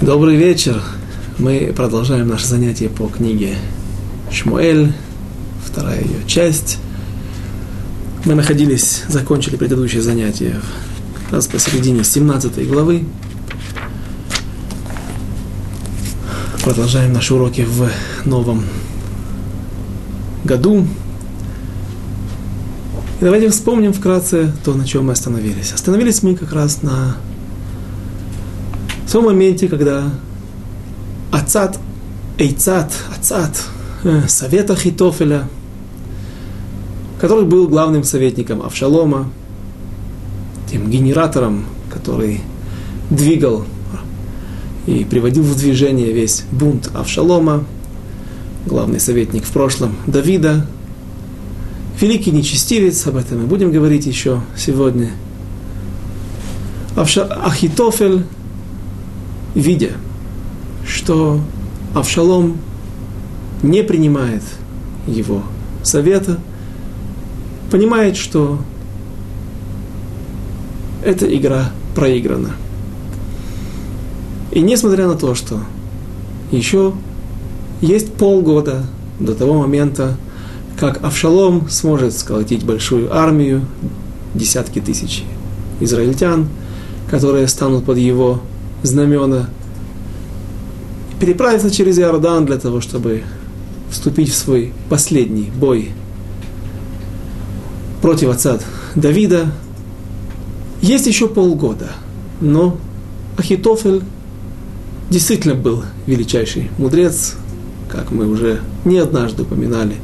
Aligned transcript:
Добрый 0.00 0.36
вечер. 0.36 0.80
Мы 1.38 1.72
продолжаем 1.74 2.28
наше 2.28 2.46
занятие 2.46 2.88
по 2.88 3.08
книге 3.08 3.56
Шмуэль, 4.30 4.92
вторая 5.66 6.00
ее 6.00 6.24
часть. 6.24 6.78
Мы 8.24 8.36
находились, 8.36 9.02
закончили 9.08 9.56
предыдущее 9.56 10.00
занятие 10.00 10.60
как 11.24 11.32
раз 11.32 11.48
посередине 11.48 12.04
17 12.04 12.68
главы. 12.68 13.02
Продолжаем 16.62 17.12
наши 17.12 17.34
уроки 17.34 17.66
в 17.68 17.90
новом 18.24 18.62
году. 20.44 20.86
И 23.20 23.24
давайте 23.24 23.50
вспомним 23.50 23.92
вкратце 23.92 24.52
то, 24.64 24.74
на 24.74 24.86
чем 24.86 25.06
мы 25.06 25.14
остановились. 25.14 25.72
Остановились 25.72 26.22
мы 26.22 26.36
как 26.36 26.52
раз 26.52 26.82
на 26.82 27.16
в 29.08 29.10
том 29.10 29.24
моменте, 29.24 29.68
когда 29.68 30.04
Ацат, 31.32 31.78
Эйцат, 32.36 32.92
Ацат, 33.10 33.64
э, 34.04 34.28
совета 34.28 34.76
Хитофеля, 34.76 35.48
который 37.18 37.46
был 37.46 37.68
главным 37.68 38.04
советником 38.04 38.60
Авшалома, 38.60 39.30
тем 40.70 40.90
генератором, 40.90 41.64
который 41.90 42.42
двигал 43.08 43.64
и 44.86 45.06
приводил 45.06 45.42
в 45.42 45.56
движение 45.56 46.12
весь 46.12 46.44
бунт 46.52 46.90
Авшалома, 46.92 47.64
главный 48.66 49.00
советник 49.00 49.44
в 49.44 49.50
прошлом 49.52 49.96
Давида, 50.06 50.66
великий 51.98 52.30
нечестивец, 52.30 53.06
об 53.06 53.16
этом 53.16 53.40
мы 53.40 53.46
будем 53.46 53.72
говорить 53.72 54.04
еще 54.04 54.42
сегодня. 54.54 55.12
Ахитофель 56.94 58.24
видя, 59.54 59.92
что 60.86 61.40
Авшалом 61.94 62.58
не 63.62 63.82
принимает 63.82 64.42
его 65.06 65.42
совета, 65.82 66.38
понимает, 67.70 68.16
что 68.16 68.58
эта 71.04 71.26
игра 71.34 71.70
проиграна. 71.94 72.50
И 74.50 74.60
несмотря 74.60 75.06
на 75.06 75.14
то, 75.14 75.34
что 75.34 75.60
еще 76.50 76.94
есть 77.80 78.12
полгода 78.14 78.84
до 79.20 79.34
того 79.34 79.54
момента, 79.60 80.16
как 80.78 81.04
Авшалом 81.04 81.68
сможет 81.68 82.16
сколотить 82.16 82.64
большую 82.64 83.14
армию, 83.14 83.62
десятки 84.34 84.80
тысяч 84.80 85.24
израильтян, 85.80 86.48
которые 87.10 87.48
станут 87.48 87.84
под 87.84 87.98
его 87.98 88.40
знамена, 88.82 89.48
переправиться 91.20 91.70
через 91.70 91.98
Иордан 91.98 92.46
для 92.46 92.58
того, 92.58 92.80
чтобы 92.80 93.22
вступить 93.90 94.30
в 94.30 94.36
свой 94.36 94.72
последний 94.88 95.50
бой 95.50 95.90
против 98.02 98.30
отца 98.30 98.58
Давида. 98.94 99.52
Есть 100.80 101.06
еще 101.06 101.28
полгода, 101.28 101.90
но 102.40 102.76
Ахитофель 103.36 104.02
действительно 105.10 105.54
был 105.54 105.82
величайший 106.06 106.70
мудрец, 106.78 107.34
как 107.88 108.12
мы 108.12 108.26
уже 108.28 108.60
не 108.84 108.98
однажды 108.98 109.42
упоминали, 109.42 109.96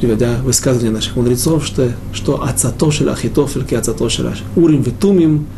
приводя 0.00 0.38
высказывания 0.42 0.90
наших 0.90 1.14
мудрецов, 1.14 1.64
что, 1.64 1.92
что 2.12 2.42
Ацатошель 2.42 3.10
Ахитофель, 3.10 3.64
ки 3.64 3.74
Ацатошель 3.74 4.26
Урим 4.56 4.82
Витумим– 4.82 5.46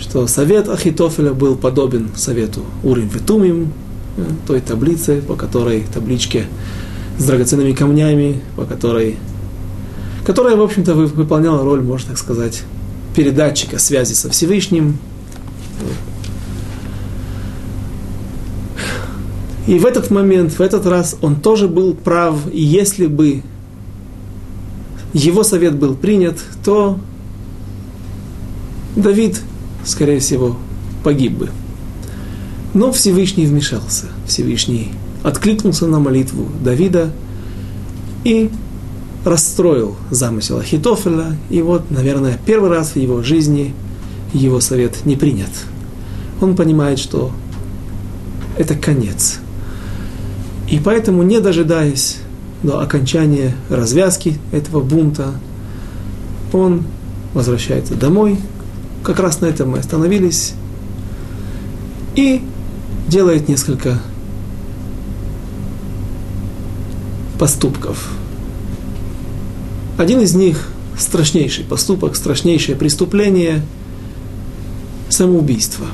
что 0.00 0.26
совет 0.26 0.68
Ахитофеля 0.68 1.32
был 1.32 1.56
подобен 1.56 2.08
совету 2.16 2.64
Урим 2.82 3.08
Витумим, 3.08 3.72
э, 4.16 4.24
той 4.46 4.60
таблице, 4.60 5.20
по 5.20 5.34
которой, 5.34 5.84
табличке 5.92 6.46
с 7.18 7.24
драгоценными 7.24 7.72
камнями, 7.72 8.40
по 8.56 8.64
которой, 8.64 9.16
которая, 10.24 10.56
в 10.56 10.62
общем-то, 10.62 10.94
выполняла 10.94 11.62
роль, 11.64 11.82
можно 11.82 12.08
так 12.08 12.18
сказать, 12.18 12.62
передатчика 13.14 13.78
связи 13.78 14.14
со 14.14 14.30
Всевышним. 14.30 14.96
И 19.66 19.78
в 19.78 19.84
этот 19.84 20.10
момент, 20.10 20.54
в 20.54 20.62
этот 20.62 20.86
раз 20.86 21.16
он 21.20 21.36
тоже 21.36 21.68
был 21.68 21.92
прав, 21.92 22.36
и 22.50 22.62
если 22.62 23.06
бы 23.06 23.42
его 25.12 25.42
совет 25.42 25.76
был 25.76 25.94
принят, 25.94 26.38
то 26.64 26.98
Давид 28.96 29.40
скорее 29.84 30.20
всего, 30.20 30.56
погиб 31.02 31.32
бы. 31.32 31.50
Но 32.74 32.92
Всевышний 32.92 33.46
вмешался. 33.46 34.06
Всевышний 34.26 34.92
откликнулся 35.22 35.86
на 35.86 35.98
молитву 35.98 36.46
Давида 36.62 37.10
и 38.24 38.50
расстроил 39.24 39.96
замысел 40.10 40.58
Ахитофеля. 40.58 41.36
И 41.50 41.62
вот, 41.62 41.90
наверное, 41.90 42.38
первый 42.46 42.70
раз 42.70 42.90
в 42.90 42.96
его 42.96 43.22
жизни 43.22 43.74
его 44.32 44.60
совет 44.60 45.04
не 45.04 45.16
принят. 45.16 45.50
Он 46.40 46.56
понимает, 46.56 46.98
что 46.98 47.32
это 48.56 48.74
конец. 48.74 49.40
И 50.68 50.78
поэтому, 50.78 51.22
не 51.22 51.40
дожидаясь 51.40 52.18
до 52.62 52.80
окончания 52.80 53.54
развязки 53.68 54.38
этого 54.52 54.80
бунта, 54.80 55.32
он 56.52 56.84
возвращается 57.34 57.94
домой, 57.94 58.38
как 59.02 59.18
раз 59.18 59.40
на 59.40 59.46
этом 59.46 59.70
мы 59.70 59.78
остановились. 59.78 60.54
И 62.16 62.42
делает 63.08 63.48
несколько 63.48 63.98
поступков. 67.38 68.10
Один 69.96 70.20
из 70.20 70.34
них 70.34 70.68
страшнейший 70.98 71.64
поступок, 71.64 72.16
страшнейшее 72.16 72.76
преступление– 72.76 73.62
самоубийство. 75.10 75.86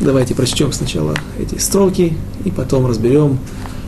Давайте 0.00 0.34
прочтем 0.34 0.72
сначала 0.72 1.14
эти 1.38 1.58
строки 1.58 2.16
и 2.44 2.50
потом 2.50 2.86
разберем, 2.86 3.38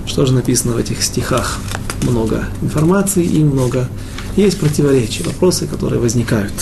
что 0.06 0.24
же 0.24 0.32
написано 0.32 0.74
в 0.74 0.78
этих 0.78 1.02
стихах. 1.02 1.58
Много 2.02 2.44
информации 2.62 3.24
и 3.24 3.42
много 3.42 3.88
есть 4.36 4.58
противоречия, 4.58 5.24
вопросы, 5.24 5.66
которые 5.66 6.00
возникают. 6.00 6.52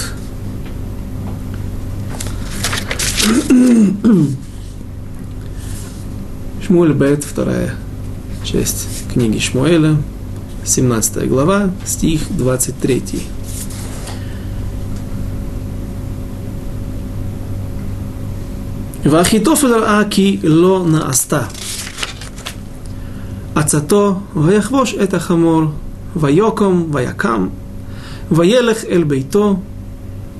Шмуэль 6.61 6.93
Бет, 6.93 7.23
вторая 7.23 7.75
часть 8.43 8.87
книги 9.13 9.39
Шмуэля, 9.39 9.95
17 10.65 11.27
глава, 11.27 11.71
стих 11.85 12.21
23. 12.31 13.01
ואחיתופל 19.05 19.67
ראה 19.67 20.01
כי 20.09 20.39
לא 20.43 20.85
נעשתה 20.87 21.41
עצתו 23.55 24.19
ויחבוש 24.35 24.95
את 25.03 25.13
החמור 25.13 25.63
ויקום 26.15 26.89
ויקם 26.91 27.47
וילך 28.31 28.85
אל 28.89 29.03
ביתו 29.03 29.59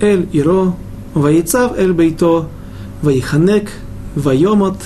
אל 0.02 0.24
עירו 0.32 0.72
ויצב 1.16 1.70
אל 1.78 1.92
ביתו 1.92 2.46
Ваиханек, 3.03 3.71
Вайомот, 4.15 4.79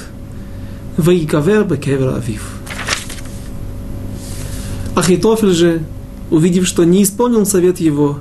Ваикавер 0.97 1.65
Бекевер 1.65 2.17
Авив. 2.17 2.59
Ахитофель 4.97 5.53
же, 5.53 5.83
увидев, 6.31 6.67
что 6.67 6.85
не 6.85 7.03
исполнил 7.03 7.47
совет 7.47 7.79
его, 7.79 8.19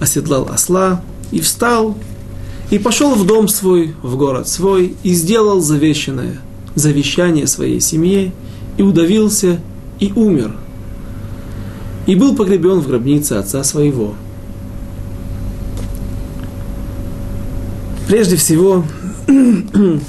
оседлал 0.00 0.48
осла 0.50 1.02
и 1.30 1.40
встал, 1.40 1.96
и 2.70 2.78
пошел 2.78 3.14
в 3.14 3.26
дом 3.26 3.48
свой, 3.48 3.94
в 4.02 4.16
город 4.16 4.48
свой, 4.48 4.96
и 5.02 5.12
сделал 5.12 5.60
завещанное, 5.60 6.40
завещание 6.74 7.46
своей 7.46 7.80
семье, 7.80 8.32
и 8.76 8.82
удавился, 8.82 9.60
и 10.00 10.12
умер, 10.14 10.54
и 12.06 12.14
был 12.14 12.34
погребен 12.34 12.80
в 12.80 12.88
гробнице 12.88 13.34
отца 13.34 13.62
своего. 13.64 14.14
Прежде 18.06 18.36
всего, 18.36 18.84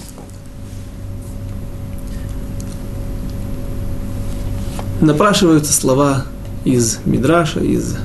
напрашиваются 5.01 5.73
слова 5.73 6.23
из 6.63 6.99
Мидраша, 7.05 7.59
из 7.59 7.97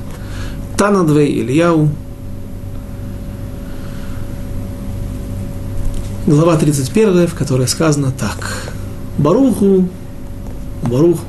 Танадвей 0.77 1.39
Ильяу. 1.39 1.89
Глава 6.27 6.57
31, 6.57 7.27
в 7.27 7.35
которой 7.35 7.67
сказано 7.69 8.11
так. 8.11 8.71
Баруху, 9.17 9.87
Барух, 10.83 11.19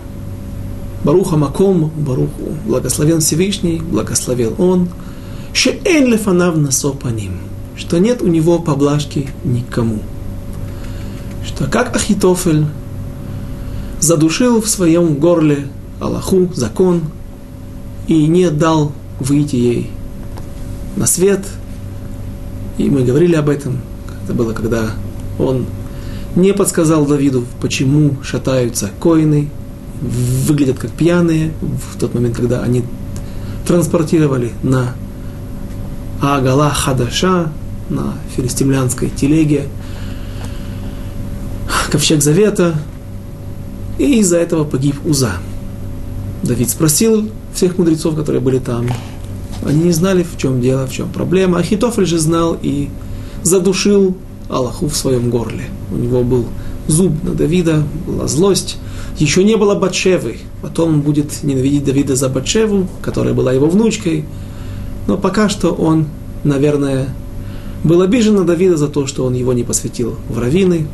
Баруха 1.04 1.36
Маком, 1.36 1.92
Баруху, 1.96 2.56
благословен 2.66 3.20
Всевышний, 3.20 3.78
благословил 3.80 4.56
Он, 4.58 4.88
Шеэн 5.52 6.06
лефанав 6.06 6.56
насопаним, 6.56 7.38
что 7.76 7.98
нет 7.98 8.22
у 8.22 8.26
него 8.26 8.58
поблажки 8.58 9.28
никому. 9.44 9.98
что 11.44 11.66
как 11.66 11.94
Ахитофель 11.94 12.66
задушил 14.00 14.60
в 14.60 14.68
своем 14.68 15.14
горле 15.14 15.68
Аллаху, 16.00 16.50
закон, 16.54 17.02
и 18.06 18.26
не 18.26 18.50
дал 18.50 18.92
выйти 19.18 19.56
ей 19.56 19.90
на 20.96 21.06
свет. 21.06 21.44
И 22.78 22.90
мы 22.90 23.02
говорили 23.02 23.34
об 23.34 23.48
этом. 23.48 23.80
Это 24.24 24.34
было, 24.34 24.52
когда 24.52 24.90
он 25.38 25.66
не 26.34 26.52
подсказал 26.52 27.06
Давиду, 27.06 27.44
почему 27.60 28.16
шатаются 28.22 28.90
коины, 29.00 29.48
выглядят 30.00 30.78
как 30.78 30.90
пьяные 30.90 31.52
в 31.60 31.98
тот 31.98 32.14
момент, 32.14 32.36
когда 32.36 32.62
они 32.62 32.84
транспортировали 33.66 34.52
на 34.62 34.94
Агала 36.20 36.70
Хадаша, 36.70 37.50
на 37.88 38.14
филистимлянской 38.34 39.10
телеге, 39.10 39.68
ковчег 41.90 42.22
завета, 42.22 42.74
и 43.98 44.20
из-за 44.20 44.38
этого 44.38 44.64
погиб 44.64 44.96
Уза. 45.04 45.32
Давид 46.42 46.70
спросил 46.70 47.30
всех 47.54 47.78
мудрецов, 47.78 48.14
которые 48.14 48.40
были 48.40 48.58
там. 48.58 48.86
Они 49.64 49.84
не 49.84 49.92
знали, 49.92 50.22
в 50.22 50.36
чем 50.36 50.60
дело, 50.60 50.86
в 50.86 50.92
чем 50.92 51.08
проблема. 51.08 51.58
Ахитофель 51.58 52.06
же 52.06 52.18
знал 52.18 52.56
и 52.60 52.90
задушил 53.42 54.16
Аллаху 54.48 54.88
в 54.88 54.96
своем 54.96 55.30
горле. 55.30 55.64
У 55.90 55.96
него 55.96 56.22
был 56.22 56.46
зуб 56.88 57.12
на 57.24 57.32
Давида, 57.32 57.82
была 58.06 58.28
злость. 58.28 58.76
Еще 59.18 59.44
не 59.44 59.56
было 59.56 59.74
Батшевы. 59.74 60.38
Потом 60.62 60.94
он 60.94 61.00
будет 61.00 61.42
ненавидеть 61.42 61.84
Давида 61.84 62.16
за 62.16 62.28
Батшеву, 62.28 62.86
которая 63.02 63.34
была 63.34 63.52
его 63.52 63.66
внучкой. 63.66 64.24
Но 65.06 65.16
пока 65.16 65.48
что 65.48 65.70
он, 65.70 66.06
наверное, 66.44 67.08
был 67.86 68.02
обижен 68.02 68.34
на 68.34 68.44
Давида 68.44 68.76
за 68.76 68.88
то, 68.88 69.06
что 69.06 69.24
он 69.24 69.34
его 69.34 69.52
не 69.52 69.62
посвятил 69.62 70.16
в 70.28 70.38
раввины 70.38 70.86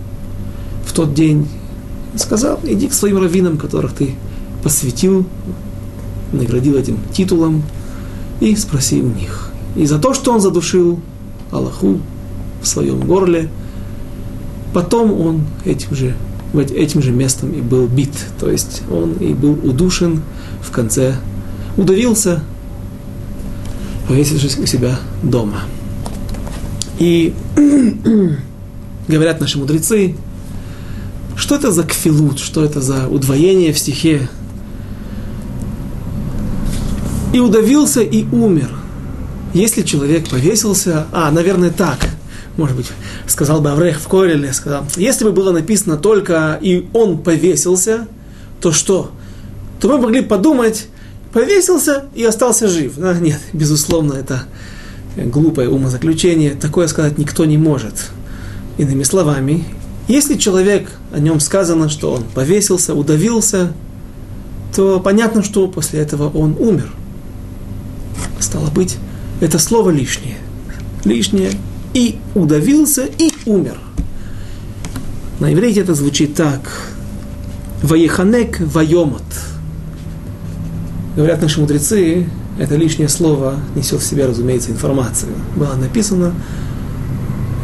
в 0.85 0.93
тот 0.93 1.15
день. 1.15 1.49
Сказал, 2.17 2.61
иди 2.63 2.89
к 2.89 2.93
своим 2.93 3.19
раввинам, 3.19 3.57
которых 3.57 3.95
ты 3.95 4.15
посвятил, 4.63 5.25
наградил 6.33 6.77
этим 6.77 6.99
титулом, 7.13 7.63
и 8.41 8.55
спроси 8.57 9.01
у 9.01 9.09
них. 9.09 9.51
И 9.77 9.87
за 9.87 9.99
то, 9.99 10.13
что 10.13 10.33
он 10.33 10.41
задушил 10.41 11.01
Аллаху 11.51 12.01
в 12.61 12.67
своем 12.67 13.01
горле, 13.01 13.49
потом 14.75 15.19
он 15.19 15.43
этим 15.65 15.95
же, 15.95 16.15
этим 16.55 17.01
же 17.01 17.13
местом 17.13 17.53
и 17.53 17.63
был 17.63 17.87
бит. 17.87 18.13
То 18.39 18.51
есть 18.51 18.83
он 18.91 19.15
и 19.15 19.33
был 19.33 19.53
удушен 19.53 20.23
в 20.61 20.71
конце, 20.71 21.17
удавился, 21.79 22.43
повесившись 24.09 24.59
у 24.59 24.67
себя 24.67 24.99
дома. 25.23 25.61
И 26.99 27.35
говорят 29.09 29.41
наши 29.41 29.59
мудрецы, 29.59 30.17
что 31.37 31.57
это 31.57 31.73
за 31.73 31.85
кфилут, 31.85 32.39
что 32.39 32.65
это 32.65 32.81
за 32.81 33.09
удвоение 33.09 33.73
в 33.73 33.79
стихе. 33.79 34.29
И 37.33 37.41
удавился, 37.41 38.03
и 38.03 38.25
умер. 38.31 38.69
Если 39.55 39.83
человек 39.83 40.29
повесился, 40.29 41.07
а, 41.13 41.31
наверное, 41.31 41.71
так, 41.71 42.09
может 42.57 42.77
быть, 42.77 42.87
сказал 43.27 43.61
бы 43.61 43.71
Аврех 43.71 43.99
в 44.01 44.09
Кореле, 44.09 44.53
сказал, 44.53 44.85
если 44.97 45.25
бы 45.25 45.33
было 45.33 45.53
написано 45.53 45.97
только 45.97 46.59
«и 46.61 46.87
он 46.93 47.19
повесился», 47.19 48.07
то 48.61 48.73
что? 48.73 49.11
То 49.81 49.89
мы 49.89 49.99
могли 49.99 50.23
подумать, 50.23 50.87
повесился 51.33 52.05
и 52.15 52.25
остался 52.25 52.69
жив. 52.69 52.95
А, 52.99 53.19
нет, 53.19 53.41
безусловно, 53.53 54.15
это 54.15 54.45
глупое 55.17 55.69
умозаключение, 55.69 56.55
такое 56.55 56.87
сказать 56.89 57.19
никто 57.19 57.45
не 57.45 57.59
может. 57.59 58.11
Иными 58.79 59.03
словами, 59.03 59.65
если 60.09 60.37
человек, 60.37 60.91
о 61.13 61.19
нем 61.19 61.41
сказано, 61.41 61.89
что 61.89 62.13
он 62.13 62.25
повесился, 62.25 62.95
удавился, 62.95 63.73
то 64.75 65.01
понятно, 65.01 65.43
что 65.43 65.69
после 65.69 66.01
этого 66.01 66.29
он 66.31 66.57
умер. 66.59 66.93
Стало 68.41 68.71
быть, 68.71 68.97
это 69.41 69.59
слово 69.59 69.91
лишнее. 69.91 70.39
Лишнее 71.05 71.53
и 71.95 72.19
удавился, 72.35 73.05
и 73.19 73.31
умер. 73.47 73.79
На 75.41 75.53
иврите 75.53 75.81
это 75.81 75.95
звучит 75.95 76.35
так. 76.35 76.93
Ваеханек 77.83 78.61
вайомот. 78.61 79.23
Говорят 81.17 81.43
наши 81.43 81.61
мудрецы, 81.61 82.27
это 82.59 82.77
лишнее 82.77 83.09
слово 83.09 83.57
несет 83.75 84.01
в 84.01 84.05
себе, 84.05 84.27
разумеется, 84.27 84.71
информацию. 84.71 85.33
Было 85.57 85.75
написано, 85.75 86.35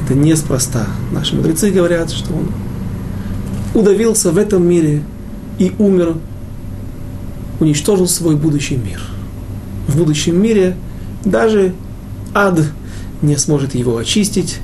это 0.05 0.15
неспроста. 0.15 0.87
Наши 1.13 1.37
мудрецы 1.37 1.71
говорят, 1.71 2.11
что 2.11 2.33
он 2.33 2.49
удавился 3.75 4.33
в 4.33 4.39
этом 4.39 4.67
мире 4.67 5.03
и 5.59 5.73
умер, 5.79 6.17
уничтожил 7.61 8.09
свой 8.09 8.37
будущий 8.37 8.77
мир. 8.77 9.03
В 9.87 9.97
будущем 9.97 10.41
мире 10.41 10.77
даже 11.25 11.75
ад 12.35 12.61
не 13.21 13.37
сможет 13.37 13.75
его 13.75 13.97
очистить. 13.97 14.59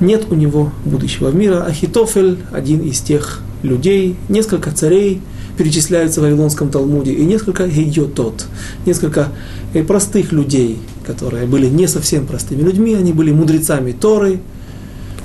Нет 0.00 0.26
у 0.30 0.34
него 0.34 0.72
будущего 0.84 1.30
мира. 1.30 1.64
Ахитофель, 1.64 2.38
один 2.52 2.80
из 2.80 3.00
тех 3.00 3.42
людей, 3.62 4.16
несколько 4.28 4.70
царей, 4.70 5.20
перечисляются 5.60 6.20
в 6.20 6.22
Вавилонском 6.22 6.70
Талмуде, 6.70 7.12
и 7.12 7.22
несколько 7.22 7.68
гейотот, 7.68 8.46
несколько 8.86 9.28
э, 9.74 9.84
простых 9.84 10.32
людей, 10.32 10.78
которые 11.06 11.44
были 11.44 11.66
не 11.66 11.86
совсем 11.86 12.26
простыми 12.26 12.62
людьми, 12.62 12.94
они 12.94 13.12
были 13.12 13.30
мудрецами 13.30 13.92
Торы, 13.92 14.40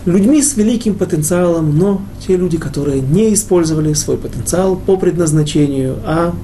людьми 0.06 0.42
с 0.42 0.58
великим 0.58 0.96
потенциалом, 0.96 1.78
но 1.78 2.02
те 2.28 2.36
люди, 2.36 2.58
которые 2.58 3.00
не 3.00 3.34
использовали 3.34 3.94
свой 3.94 4.18
потенциал 4.18 4.76
по 4.76 4.98
предназначению, 4.98 6.00
а 6.04 6.36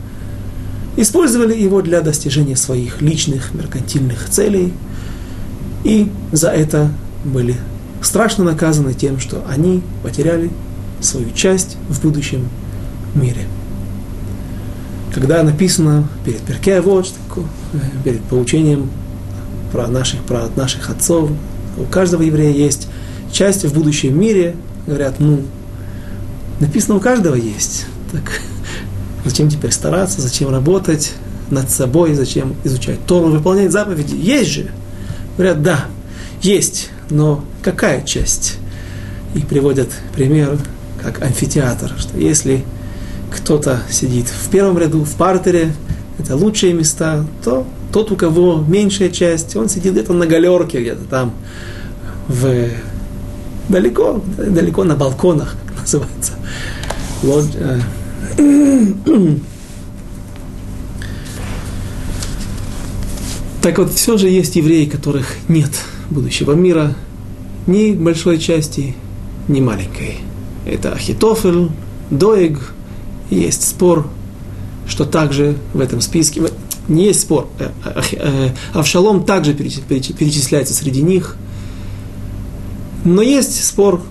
использовали 0.96 1.54
его 1.54 1.82
для 1.82 2.00
достижения 2.00 2.56
своих 2.56 3.02
личных 3.02 3.54
меркантильных 3.54 4.30
целей, 4.30 4.72
и 5.84 6.10
за 6.32 6.48
это 6.48 6.94
были 7.26 7.58
страшно 8.02 8.46
наказаны 8.46 8.94
тем, 8.94 9.20
что 9.20 9.44
они 9.50 9.84
потеряли 10.02 10.50
свою 11.02 11.30
часть 11.32 11.76
в 11.90 12.02
будущем 12.02 12.48
мире 13.16 13.48
когда 15.14 15.44
написано 15.44 16.08
перед 16.26 16.40
Перке, 16.42 16.82
вот, 16.82 17.12
перед 18.04 18.22
поучением 18.24 18.90
про 19.72 19.88
наших, 19.88 20.22
про 20.22 20.50
наших 20.56 20.90
отцов, 20.90 21.30
у 21.78 21.84
каждого 21.84 22.22
еврея 22.22 22.52
есть 22.52 22.88
часть 23.32 23.66
в 23.66 23.74
будущем 23.74 24.20
мире, 24.20 24.56
говорят, 24.88 25.20
ну, 25.20 25.42
написано 26.60 26.96
у 26.96 27.00
каждого 27.00 27.36
есть. 27.36 27.86
Так 28.12 28.42
зачем 29.26 29.50
теперь 29.50 29.72
стараться, 29.72 30.22
зачем 30.22 30.50
работать 30.50 31.14
над 31.50 31.70
собой, 31.70 32.14
зачем 32.14 32.56
изучать 32.64 33.06
Тору, 33.06 33.28
выполнять 33.30 33.72
заповеди? 33.72 34.16
Есть 34.16 34.52
же. 34.52 34.72
Говорят, 35.38 35.62
да, 35.62 35.86
есть, 36.42 36.90
но 37.10 37.44
какая 37.62 38.04
часть? 38.04 38.58
И 39.34 39.40
приводят 39.40 39.90
пример, 40.14 40.58
как 41.02 41.22
амфитеатр, 41.22 41.94
что 41.98 42.18
если 42.18 42.64
кто-то 43.32 43.82
сидит 43.90 44.28
в 44.28 44.50
первом 44.50 44.78
ряду, 44.78 45.04
в 45.04 45.16
партере, 45.16 45.74
это 46.20 46.36
лучшие 46.36 46.74
места, 46.74 47.26
то 47.44 47.66
тот, 47.92 48.12
у 48.12 48.16
кого 48.16 48.64
меньшая 48.68 49.10
часть, 49.10 49.56
он 49.56 49.70
сидит 49.70 49.94
где-то 49.94 50.14
на 50.14 50.28
галерке, 50.28 50.82
где-то 50.82 51.04
там, 51.06 51.34
в, 52.28 52.70
далеко, 53.70 54.22
далеко 54.38 54.84
на 54.84 54.96
балконах, 54.96 55.56
как 55.68 55.82
называется. 55.82 56.34
Э, 57.58 57.80
Так 63.62 63.78
вот, 63.78 63.94
все 63.94 64.18
же 64.18 64.28
есть 64.28 64.56
евреи, 64.56 64.86
которых 64.86 65.36
нет 65.48 65.70
будущего 66.10 66.54
мира, 66.54 66.96
ни 67.68 67.92
большой 67.94 68.40
части, 68.40 68.96
ни 69.48 69.62
маленькой. 69.62 70.18
Это 70.66 70.94
Ахитофель, 70.94 71.70
Доег, 72.10 72.74
есть 73.36 73.68
спор, 73.68 74.08
что 74.88 75.06
также 75.06 75.58
в 75.74 75.80
этом 75.80 76.02
списке, 76.02 76.44
не 76.88 77.06
есть 77.06 77.22
спор, 77.22 77.48
э, 77.60 77.70
э, 77.86 78.02
э, 78.14 78.50
Авшалом 78.74 79.24
также 79.24 79.54
перечисляется 79.54 80.74
среди 80.74 81.02
них, 81.02 81.38
но 83.04 83.22
есть 83.22 83.64
спор, 83.64 84.02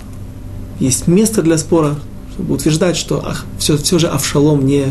есть 0.79 1.07
место 1.07 1.43
для 1.43 1.59
спора, 1.59 1.97
чтобы 2.33 2.55
утверждать, 2.55 2.97
что 2.97 3.35
все, 3.59 3.77
все 3.77 3.99
же 3.99 4.09
Авшалом 4.09 4.67
не, 4.67 4.87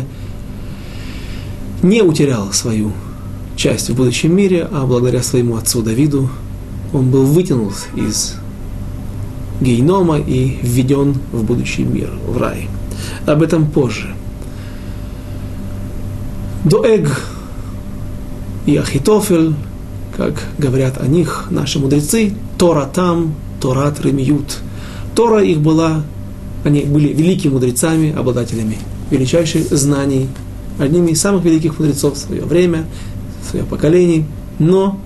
не 1.82 2.02
утерял 2.02 2.52
свою 2.52 2.92
часть 3.56 3.90
в 3.90 3.94
будущем 3.94 4.34
мире, 4.34 4.68
а 4.70 4.86
благодаря 4.86 5.22
своему 5.22 5.56
отцу 5.56 5.82
Давиду 5.82 6.30
он 6.92 7.10
был 7.10 7.24
вытянут 7.24 7.74
из 7.94 8.36
гейнома 9.60 10.18
и 10.18 10.58
введен 10.62 11.16
в 11.32 11.42
будущий 11.44 11.84
мир, 11.84 12.10
в 12.26 12.38
рай. 12.38 12.68
Об 13.26 13.42
этом 13.42 13.70
позже. 13.70 14.14
Доэг 16.64 17.08
и 18.66 18.76
Ахитофель, 18.76 19.54
как 20.16 20.34
говорят 20.58 21.00
о 21.00 21.06
них 21.06 21.46
наши 21.50 21.78
мудрецы, 21.78 22.34
Тора 22.58 22.86
там, 22.92 23.34
Торат 23.60 24.00
ремиют. 24.00 24.58
Тора 25.14 25.42
их 25.42 25.60
была 25.60 26.02
Они 26.64 26.82
были 26.82 27.08
великими 27.08 27.52
мудрецами, 27.52 28.14
обладателями 28.14 28.76
величайших 29.10 29.68
знаний, 29.70 30.28
одними 30.78 31.12
из 31.12 31.20
самых 31.20 31.44
великих 31.44 31.78
мудрецов 31.78 32.14
в 32.14 32.18
свое 32.18 32.42
время, 32.42 32.84
в 33.42 33.50
свое 33.50 33.64
поколение, 33.64 34.24
но 34.58 34.98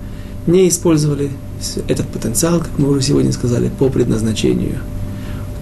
не 0.47 0.67
использовали 0.67 1.31
этот 1.87 2.07
потенциал, 2.07 2.59
как 2.59 2.77
мы 2.77 2.89
уже 2.89 3.01
сегодня 3.01 3.31
сказали, 3.31 3.69
по 3.69 3.89
предназначению. 3.89 4.79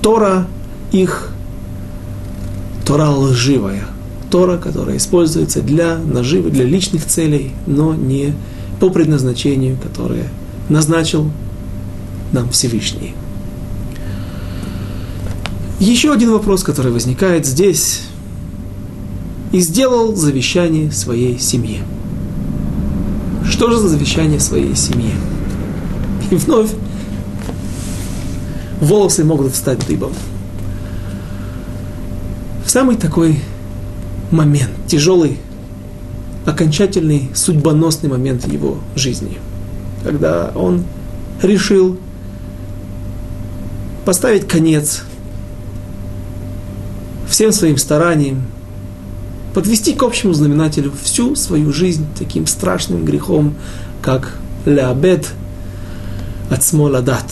Тора 0.01 0.47
их, 0.91 1.29
Тора 2.85 3.11
лживая, 3.11 3.85
Тора, 4.33 4.57
которая 4.57 4.97
используется 4.97 5.61
для 5.61 5.95
наживы, 5.99 6.49
для 6.49 6.65
личных 6.65 7.05
целей, 7.05 7.51
но 7.67 7.93
не 7.93 8.33
по 8.79 8.89
предназначению, 8.89 9.77
которое 9.77 10.27
назначил 10.69 11.29
нам 12.31 12.49
Всевышний. 12.49 13.13
Еще 15.79 16.11
один 16.11 16.31
вопрос, 16.31 16.63
который 16.63 16.91
возникает 16.91 17.45
здесь. 17.45 18.01
И 19.51 19.59
сделал 19.59 20.15
завещание 20.15 20.91
своей 20.91 21.37
семье. 21.37 21.83
Что 23.47 23.69
же 23.69 23.77
за 23.77 23.87
завещание 23.87 24.39
своей 24.39 24.75
семье? 24.75 25.13
И 26.31 26.35
вновь 26.37 26.71
волосы 28.81 29.23
могут 29.23 29.53
встать 29.53 29.85
дыбом. 29.85 30.13
В 32.65 32.71
самый 32.71 32.95
такой 32.95 33.39
момент, 34.33 34.71
тяжелый, 34.87 35.37
окончательный, 36.45 37.29
судьбоносный 37.33 38.09
момент 38.09 38.45
его 38.51 38.79
жизни, 38.95 39.37
когда 40.03 40.51
он 40.55 40.83
решил 41.41 41.97
поставить 44.05 44.47
конец 44.47 45.03
всем 47.27 47.51
своим 47.51 47.77
стараниям, 47.77 48.43
подвести 49.53 49.93
к 49.93 50.03
общему 50.03 50.33
знаменателю 50.33 50.91
всю 51.01 51.35
свою 51.35 51.71
жизнь 51.71 52.05
таким 52.17 52.47
страшным 52.47 53.05
грехом, 53.05 53.55
как 54.01 54.37
леабед 54.65 55.29
от 56.49 56.63
смоладат, 56.63 57.25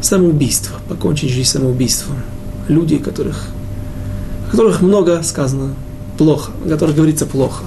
самоубийство, 0.00 0.76
покончить 0.88 1.30
жизнь 1.30 1.50
самоубийством. 1.50 2.16
Люди, 2.68 2.96
которых, 2.96 3.48
о 4.46 4.50
которых 4.50 4.80
много 4.80 5.22
сказано 5.22 5.74
плохо, 6.18 6.52
о 6.64 6.68
которых 6.68 6.96
говорится 6.96 7.26
плохо, 7.26 7.64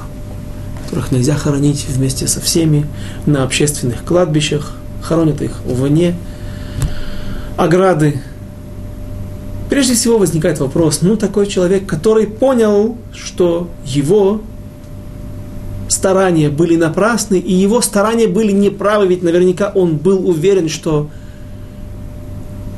которых 0.86 1.12
нельзя 1.12 1.36
хоронить 1.36 1.86
вместе 1.88 2.28
со 2.28 2.40
всеми 2.40 2.88
на 3.26 3.44
общественных 3.44 4.04
кладбищах, 4.04 4.74
хоронят 5.02 5.42
их 5.42 5.62
вне 5.66 6.16
ограды. 7.58 8.22
Прежде 9.70 9.96
всего 9.96 10.18
возникает 10.18 10.60
вопрос, 10.60 11.02
ну 11.02 11.18
такой 11.18 11.48
человек, 11.48 11.86
который 11.86 12.26
понял, 12.26 12.98
что 13.14 13.70
его 13.86 14.42
старания 15.90 16.50
были 16.50 16.76
напрасны, 16.78 17.38
и 17.38 17.54
его 17.54 17.82
старания 17.82 18.28
были 18.28 18.52
неправы, 18.52 19.08
ведь 19.08 19.24
наверняка 19.24 19.72
он 19.74 19.98
был 19.98 20.28
уверен, 20.28 20.70
что 20.70 21.10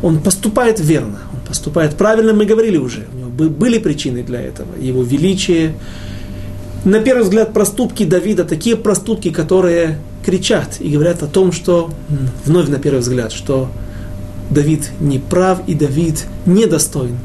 он 0.02 0.20
поступает 0.20 0.80
верно, 0.80 1.20
он 1.34 1.40
поступает 1.48 1.96
правильно, 1.96 2.34
мы 2.34 2.46
говорили 2.46 2.78
уже, 2.78 3.06
были 3.48 3.77
причины 3.77 4.24
для 4.24 4.41
этого, 4.41 4.75
его 4.79 5.03
величие. 5.03 5.74
На 6.84 7.00
первый 7.00 7.24
взгляд, 7.24 7.53
проступки 7.53 8.03
Давида, 8.03 8.43
такие 8.43 8.75
проступки, 8.75 9.31
которые 9.31 10.00
кричат 10.25 10.77
и 10.79 10.89
говорят 10.89 11.24
о 11.24 11.27
том, 11.27 11.51
что, 11.51 11.91
вновь 12.46 12.67
на 12.67 12.79
первый 12.79 13.00
взгляд, 13.00 13.31
что 13.31 13.69
Давид 14.50 14.89
не 15.00 15.19
прав 15.19 15.62
и 15.67 15.74
Давид 15.75 16.25
недостоин 16.46 17.17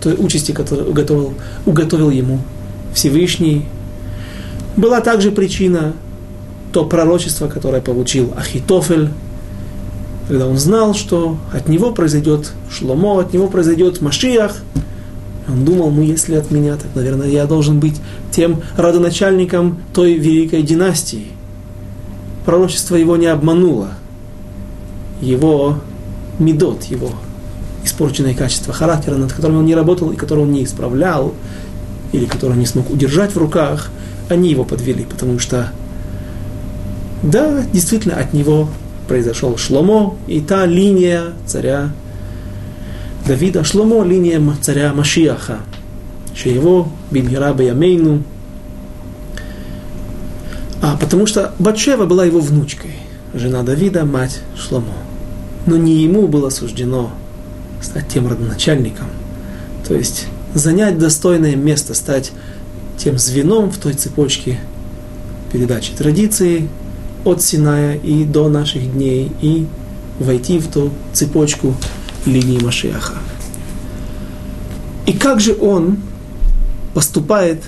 той 0.00 0.14
участи, 0.18 0.52
которую 0.52 0.88
уготовил, 0.90 1.34
уготовил 1.66 2.10
ему 2.10 2.40
Всевышний. 2.94 3.66
Была 4.76 5.00
также 5.00 5.30
причина 5.30 5.92
то 6.72 6.84
пророчество, 6.84 7.48
которое 7.48 7.82
получил 7.82 8.32
Ахитофель, 8.36 9.10
когда 10.28 10.46
он 10.46 10.58
знал, 10.58 10.94
что 10.94 11.38
от 11.52 11.68
него 11.68 11.92
произойдет 11.92 12.52
Шломо, 12.70 13.20
от 13.20 13.32
него 13.34 13.48
произойдет 13.48 14.00
Машиах. 14.00 14.56
Он 15.48 15.64
думал, 15.64 15.90
ну 15.90 16.02
если 16.02 16.34
от 16.34 16.50
меня, 16.50 16.76
так, 16.76 16.88
наверное, 16.94 17.28
я 17.28 17.46
должен 17.46 17.80
быть 17.80 18.00
тем 18.30 18.62
родоначальником 18.76 19.78
той 19.92 20.14
великой 20.14 20.62
династии. 20.62 21.28
Пророчество 22.44 22.96
его 22.96 23.16
не 23.16 23.26
обмануло. 23.26 23.90
Его 25.20 25.78
медот, 26.38 26.84
его 26.84 27.10
испорченное 27.84 28.34
качество 28.34 28.72
характера, 28.72 29.16
над 29.16 29.32
которым 29.32 29.58
он 29.58 29.66
не 29.66 29.74
работал 29.74 30.10
и 30.10 30.16
которое 30.16 30.42
он 30.42 30.52
не 30.52 30.64
исправлял, 30.64 31.34
или 32.12 32.26
которое 32.26 32.56
не 32.56 32.66
смог 32.66 32.90
удержать 32.90 33.32
в 33.34 33.38
руках, 33.38 33.90
они 34.28 34.50
его 34.50 34.64
подвели, 34.64 35.04
потому 35.04 35.38
что, 35.38 35.72
да, 37.22 37.62
действительно, 37.72 38.16
от 38.16 38.32
него 38.32 38.68
произошел 39.08 39.56
Шломо, 39.56 40.16
и 40.26 40.40
та 40.40 40.66
линия 40.66 41.32
царя 41.46 41.90
Давида, 43.26 43.64
Шломо, 43.64 44.02
линия 44.04 44.40
царя 44.60 44.92
Машиаха, 44.92 45.58
что 46.34 46.48
его 46.48 46.88
Бимхира 47.10 47.52
Баямейну, 47.52 48.22
а 50.82 50.96
потому 50.96 51.26
что 51.26 51.54
Батшева 51.58 52.06
была 52.06 52.24
его 52.24 52.40
внучкой, 52.40 52.92
жена 53.34 53.62
Давида, 53.62 54.04
мать 54.04 54.40
Шломо. 54.56 54.94
Но 55.66 55.76
не 55.76 56.02
ему 56.02 56.26
было 56.26 56.50
суждено 56.50 57.10
стать 57.82 58.08
тем 58.08 58.26
родоначальником, 58.28 59.06
то 59.86 59.94
есть 59.94 60.26
занять 60.54 60.98
достойное 60.98 61.56
место, 61.56 61.94
стать 61.94 62.32
тем 62.96 63.18
звеном 63.18 63.70
в 63.70 63.78
той 63.78 63.94
цепочке 63.94 64.58
передачи 65.52 65.92
традиции, 65.92 66.68
от 67.24 67.42
Синая 67.42 67.96
и 67.96 68.24
до 68.24 68.48
наших 68.48 68.92
дней, 68.92 69.30
и 69.42 69.66
войти 70.18 70.58
в 70.58 70.68
ту 70.68 70.90
цепочку 71.12 71.74
линии 72.26 72.58
Машиаха. 72.60 73.14
И 75.06 75.12
как 75.12 75.40
же 75.40 75.56
он 75.60 75.98
поступает 76.94 77.62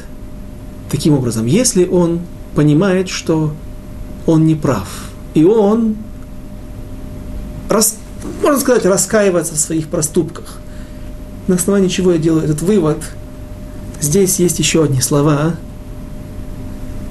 таким 0.90 1.14
образом, 1.14 1.46
если 1.46 1.86
он 1.86 2.20
понимает, 2.54 3.08
что 3.08 3.54
он 4.26 4.46
не 4.46 4.54
прав, 4.54 4.88
и 5.34 5.44
он, 5.44 5.96
рас, 7.68 7.96
можно 8.42 8.60
сказать, 8.60 8.84
раскаивается 8.84 9.54
в 9.54 9.58
своих 9.58 9.88
проступках. 9.88 10.58
На 11.48 11.56
основании 11.56 11.88
чего 11.88 12.12
я 12.12 12.18
делаю 12.18 12.44
этот 12.44 12.62
вывод? 12.62 12.98
Здесь 14.00 14.38
есть 14.38 14.58
еще 14.58 14.84
одни 14.84 15.00
слова, 15.00 15.56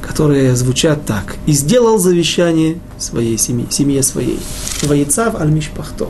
которые 0.01 0.55
звучат 0.55 1.05
так. 1.05 1.36
«И 1.45 1.53
сделал 1.53 1.98
завещание 1.98 2.77
своей 2.98 3.38
семье, 3.38 3.67
семье 3.69 4.03
своей». 4.03 4.39
«Воецав 4.83 5.36
аль-мишпахто». 5.36 6.10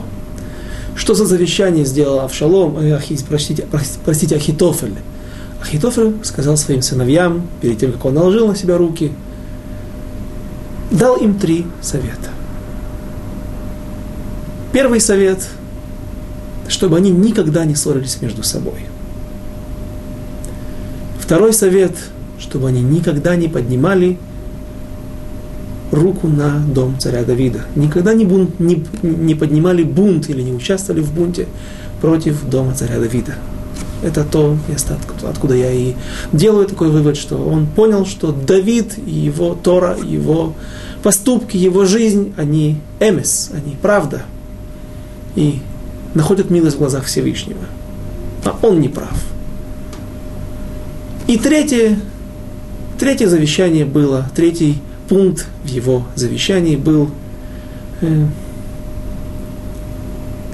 Что 1.02 1.14
за 1.14 1.26
завещание 1.26 1.84
сделал 1.84 2.20
Авшалом, 2.20 2.78
э, 2.78 2.96
простите, 3.28 3.66
простите, 4.04 4.36
Ахитофель? 4.36 4.94
Ахитофель 5.60 6.14
сказал 6.22 6.56
своим 6.56 6.80
сыновьям, 6.80 7.48
перед 7.60 7.80
тем, 7.80 7.90
как 7.90 8.04
он 8.04 8.14
наложил 8.14 8.46
на 8.46 8.54
себя 8.54 8.78
руки, 8.78 9.10
дал 10.92 11.16
им 11.16 11.34
три 11.40 11.66
совета. 11.80 12.30
Первый 14.72 15.00
совет, 15.00 15.44
чтобы 16.68 16.98
они 16.98 17.10
никогда 17.10 17.64
не 17.64 17.74
ссорились 17.74 18.22
между 18.22 18.44
собой. 18.44 18.86
Второй 21.18 21.52
совет– 21.52 21.96
чтобы 22.42 22.68
они 22.68 22.82
никогда 22.82 23.36
не 23.36 23.48
поднимали 23.48 24.18
руку 25.92 26.26
на 26.26 26.58
дом 26.58 26.98
царя 26.98 27.22
Давида. 27.22 27.60
Никогда 27.76 28.14
не, 28.14 28.24
бунт, 28.24 28.58
не, 28.58 28.84
не 29.02 29.34
поднимали 29.36 29.84
бунт 29.84 30.28
или 30.28 30.42
не 30.42 30.52
участвовали 30.52 31.00
в 31.00 31.12
бунте 31.12 31.46
против 32.00 32.44
дома 32.48 32.74
царя 32.74 32.98
Давида. 32.98 33.34
Это 34.02 34.24
то 34.24 34.56
место, 34.66 34.98
откуда 35.22 35.54
я 35.54 35.70
и 35.70 35.94
делаю 36.32 36.66
такой 36.66 36.90
вывод, 36.90 37.16
что 37.16 37.36
он 37.36 37.66
понял, 37.66 38.04
что 38.04 38.32
Давид 38.32 38.98
и 38.98 39.12
его 39.12 39.54
Тора, 39.54 39.96
его 39.96 40.54
поступки, 41.04 41.56
его 41.56 41.84
жизнь, 41.84 42.32
они 42.36 42.78
эмес, 42.98 43.50
они 43.54 43.76
правда. 43.80 44.22
И 45.36 45.60
находят 46.14 46.50
милость 46.50 46.76
в 46.76 46.78
глазах 46.80 47.04
Всевышнего. 47.04 47.60
А 48.44 48.58
он 48.62 48.80
не 48.80 48.88
прав. 48.88 49.14
И 51.28 51.38
третье, 51.38 51.96
Третье 53.02 53.26
завещание 53.26 53.84
было, 53.84 54.30
третий 54.32 54.78
пункт 55.12 55.44
в 55.62 55.68
его 55.68 56.06
завещании 56.14 56.74
был 56.74 57.10
э, 58.00 58.26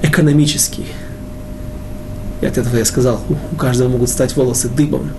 экономический. 0.01 0.87
И 2.41 2.45
от 2.45 2.57
этого 2.57 2.75
я 2.75 2.83
сказал, 2.83 3.21
у 3.53 3.55
каждого 3.55 3.87
могут 3.87 4.09
стать 4.09 4.35
волосы 4.35 4.67
дыбом. 4.67 5.11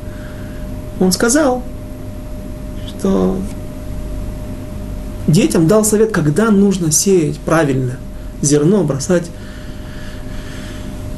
Он 1.01 1.11
сказал, 1.11 1.63
что 2.87 3.39
детям 5.27 5.67
дал 5.67 5.87
совет, 5.87 6.13
когда 6.13 6.51
нужно 6.51 6.93
сеять 6.93 7.39
правильно 7.39 7.97
зерно, 8.43 8.85
бросать 8.85 9.25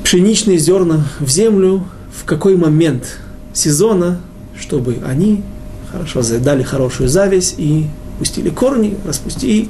пшеничные 0.05 0.59
зерна 0.59 1.07
в 1.19 1.29
землю 1.29 1.89
в 2.17 2.25
какой 2.25 2.55
момент 2.55 3.19
сезона, 3.53 4.21
чтобы 4.57 4.99
они 5.05 5.43
хорошо 5.91 6.23
дали 6.39 6.63
хорошую 6.63 7.09
зависть 7.09 7.57
и 7.59 7.89
пустили 8.19 8.51
корни, 8.51 8.97
распусти, 9.05 9.69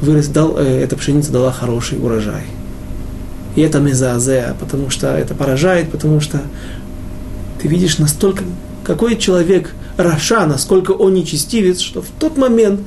вырос, 0.00 0.28
дал, 0.28 0.56
э, 0.58 0.82
эта 0.82 0.96
пшеница 0.96 1.32
дала 1.32 1.52
хороший 1.52 1.98
урожай. 1.98 2.44
И 3.54 3.60
это 3.60 3.80
мезаазеа, 3.80 4.56
потому 4.58 4.90
что 4.90 5.08
это 5.08 5.34
поражает, 5.34 5.90
потому 5.90 6.20
что 6.20 6.42
ты 7.60 7.68
видишь 7.68 7.98
настолько, 7.98 8.44
какой 8.84 9.16
человек 9.16 9.74
Раша, 9.96 10.46
насколько 10.46 10.92
он 10.92 11.14
нечестивец, 11.14 11.80
что 11.80 12.00
в 12.02 12.08
тот 12.18 12.38
момент, 12.38 12.80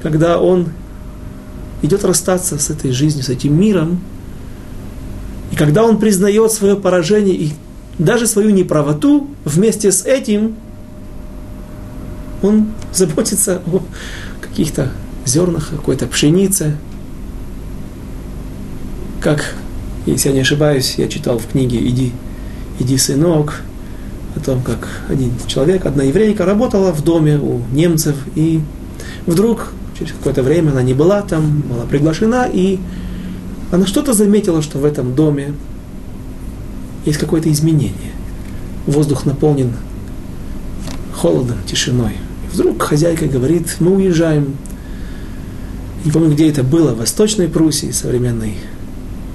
когда 0.00 0.38
он 0.38 0.68
идет 1.82 2.04
расстаться 2.04 2.58
с 2.58 2.70
этой 2.70 2.92
жизнью, 2.92 3.24
с 3.24 3.28
этим 3.28 3.58
миром, 3.58 4.00
и 5.50 5.56
когда 5.56 5.84
он 5.84 5.98
признает 5.98 6.52
свое 6.52 6.76
поражение 6.76 7.34
и 7.34 7.52
даже 7.98 8.26
свою 8.26 8.50
неправоту, 8.50 9.28
вместе 9.44 9.92
с 9.92 10.06
этим 10.06 10.54
он 12.42 12.68
заботится 12.92 13.62
о 13.66 13.82
каких-то 14.40 14.90
зернах, 15.24 15.70
какой-то 15.70 16.06
пшенице. 16.06 16.76
Как, 19.20 19.54
если 20.06 20.30
я 20.30 20.34
не 20.34 20.40
ошибаюсь, 20.40 20.96
я 20.98 21.08
читал 21.08 21.38
в 21.38 21.46
книге 21.46 21.78
«Иди, 21.88 22.12
иди, 22.80 22.98
сынок», 22.98 23.62
о 24.34 24.40
том, 24.40 24.62
как 24.62 24.88
один 25.08 25.32
человек, 25.46 25.84
одна 25.86 26.04
еврейка 26.04 26.44
работала 26.44 26.92
в 26.92 27.04
доме 27.04 27.38
у 27.38 27.60
немцев, 27.70 28.16
и 28.34 28.60
вдруг 29.26 29.72
через 29.98 30.12
какое-то 30.12 30.42
время 30.42 30.70
она 30.70 30.82
не 30.82 30.94
была 30.94 31.22
там, 31.22 31.60
была 31.60 31.84
приглашена, 31.84 32.48
и 32.50 32.78
она 33.70 33.86
что-то 33.86 34.14
заметила, 34.14 34.62
что 34.62 34.78
в 34.78 34.84
этом 34.84 35.14
доме 35.14 35.54
есть 37.04 37.18
какое-то 37.18 37.50
изменение. 37.52 38.12
Воздух 38.86 39.26
наполнен 39.26 39.72
холодом, 41.14 41.58
тишиной. 41.66 42.16
Вдруг 42.52 42.82
хозяйка 42.82 43.26
говорит, 43.26 43.76
мы 43.80 43.96
уезжаем. 43.96 44.56
Не 46.04 46.10
помню, 46.10 46.34
где 46.34 46.50
это 46.50 46.62
было, 46.62 46.92
в 46.92 46.98
Восточной 46.98 47.48
Пруссии, 47.48 47.90
современной 47.92 48.56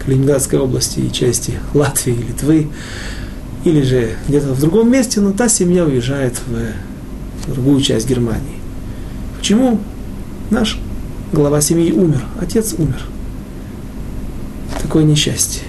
Калининградской 0.03 0.59
области 0.59 0.99
и 0.99 1.11
части 1.11 1.53
Латвии, 1.73 2.13
Литвы 2.13 2.67
или 3.63 3.81
же 3.81 4.11
где-то 4.27 4.53
в 4.53 4.59
другом 4.59 4.91
месте, 4.91 5.19
но 5.19 5.31
та 5.31 5.49
семья 5.49 5.85
уезжает 5.85 6.39
в 6.47 7.53
другую 7.53 7.81
часть 7.81 8.07
Германии. 8.07 8.57
Почему? 9.37 9.79
Наш 10.51 10.79
глава 11.33 11.61
семьи 11.61 11.91
умер, 11.91 12.23
отец 12.39 12.75
умер. 12.77 13.01
Такое 14.81 15.03
несчастье. 15.03 15.63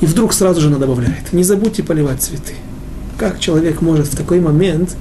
И 0.00 0.06
вдруг 0.06 0.32
сразу 0.32 0.60
же 0.60 0.68
она 0.68 0.78
добавляет, 0.78 1.32
не 1.32 1.42
забудьте 1.42 1.82
поливать 1.82 2.22
цветы. 2.22 2.54
Как 3.16 3.40
человек 3.40 3.80
может 3.80 4.06
в 4.06 4.16
такой 4.16 4.40
момент, 4.40 4.96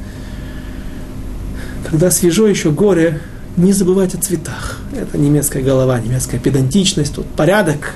когда 1.89 2.11
свежо 2.11 2.47
еще 2.47 2.71
горе, 2.71 3.21
не 3.55 3.71
забывать 3.71 4.13
о 4.13 4.17
цветах. 4.17 4.79
Это 4.95 5.17
немецкая 5.17 5.63
голова, 5.63 5.99
немецкая 5.99 6.37
педантичность, 6.37 7.15
тут 7.15 7.25
порядок. 7.27 7.93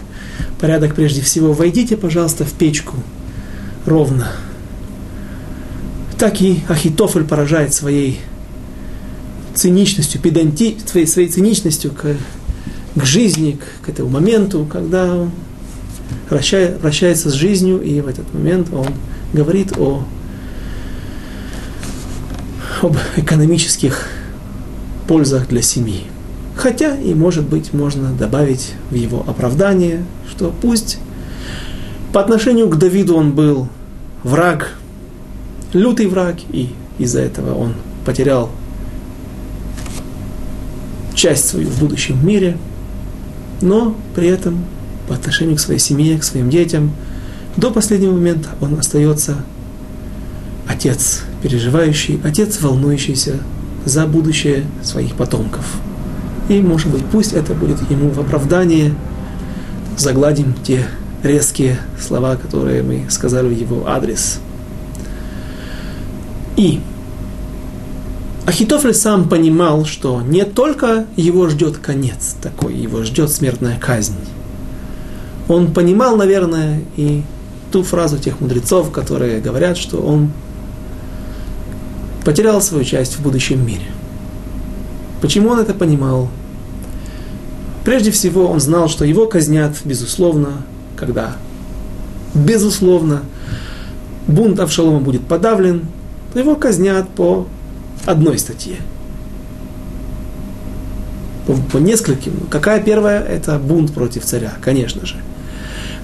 Порядок 0.59 0.95
прежде 0.95 1.21
всего. 1.21 1.53
Войдите, 1.53 1.97
пожалуйста, 1.97 2.45
в 2.45 2.53
печку, 2.53 2.95
ровно. 3.85 4.31
Так 6.17 6.41
и 6.41 6.63
Ахитофель 6.69 7.25
поражает 7.25 7.73
своей 7.73 8.21
циничностью, 9.55 10.21
педанти, 10.21 10.77
своей, 10.85 11.05
своей 11.05 11.27
циничностью 11.27 11.91
к, 11.91 12.15
к 12.95 13.03
жизни, 13.03 13.59
к, 13.59 13.85
к 13.85 13.89
этому 13.89 14.09
моменту, 14.09 14.65
когда 14.71 15.13
он 15.13 15.31
прощает, 16.29 16.79
прощается 16.79 17.29
с 17.29 17.33
жизнью, 17.33 17.81
и 17.81 17.99
в 17.99 18.07
этот 18.07 18.33
момент 18.33 18.69
он 18.73 18.87
говорит 19.33 19.77
о, 19.77 20.03
об 22.83 22.97
экономических 23.15 24.07
пользах 25.07 25.47
для 25.47 25.61
семьи. 25.61 26.03
Хотя 26.55 26.95
и, 26.95 27.13
может 27.13 27.47
быть, 27.47 27.73
можно 27.73 28.11
добавить 28.11 28.73
в 28.89 28.95
его 28.95 29.23
оправдание, 29.27 30.03
что 30.29 30.53
пусть 30.61 30.99
по 32.13 32.21
отношению 32.21 32.69
к 32.69 32.77
Давиду 32.77 33.15
он 33.15 33.31
был 33.31 33.67
враг, 34.23 34.75
лютый 35.73 36.07
враг, 36.07 36.37
и 36.49 36.73
из-за 36.97 37.21
этого 37.21 37.55
он 37.55 37.73
потерял 38.05 38.49
часть 41.13 41.47
свою 41.47 41.69
в 41.69 41.79
будущем 41.79 42.25
мире, 42.25 42.57
но 43.61 43.95
при 44.15 44.27
этом 44.27 44.65
по 45.07 45.15
отношению 45.15 45.57
к 45.57 45.59
своей 45.59 45.79
семье, 45.79 46.17
к 46.17 46.23
своим 46.23 46.49
детям, 46.49 46.91
до 47.57 47.71
последнего 47.71 48.13
момента 48.13 48.49
он 48.59 48.77
остается 48.79 49.37
отец, 50.81 51.21
переживающий, 51.43 52.19
отец, 52.23 52.59
волнующийся 52.59 53.35
за 53.85 54.07
будущее 54.07 54.65
своих 54.81 55.13
потомков. 55.13 55.63
И, 56.49 56.59
может 56.59 56.89
быть, 56.89 57.05
пусть 57.05 57.33
это 57.33 57.53
будет 57.53 57.77
ему 57.91 58.09
в 58.09 58.19
оправдание, 58.19 58.95
загладим 59.95 60.55
те 60.63 60.83
резкие 61.21 61.77
слова, 62.01 62.35
которые 62.35 62.81
мы 62.81 63.05
сказали 63.11 63.47
в 63.47 63.59
его 63.59 63.87
адрес. 63.87 64.39
И 66.57 66.79
Ахитофель 68.47 68.95
сам 68.95 69.29
понимал, 69.29 69.85
что 69.85 70.19
не 70.21 70.45
только 70.45 71.05
его 71.15 71.47
ждет 71.47 71.77
конец 71.77 72.35
такой, 72.41 72.73
его 72.73 73.03
ждет 73.03 73.29
смертная 73.29 73.77
казнь. 73.77 74.15
Он 75.47 75.71
понимал, 75.71 76.17
наверное, 76.17 76.81
и 76.97 77.21
ту 77.71 77.83
фразу 77.83 78.17
тех 78.17 78.41
мудрецов, 78.41 78.91
которые 78.91 79.41
говорят, 79.41 79.77
что 79.77 79.97
он 79.97 80.31
потерял 82.23 82.61
свою 82.61 82.83
часть 82.83 83.15
в 83.15 83.21
будущем 83.21 83.65
мире. 83.65 83.85
Почему 85.21 85.49
он 85.49 85.59
это 85.59 85.73
понимал? 85.73 86.29
Прежде 87.83 88.11
всего, 88.11 88.47
он 88.47 88.59
знал, 88.59 88.89
что 88.89 89.05
его 89.05 89.25
казнят, 89.25 89.75
безусловно, 89.83 90.63
когда, 90.95 91.35
безусловно, 92.33 93.21
бунт 94.27 94.59
Авшалома 94.59 94.99
будет 94.99 95.21
подавлен, 95.25 95.87
то 96.33 96.39
его 96.39 96.55
казнят 96.55 97.09
по 97.09 97.47
одной 98.05 98.37
статье. 98.37 98.77
По, 101.47 101.53
по 101.53 101.77
нескольким. 101.77 102.33
Какая 102.49 102.81
первая? 102.81 103.23
Это 103.23 103.57
бунт 103.57 103.93
против 103.93 104.25
царя, 104.25 104.53
конечно 104.61 105.05
же. 105.05 105.15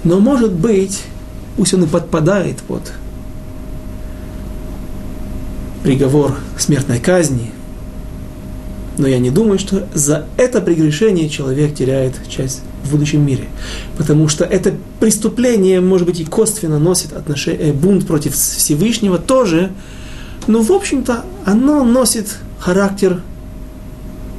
Но 0.04 0.20
может 0.20 0.54
быть, 0.54 1.04
пусть 1.58 1.74
он 1.74 1.84
и 1.84 1.88
подпадает 1.88 2.58
под 2.58 2.92
приговор 5.88 6.36
смертной 6.58 7.00
казни, 7.00 7.50
но 8.98 9.08
я 9.08 9.20
не 9.20 9.30
думаю, 9.30 9.58
что 9.58 9.88
за 9.94 10.26
это 10.36 10.60
прегрешение 10.60 11.30
человек 11.30 11.74
теряет 11.76 12.16
часть 12.28 12.60
в 12.84 12.92
будущем 12.92 13.26
мире. 13.26 13.46
Потому 13.98 14.28
что 14.28 14.44
это 14.44 14.74
преступление, 15.00 15.80
может 15.80 16.06
быть, 16.06 16.20
и 16.20 16.26
косвенно 16.26 16.78
носит 16.78 17.14
отношение, 17.14 17.70
э, 17.70 17.72
бунт 17.72 18.06
против 18.06 18.36
Всевышнего 18.36 19.18
тоже, 19.18 19.72
но, 20.46 20.62
в 20.62 20.74
общем-то, 20.74 21.24
оно 21.46 21.86
носит 21.86 22.36
характер, 22.60 23.22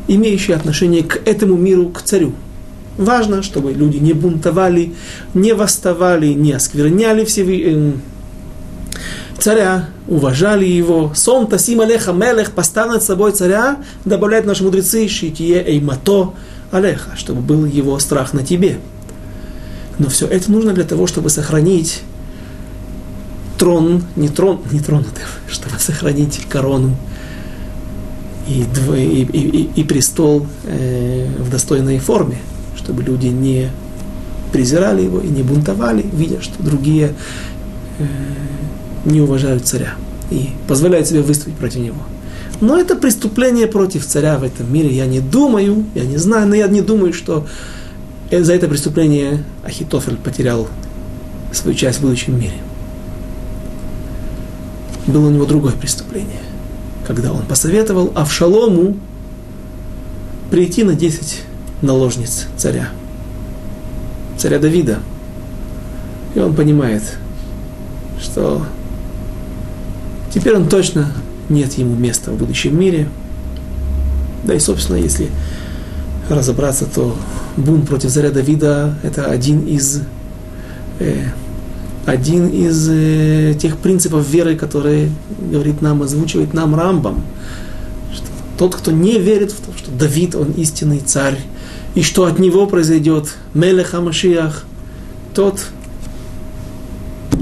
имеющий 0.06 0.52
отношение 0.52 1.02
к 1.02 1.18
этому 1.26 1.56
миру, 1.56 1.88
к 1.88 2.02
царю. 2.02 2.34
Важно, 2.98 3.42
чтобы 3.42 3.72
люди 3.72 3.96
не 3.96 4.12
бунтовали, 4.12 4.92
не 5.32 5.54
восставали, 5.54 6.26
не 6.34 6.52
оскверняли 6.52 7.24
Всевышнего, 7.24 7.94
царя, 9.38 9.88
уважали 10.06 10.64
его. 10.64 11.12
Сон 11.14 11.46
тасим 11.46 11.80
алеха 11.80 12.12
мелех, 12.12 12.52
поставь 12.52 12.88
над 12.88 13.02
собой 13.02 13.32
царя, 13.32 13.78
добавляют 14.04 14.46
наши 14.46 14.64
мудрецы, 14.64 15.08
шитие 15.08 15.62
эймато 15.66 16.34
алеха, 16.70 17.16
чтобы 17.16 17.40
был 17.40 17.64
его 17.64 17.98
страх 17.98 18.32
на 18.32 18.42
тебе. 18.42 18.78
Но 19.98 20.08
все 20.08 20.26
это 20.26 20.50
нужно 20.50 20.72
для 20.72 20.84
того, 20.84 21.06
чтобы 21.06 21.30
сохранить 21.30 22.02
трон, 23.58 24.04
не 24.16 24.28
трон, 24.28 24.60
не 24.70 24.80
тронутым, 24.80 25.26
чтобы 25.48 25.78
сохранить 25.78 26.46
корону 26.48 26.96
и, 28.48 28.64
и, 28.96 29.22
и, 29.22 29.70
и 29.74 29.84
престол 29.84 30.46
э, 30.64 31.26
в 31.38 31.50
достойной 31.50 31.98
форме, 31.98 32.38
чтобы 32.76 33.02
люди 33.02 33.26
не 33.26 33.70
презирали 34.52 35.02
его 35.02 35.20
и 35.20 35.28
не 35.28 35.42
бунтовали, 35.42 36.04
видя, 36.12 36.40
что 36.40 36.62
другие 36.62 37.14
э, 37.98 38.06
не 39.04 39.20
уважают 39.20 39.66
царя 39.66 39.94
и 40.30 40.50
позволяют 40.66 41.08
себе 41.08 41.22
выступить 41.22 41.54
против 41.54 41.80
него. 41.80 42.02
Но 42.60 42.76
это 42.76 42.96
преступление 42.96 43.66
против 43.66 44.04
царя 44.04 44.38
в 44.38 44.42
этом 44.42 44.72
мире. 44.72 44.94
Я 44.94 45.06
не 45.06 45.20
думаю, 45.20 45.84
я 45.94 46.04
не 46.04 46.16
знаю, 46.16 46.48
но 46.48 46.54
я 46.54 46.66
не 46.66 46.80
думаю, 46.80 47.12
что 47.12 47.46
за 48.30 48.52
это 48.52 48.68
преступление 48.68 49.44
Ахитофель 49.64 50.16
потерял 50.16 50.68
свою 51.52 51.76
часть 51.76 51.98
в 51.98 52.02
будущем 52.02 52.38
мире. 52.38 52.56
Было 55.06 55.28
у 55.28 55.30
него 55.30 55.46
другое 55.46 55.72
преступление, 55.72 56.40
когда 57.06 57.32
он 57.32 57.42
посоветовал 57.42 58.12
Авшалому 58.14 58.96
прийти 60.50 60.84
на 60.84 60.94
10 60.94 61.42
наложниц 61.80 62.46
царя, 62.56 62.90
царя 64.36 64.58
Давида, 64.58 64.98
И 66.34 66.40
он 66.40 66.54
понимает, 66.54 67.02
что 68.20 68.66
теперь 70.32 70.56
он 70.56 70.68
точно 70.68 71.12
нет 71.48 71.74
ему 71.74 71.94
места 71.94 72.30
в 72.30 72.36
будущем 72.36 72.78
мире. 72.78 73.08
Да 74.44 74.54
и, 74.54 74.58
собственно, 74.58 74.96
если 74.96 75.28
разобраться, 76.28 76.86
то 76.86 77.16
бунт 77.56 77.88
против 77.88 78.10
царя 78.10 78.30
Давида– 78.30 78.94
это 79.02 79.26
один 79.26 79.66
из, 79.66 80.02
э, 81.00 81.24
один 82.06 82.48
из 82.48 82.88
э, 82.90 83.54
тех 83.58 83.78
принципов 83.78 84.28
веры, 84.28 84.56
которые 84.56 85.10
говорит 85.50 85.82
нам, 85.82 86.02
озвучивает 86.02 86.54
нам 86.54 86.74
Рамбам. 86.74 87.22
Что 88.12 88.26
тот, 88.58 88.74
кто 88.76 88.92
не 88.92 89.18
верит 89.18 89.52
в 89.52 89.56
то, 89.60 89.76
что 89.76 89.90
Давид, 89.90 90.34
он 90.34 90.52
истинный 90.52 91.00
царь, 91.00 91.38
и 91.94 92.02
что 92.02 92.26
от 92.26 92.38
него 92.38 92.66
произойдет 92.66 93.34
Мелех 93.54 93.94
Амашиах, 93.94 94.64
тот 95.34 95.60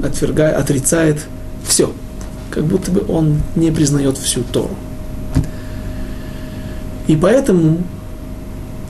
отвергает, 0.03 0.55
отрицает 0.57 1.19
все, 1.67 1.91
как 2.49 2.65
будто 2.65 2.91
бы 2.91 3.03
он 3.07 3.41
не 3.55 3.71
признает 3.71 4.17
всю 4.17 4.43
Тору. 4.43 4.75
И 7.07 7.15
поэтому 7.15 7.83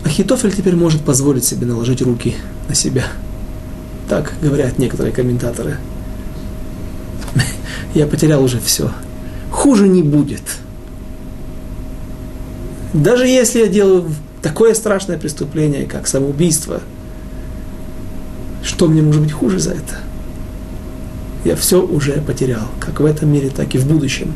Ахитофель 0.03 0.53
теперь 0.53 0.75
может 0.75 1.01
позволить 1.01 1.45
себе 1.45 1.65
наложить 1.67 2.01
руки 2.01 2.35
на 2.67 2.75
себя. 2.75 3.05
Так 4.09 4.33
говорят 4.41 4.79
некоторые 4.79 5.13
комментаторы. 5.13 5.77
Я 7.93 8.07
потерял 8.07 8.43
уже 8.43 8.59
все. 8.59 8.91
Хуже 9.51 9.87
не 9.87 10.03
будет. 10.03 10.41
Даже 12.93 13.27
если 13.27 13.59
я 13.59 13.67
делаю 13.67 14.05
такое 14.41 14.73
страшное 14.73 15.17
преступление, 15.17 15.85
как 15.85 16.07
самоубийство, 16.07 16.81
что 18.63 18.87
мне 18.87 19.01
может 19.01 19.21
быть 19.21 19.31
хуже 19.31 19.59
за 19.59 19.71
это? 19.71 19.99
Я 21.45 21.55
все 21.55 21.85
уже 21.85 22.13
потерял, 22.21 22.67
как 22.79 22.99
в 22.99 23.05
этом 23.05 23.31
мире, 23.31 23.49
так 23.49 23.73
и 23.75 23.77
в 23.77 23.87
будущем. 23.87 24.33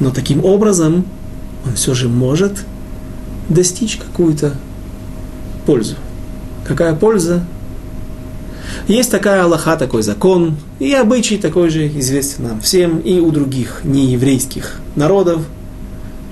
Но 0.00 0.10
таким 0.10 0.44
образом 0.44 1.04
он 1.66 1.74
все 1.74 1.94
же 1.94 2.08
может 2.08 2.64
достичь 3.48 3.96
какую-то 3.96 4.54
пользу. 5.66 5.96
Какая 6.66 6.94
польза? 6.94 7.44
Есть 8.88 9.10
такая 9.10 9.44
Аллаха, 9.44 9.76
такой 9.76 10.02
закон, 10.02 10.56
и 10.78 10.92
обычай 10.92 11.36
такой 11.36 11.70
же 11.70 11.86
известен 11.88 12.44
нам 12.44 12.60
всем 12.60 12.98
и 12.98 13.20
у 13.20 13.30
других 13.30 13.82
нееврейских 13.84 14.80
народов, 14.96 15.42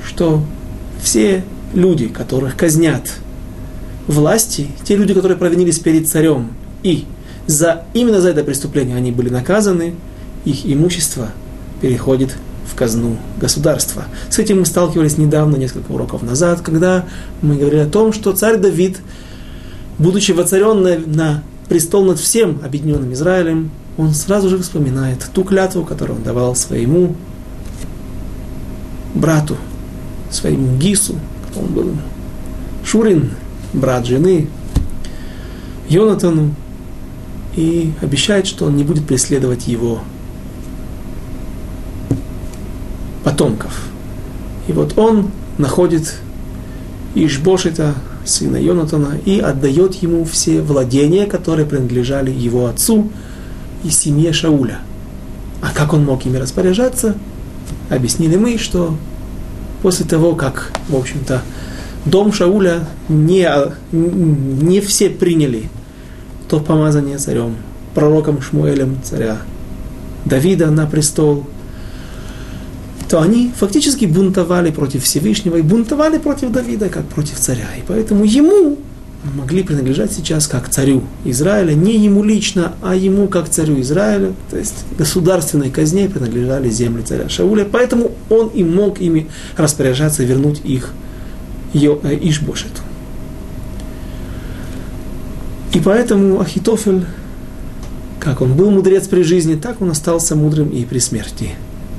что 0.05 0.43
все 1.03 1.45
люди, 1.75 2.09
которых 2.09 2.57
казнят 2.57 3.03
власти, 4.07 4.69
те 4.85 4.97
люди, 4.97 5.15
которые 5.15 5.39
провинились 5.39 5.79
перед 5.79 6.09
царем, 6.09 6.53
и 6.83 7.05
за, 7.51 7.83
именно 7.95 8.21
за 8.21 8.31
это 8.31 8.45
преступление 8.45 8.97
они 8.97 9.11
были 9.13 9.29
наказаны, 9.29 9.95
их 10.45 10.65
имущество 10.65 11.31
переходит 11.81 12.37
в 12.71 12.75
казну 12.77 13.17
государства. 13.39 14.05
С 14.31 14.39
этим 14.39 14.61
мы 14.61 14.67
сталкивались 14.67 15.19
недавно, 15.19 15.57
несколько 15.57 15.91
уроков 15.91 16.23
назад, 16.23 16.61
когда 16.61 17.07
мы 17.43 17.57
говорили 17.57 17.81
о 17.81 17.89
том, 17.89 18.13
что 18.13 18.33
царь 18.33 18.59
Давид, 18.59 18.99
будучи 19.99 20.33
воцарен 20.33 20.83
на, 20.83 20.99
на 20.99 21.43
престол 21.69 22.05
над 22.05 22.19
всем 22.19 22.61
объединенным 22.65 23.13
Израилем, 23.13 23.71
он 23.99 24.15
сразу 24.15 24.49
же 24.49 24.59
вспоминает 24.59 25.29
ту 25.35 25.43
клятву, 25.45 25.85
которую 25.85 26.19
он 26.19 26.23
давал 26.23 26.55
своему 26.55 27.17
брату, 29.15 29.57
своему 30.31 30.77
Гису, 30.79 31.17
он 31.57 31.67
был 31.67 31.91
Шурин, 32.85 33.31
брат 33.73 34.07
жены, 34.07 34.49
Йонатану, 35.89 36.55
и 37.57 37.93
обещает, 38.01 38.47
что 38.47 38.67
он 38.67 38.77
не 38.77 38.85
будет 38.85 39.07
преследовать 39.07 39.67
его 39.67 40.01
потомков. 43.25 43.85
И 44.69 44.73
вот 44.73 44.99
он 44.99 45.31
находит 45.59 46.17
Ишбошита, 47.15 47.95
сына 48.25 48.57
Йонатана, 48.57 49.19
и 49.25 49.41
отдает 49.41 49.95
ему 49.97 50.25
все 50.25 50.63
владения, 50.63 51.27
которые 51.27 51.67
принадлежали 51.67 52.31
его 52.31 52.67
отцу 52.67 53.11
и 53.83 53.91
семье 53.91 54.33
Шауля. 54.33 54.79
А 55.61 55.71
как 55.75 55.93
он 55.93 56.05
мог 56.05 56.25
ими 56.27 56.37
распоряжаться? 56.37 57.17
Объяснили 57.89 58.37
мы, 58.37 58.59
что 58.59 58.97
после 59.83 60.07
того, 60.07 60.35
как, 60.35 60.73
в 60.89 60.97
общем-то, 60.97 61.43
дом 62.05 62.33
Шауля 62.33 62.87
не, 63.09 63.49
не 63.93 64.81
все 64.81 65.11
приняли 65.11 65.69
то 66.51 66.59
помазание 66.59 67.17
царем, 67.17 67.55
пророком 67.95 68.43
Шмуэлем 68.43 68.99
царя 69.05 69.39
Давида 70.25 70.71
на 70.73 70.85
престол, 70.85 71.47
то 73.09 73.23
они 73.23 73.53
фактически 73.57 74.05
бунтовали 74.05 74.73
против 74.73 75.05
Всевышнего 75.05 75.57
и 75.57 75.63
бунтовали 75.63 76.19
против 76.19 76.51
Давида, 76.51 76.89
как 76.89 77.07
против 77.07 77.39
царя. 77.39 77.69
И 77.79 77.83
поэтому 77.87 78.25
ему 78.25 78.79
могли 79.37 79.63
принадлежать 79.63 80.13
сейчас 80.13 80.49
как 80.49 80.69
царю 80.71 81.05
Израиля, 81.25 81.73
не 81.75 81.97
ему 81.97 82.25
лично, 82.25 82.73
а 82.83 82.97
ему 82.97 83.29
как 83.29 83.49
царю 83.49 83.81
Израиля, 83.81 84.33
то 84.51 84.57
есть 84.57 84.85
государственной 84.99 85.71
казне 85.71 86.09
принадлежали 86.09 86.69
земли 86.69 87.03
царя 87.03 87.29
Шауля, 87.29 87.65
поэтому 87.65 88.11
он 88.29 88.49
и 88.49 88.65
мог 88.65 89.01
ими 89.01 89.29
распоряжаться 89.57 90.25
вернуть 90.25 90.63
их 90.65 90.91
э, 91.75 91.79
Ишбошету. 91.79 92.81
И 95.73 95.81
поэтому 95.81 96.41
Ахитофель, 96.41 97.07
как 98.19 98.41
он 98.41 98.55
был 98.55 98.71
мудрец 98.71 99.07
при 99.09 99.23
жизни, 99.23 99.55
так 99.55 99.81
он 99.81 99.91
остался 99.91 100.37
мудрым 100.37 100.69
и 100.69 100.85
при 100.85 100.99
смерти. 100.99 101.51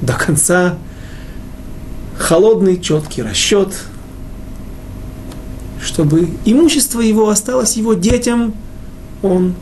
До 0.01 0.13
конца 0.13 0.77
холодный, 2.17 2.79
четкий 2.79 3.21
расчет– 3.21 3.73
чтобы 5.83 6.29
имущество 6.45 7.01
его 7.01 7.29
осталось 7.29 7.75
его 7.75 7.93
детям, 7.93 8.53
он 9.21 9.55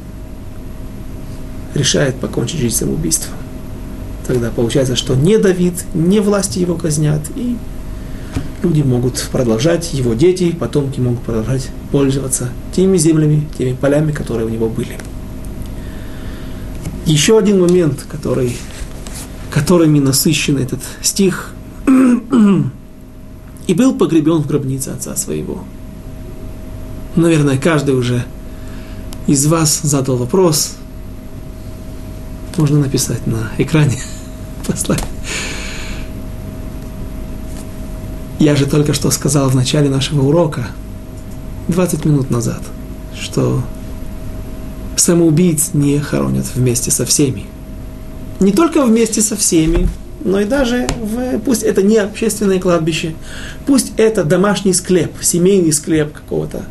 решает 1.74 2.16
покончить 2.16 2.60
жизнь 2.60 2.76
самоубийством. 2.76 3.36
Тогда 4.28 4.52
получается, 4.52 4.96
что 4.96 5.16
не 5.16 5.38
Давид, 5.38 5.74
не 5.94 6.20
власти 6.20 6.60
его 6.60 6.76
казнят, 6.76 7.22
и 7.36 7.56
люди 8.62 8.82
могут 8.82 9.28
продолжать, 9.32 9.94
его 9.94 10.14
дети, 10.14 10.52
потомки 10.52 11.00
могут 11.00 11.22
продолжать 11.22 11.70
пользоваться 11.92 12.50
теми 12.76 12.98
землями, 12.98 13.48
теми 13.58 13.74
полями, 13.74 14.12
которые 14.12 14.46
у 14.48 14.50
него 14.50 14.70
были. 14.70 14.98
Еще 17.06 17.38
один 17.38 17.62
момент, 17.62 18.06
который, 18.10 18.56
которыми 19.52 20.00
насыщен 20.00 20.58
этот 20.58 20.80
стих. 21.02 21.54
«И 23.68 23.74
был 23.74 23.96
погребен 23.96 24.38
в 24.38 24.48
гробнице 24.48 24.90
отца 24.90 25.16
своего» 25.16 25.64
наверное, 27.16 27.58
каждый 27.58 27.96
уже 27.96 28.24
из 29.28 29.46
вас 29.46 29.82
задал 29.84 30.18
вопрос. 30.18 30.76
Можно 32.58 32.80
написать 32.80 33.26
на 33.28 33.52
экране, 33.58 33.98
послать. 34.68 35.04
Я 38.40 38.56
же 38.56 38.66
только 38.66 38.94
что 38.94 39.12
сказал 39.12 39.50
в 39.50 39.56
начале 39.56 39.90
нашего 39.90 40.22
урока, 40.22 40.68
20 41.70 42.06
минут 42.06 42.30
назад, 42.32 42.62
что 43.18 43.62
самоубийц 44.96 45.70
не 45.74 46.00
хоронят 46.00 46.46
вместе 46.54 46.92
со 46.92 47.06
всеми. 47.06 47.46
Не 48.40 48.52
только 48.52 48.84
вместе 48.86 49.22
со 49.22 49.36
всеми, 49.36 49.88
но 50.24 50.40
и 50.42 50.46
даже 50.46 50.88
в, 51.02 51.40
пусть 51.40 51.64
это 51.64 51.82
не 51.82 51.98
общественное 51.98 52.60
кладбище, 52.60 53.14
пусть 53.66 53.94
это 53.98 54.24
домашний 54.24 54.74
склеп, 54.74 55.12
семейный 55.22 55.72
склеп 55.72 56.12
какого-то 56.12 56.64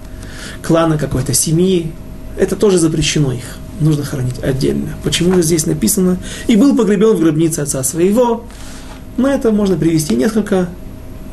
клана 0.62 0.98
какой-то 0.98 1.32
семьи, 1.32 1.92
это 2.36 2.56
тоже 2.56 2.78
запрещено 2.78 3.32
их. 3.32 3.58
Нужно 3.80 4.04
хоронить 4.04 4.42
отдельно. 4.42 4.94
Почему 5.04 5.34
же 5.34 5.42
здесь 5.42 5.66
написано 5.66 6.18
«и 6.48 6.56
был 6.56 6.76
погребен 6.76 7.14
в 7.16 7.20
гробнице 7.20 7.60
отца 7.60 7.82
своего»? 7.84 8.44
На 9.16 9.34
это 9.34 9.52
можно 9.52 9.76
привести 9.76 10.14
несколько 10.16 10.68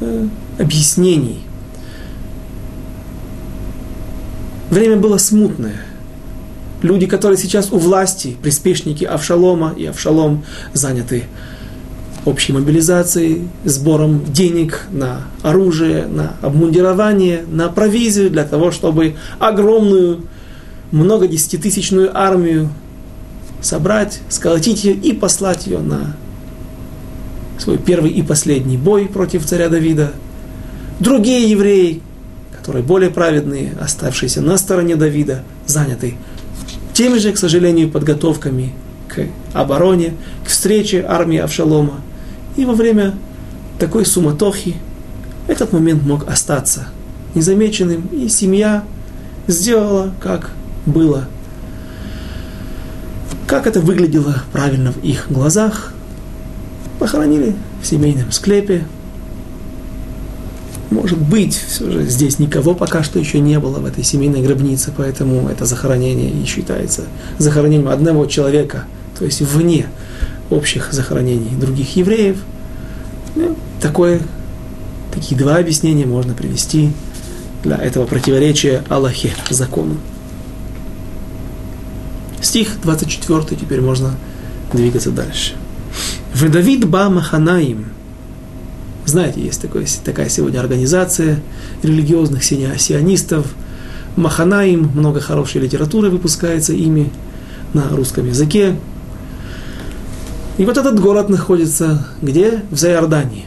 э, 0.02 0.28
объяснений. 0.60 1.40
Время 4.76 4.98
было 4.98 5.18
смутное. 5.18 5.78
Люди, 6.82 7.06
которые 7.06 7.38
сейчас 7.38 7.72
у 7.72 7.78
власти, 7.78 8.36
приспешники 8.42 9.06
Авшалома 9.06 9.74
и 9.78 9.86
Авшалом 9.86 10.44
заняты 10.74 11.24
общей 12.26 12.52
мобилизацией, 12.52 13.48
сбором 13.64 14.26
денег 14.34 14.88
на 14.92 15.22
оружие, 15.44 16.08
на 16.08 16.34
обмундирование, 16.42 17.46
на 17.50 17.70
провизию 17.70 18.30
для 18.30 18.44
того, 18.44 18.72
чтобы 18.72 19.16
огромную, 19.40 20.26
много 20.92 21.30
десятитысячную 21.30 22.12
армию 22.14 22.68
собрать, 23.62 24.20
сколотить 24.28 24.84
ее 24.84 24.94
и 24.94 25.14
послать 25.14 25.68
ее 25.68 25.80
на 25.80 26.18
свой 27.60 27.78
первый 27.78 28.12
и 28.12 28.22
последний 28.22 28.76
бой 28.76 29.06
против 29.06 29.46
царя 29.46 29.70
Давида. 29.70 30.12
Другие 31.00 31.50
евреи, 31.50 32.02
которые 32.66 32.82
более 32.82 33.12
праведные, 33.12 33.74
оставшиеся 33.80 34.42
на 34.42 34.58
стороне 34.58 34.96
Давида, 34.96 35.44
заняты 35.68 36.16
теми 36.94 37.20
же, 37.20 37.32
к 37.32 37.38
сожалению, 37.38 37.92
подготовками 37.92 38.74
к 39.08 39.28
обороне, 39.54 40.16
к 40.44 40.48
встрече 40.48 41.06
армии 41.08 41.38
Авшалома. 41.38 42.02
И 42.58 42.66
во 42.66 42.74
время 42.74 43.14
такой 43.78 44.04
суматохи 44.04 44.78
этот 45.48 45.74
момент 45.74 46.02
мог 46.02 46.28
остаться 46.28 46.88
незамеченным, 47.36 48.08
и 48.12 48.30
семья 48.30 48.84
сделала, 49.46 50.12
как 50.20 50.50
было, 50.88 51.28
как 53.46 53.68
это 53.68 53.80
выглядело 53.80 54.42
правильно 54.52 54.92
в 54.92 55.04
их 55.04 55.28
глазах. 55.30 55.94
Похоронили 56.98 57.54
в 57.84 57.86
семейном 57.86 58.32
склепе. 58.32 58.86
Может 60.92 61.18
быть, 61.18 61.56
все 61.56 61.90
же 61.90 62.04
здесь 62.08 62.38
никого 62.40 62.76
пока 62.76 63.04
что 63.04 63.20
еще 63.20 63.40
не 63.40 63.60
было 63.60 63.80
в 63.80 63.86
этой 63.86 64.04
семейной 64.04 64.42
гробнице, 64.42 64.94
поэтому 64.96 65.50
это 65.50 65.66
захоронение 65.66 66.30
и 66.30 66.46
считается 66.46 67.04
захоронением 67.40 67.90
одного 67.90 68.26
человека, 68.28 68.86
то 69.18 69.26
есть 69.26 69.42
вне 69.42 69.88
общих 70.50 70.94
захоронений 70.94 71.56
других 71.60 71.96
евреев. 71.96 72.38
Ну, 73.36 73.56
такое, 73.82 74.22
такие 75.14 75.36
два 75.38 75.58
объяснения 75.58 76.06
можно 76.06 76.34
привести 76.34 76.92
для 77.64 77.78
этого 77.78 78.06
противоречия 78.06 78.84
Аллахе, 78.90 79.34
закону. 79.50 79.98
Стих 82.42 82.80
24, 82.84 83.60
теперь 83.60 83.82
можно 83.82 84.16
двигаться 84.72 85.10
дальше. 85.10 85.54
В 86.34 86.48
Давид 86.50 86.88
ба 86.88 87.10
Маханаим. 87.10 87.95
Знаете, 89.07 89.41
есть 89.41 89.61
такой, 89.61 89.87
такая 90.05 90.29
сегодня 90.29 90.61
организация 90.61 91.41
религиозных 91.83 92.45
сионистов. 92.45 93.47
Маханаим, 94.17 94.91
много 94.95 95.21
хорошей 95.21 95.61
литературы 95.61 96.11
выпускается 96.11 96.73
ими 96.73 97.11
на 97.73 97.89
русском 97.89 98.27
языке. 98.27 98.77
И 100.59 100.65
вот 100.65 100.77
этот 100.77 101.01
город 101.01 101.29
находится 101.29 102.07
где? 102.21 102.63
В 102.71 102.79
Зайордании. 102.79 103.47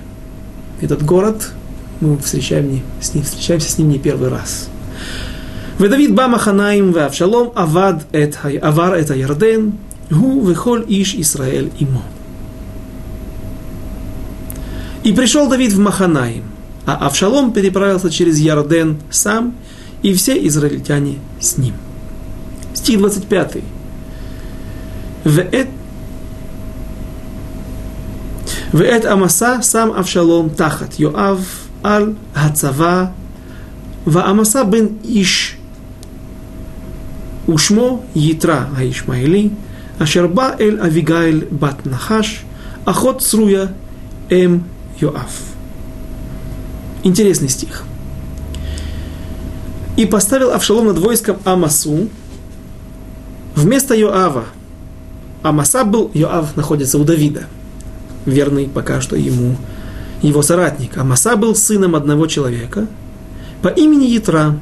Этот 0.81 1.03
город 1.03 1.51
мы 2.01 2.17
встречаем 2.17 2.81
с 2.99 3.13
ним, 3.13 3.23
встречаемся 3.23 3.69
с 3.69 3.77
ним 3.77 3.89
не 3.89 3.99
первый 3.99 4.29
раз. 4.29 4.69
ודוד 5.79 6.15
בא 6.15 6.27
מחניים 6.27 6.91
ואבשלום 6.95 7.49
עבד 7.55 7.93
את, 8.23 8.35
עבר 8.61 8.99
את 8.99 9.09
הירדן, 9.09 9.69
הוא 10.11 10.51
וכל 10.51 10.81
איש 10.87 11.15
ישראל 11.15 11.67
עמו. 11.79 12.01
И 15.07 15.11
пришел 15.11 15.49
Давид 15.49 15.73
в 15.73 15.79
Маханаим, 15.79 16.43
а 16.85 17.07
Авшалом 17.07 17.51
переправился 17.51 18.09
через 18.09 18.39
Ярден 18.39 18.97
сам, 19.09 19.55
и 20.01 20.13
все 20.13 20.45
израильтяне 20.47 21.19
с 21.39 21.57
ним. 21.57 21.73
Стих 22.73 22.99
25. 22.99 23.57
ואת 25.25 25.67
ואת 28.73 29.05
המסע 29.05 29.61
שם 29.61 29.89
אבשלום 29.99 30.49
תחת 30.55 30.99
יואב 30.99 31.45
על 31.83 32.13
הצבא, 32.35 33.05
והמסע 34.07 34.63
בין 34.63 34.87
איש 35.03 35.55
ושמו 37.53 38.03
יתרה 38.15 38.65
הישמעאלי, 38.75 39.49
אשר 39.99 40.27
בא 40.27 40.51
אל 40.59 40.79
אביגיל 40.87 41.41
בת 41.59 41.87
נחש, 41.87 42.43
אחות 42.85 43.19
צרויה, 43.19 43.65
אם 44.31 44.57
Йоав. 45.00 45.30
Интересный 47.04 47.48
стих. 47.48 47.84
«И 49.96 50.06
поставил 50.06 50.50
Авшалом 50.52 50.86
над 50.86 50.98
войском 50.98 51.38
Амасу 51.44 52.08
вместо 53.54 53.94
Йоава». 53.94 54.44
Амаса 55.42 55.84
был, 55.84 56.10
Йоав 56.14 56.56
находится 56.56 56.98
у 56.98 57.04
Давида, 57.04 57.44
верный 58.26 58.68
пока 58.68 59.00
что 59.00 59.16
ему 59.16 59.56
его 60.22 60.42
соратник. 60.42 60.96
Амаса 60.98 61.36
был 61.36 61.54
сыном 61.54 61.94
одного 61.94 62.26
человека 62.26 62.86
по 63.62 63.68
имени 63.68 64.06
Ятра, 64.06 64.58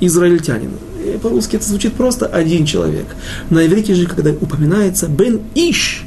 израильтянин. 0.00 0.70
Э, 1.04 1.18
по-русски 1.20 1.56
это 1.56 1.64
звучит 1.64 1.94
просто 1.94 2.26
один 2.26 2.66
человек. 2.66 3.06
На 3.50 3.66
иврите 3.66 3.94
же, 3.94 4.06
когда 4.06 4.30
упоминается 4.30 5.08
Бен 5.08 5.40
Иш, 5.54 6.04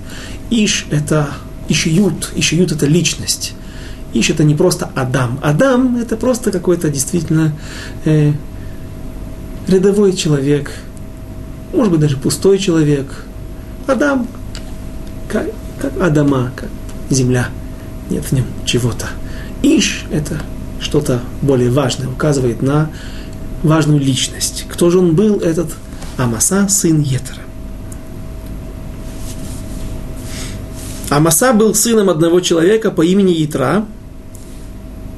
Иш– 0.50 0.88
это 0.92 1.30
Ишиют, 1.68 2.32
Ишиют– 2.36 2.72
это 2.74 2.86
личность. 2.86 3.54
Иш 4.16 4.30
это 4.30 4.46
не 4.46 4.56
просто 4.56 4.90
Адам. 4.96 5.40
Адам 5.44 5.98
это 5.98 6.16
просто 6.16 6.50
какой-то 6.50 6.90
действительно 6.90 7.52
э, 8.06 8.32
рядовой 9.68 10.14
человек, 10.14 10.72
может 11.74 11.92
быть 11.92 12.00
даже 12.00 12.16
пустой 12.16 12.58
человек. 12.58 13.08
Адам, 13.88 14.28
как, 15.28 15.48
как 15.82 16.02
Адама, 16.02 16.52
как 16.56 16.70
земля 17.10 17.50
нет 18.10 18.24
в 18.24 18.32
нем 18.32 18.46
чего-то. 18.64 19.08
Иш– 19.64 20.06
это 20.12 20.40
что-то 20.80 21.20
более 21.42 21.70
важное, 21.70 22.08
указывает 22.08 22.62
на 22.62 22.90
важную 23.64 24.00
личность. 24.00 24.66
Кто 24.70 24.90
же 24.92 25.00
он 25.00 25.14
был, 25.14 25.40
этот 25.40 25.74
Амаса, 26.16 26.70
сын 26.70 27.02
Етера? 27.02 27.42
Амаса 31.10 31.52
был 31.52 31.76
сыном 31.76 32.10
одного 32.10 32.40
человека 32.40 32.92
по 32.92 33.02
имени 33.02 33.44
Итра, 33.44 33.86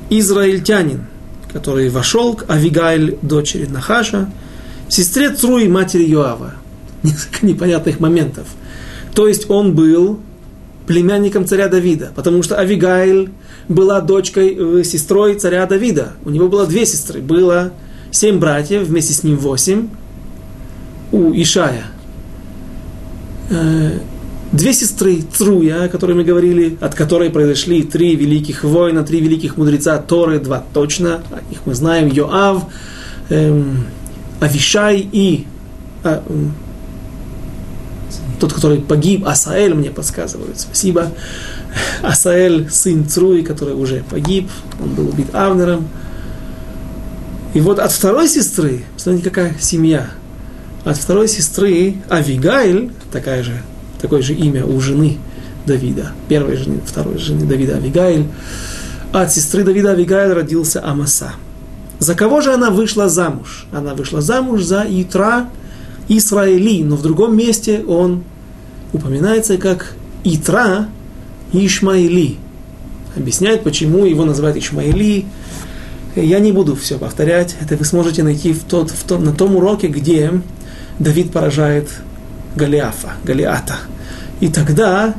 израильтянин, 0.10 1.06
который 1.52 1.90
вошел 1.90 2.36
к 2.36 2.50
Авигайль, 2.50 3.18
дочери 3.22 3.66
Нахаша, 3.66 4.30
сестре 4.90 5.32
Цруи, 5.32 5.68
матери 5.68 6.04
Йоава. 6.04 6.56
Несколько 7.04 7.46
непонятных 7.46 8.00
моментов. 8.00 8.48
То 9.14 9.28
есть 9.28 9.50
он 9.50 9.76
был 9.76 10.20
племянником 10.88 11.46
царя 11.46 11.68
Давида, 11.68 12.12
потому 12.16 12.42
что 12.42 12.58
Авигаиль 12.58 13.30
была 13.68 14.00
дочкой, 14.00 14.56
э, 14.58 14.84
сестрой 14.84 15.36
царя 15.36 15.66
Давида. 15.66 16.14
У 16.24 16.30
него 16.30 16.48
было 16.48 16.66
две 16.66 16.86
сестры, 16.86 17.20
было 17.20 17.74
семь 18.12 18.40
братьев, 18.40 18.84
вместе 18.84 19.14
с 19.14 19.24
ним 19.24 19.38
восемь 19.38 19.90
у 21.12 21.34
Ишая. 21.34 21.86
Э, 24.58 24.60
две 24.60 24.74
сестры 24.74 25.22
Труя, 25.38 25.84
о 25.84 25.90
которой 25.90 26.14
мы 26.14 26.24
говорили, 26.24 26.78
от 26.82 26.96
которой 26.96 27.30
произошли 27.30 27.84
три 27.84 28.16
великих 28.16 28.64
воина, 28.64 29.04
три 29.04 29.22
великих 29.22 29.58
мудреца 29.58 29.98
Торы, 30.00 30.40
два 30.40 30.64
точно, 30.74 31.22
их 31.52 31.60
мы 31.66 31.76
знаем, 31.76 32.08
Йоав, 32.08 32.64
эм, 33.30 33.86
Авишай 34.40 35.08
и 35.12 35.46
а, 36.04 36.24
тот, 38.40 38.54
который 38.54 38.80
погиб, 38.80 39.28
Асаэль, 39.28 39.74
мне 39.74 39.90
подсказывают, 39.90 40.60
спасибо. 40.60 41.12
Асаэль, 42.02 42.70
сын 42.70 43.08
Цруи, 43.08 43.42
который 43.42 43.74
уже 43.74 44.04
погиб, 44.10 44.50
он 44.82 44.94
был 44.94 45.10
убит 45.10 45.34
Авнером. 45.34 45.88
И 47.54 47.62
вот 47.62 47.80
от 47.80 47.92
второй 47.92 48.28
сестры, 48.28 48.84
посмотрите, 48.96 49.30
какая 49.30 49.56
семья, 49.60 50.10
от 50.86 50.98
второй 50.98 51.28
сестры 51.28 51.96
Авигайль, 52.10 52.92
такая 53.12 53.44
же, 53.44 53.62
такое 54.02 54.22
же 54.22 54.34
имя 54.34 54.66
у 54.66 54.80
жены 54.80 55.18
Давида, 55.66 56.12
первой 56.30 56.56
жены, 56.56 56.80
второй 56.86 57.18
жены 57.18 57.46
Давида 57.46 57.78
Авигайль, 57.78 58.26
от 59.12 59.32
сестры 59.32 59.64
Давида 59.64 59.92
Авигайль 59.92 60.32
родился 60.32 60.84
Амаса. 60.84 61.34
За 62.00 62.14
кого 62.14 62.42
же 62.42 62.54
она 62.54 62.70
вышла 62.70 63.10
замуж? 63.10 63.68
Она 63.72 63.96
вышла 63.96 64.22
замуж 64.22 64.64
за 64.64 64.86
Итра, 64.88 65.50
Исраили, 66.08 66.84
но 66.84 66.96
в 66.96 67.02
другом 67.02 67.36
месте 67.36 67.84
он 67.86 68.24
упоминается 68.94 69.58
как 69.58 69.94
Итра 70.24 70.88
Ишмаили. 71.54 72.38
Объясняет, 73.16 73.64
почему 73.64 74.06
его 74.06 74.26
называют 74.26 74.58
Ишмаили. 74.58 75.26
Я 76.16 76.40
не 76.40 76.52
буду 76.52 76.76
все 76.76 76.98
повторять, 76.98 77.56
это 77.62 77.76
вы 77.76 77.86
сможете 77.86 78.24
найти 78.24 78.54
в 78.54 78.64
тот, 78.64 78.92
в 78.92 79.04
том, 79.04 79.24
на 79.24 79.34
том 79.34 79.56
уроке, 79.56 79.88
где 79.88 80.42
Давид 81.00 81.32
поражает 81.32 81.90
Голиафа, 82.58 83.14
Голиата. 83.24 83.76
И 84.40 84.50
тогда, 84.50 85.16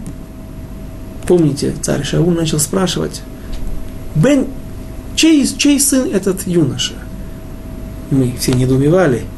помните, 1.26 1.74
царь 1.80 2.04
Шаул 2.04 2.30
начал 2.32 2.58
спрашивать, 2.58 3.22
Бен, 4.14 4.46
чей, 5.16 5.46
чей 5.46 5.80
сын 5.80 6.08
этот 6.12 6.46
юноша? 6.46 6.94
Мы 8.10 8.34
все 8.38 8.52
недоумевали– 8.52 9.22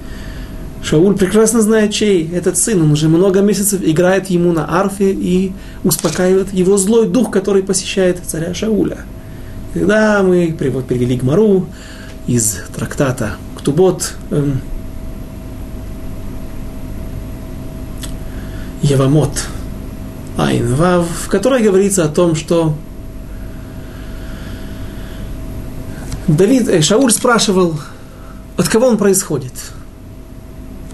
Шауль 0.83 1.15
прекрасно 1.15 1.61
знает, 1.61 1.93
чей 1.93 2.31
этот 2.33 2.57
сын. 2.57 2.81
Он 2.83 2.91
уже 2.93 3.09
много 3.09 3.41
месяцев 3.41 3.81
играет 3.83 4.29
ему 4.31 4.53
на 4.53 4.81
арфе 4.81 5.13
и 5.13 5.53
успокаивает 5.85 6.53
его 6.53 6.77
злой 6.79 7.07
дух, 7.07 7.31
который 7.31 7.63
посещает 7.63 8.21
царя 8.27 8.55
Шауля. 8.55 8.99
Когда 9.75 10.23
мы 10.23 10.55
привели 10.57 11.17
Гмару 11.17 11.67
из 12.27 12.59
трактата 12.75 13.33
Ктубот, 13.57 14.15
Евамот 18.83 19.31
Айн 20.37 20.75
Вав, 20.75 21.07
в 21.25 21.29
которой 21.29 21.63
говорится 21.63 22.05
о 22.05 22.09
том, 22.09 22.35
что 22.35 22.75
Давид, 26.29 26.69
э, 26.69 26.81
Шауль 26.81 27.13
спрашивал, 27.13 27.79
от 28.57 28.69
кого 28.69 28.87
он 28.87 28.97
происходит– 28.99 29.53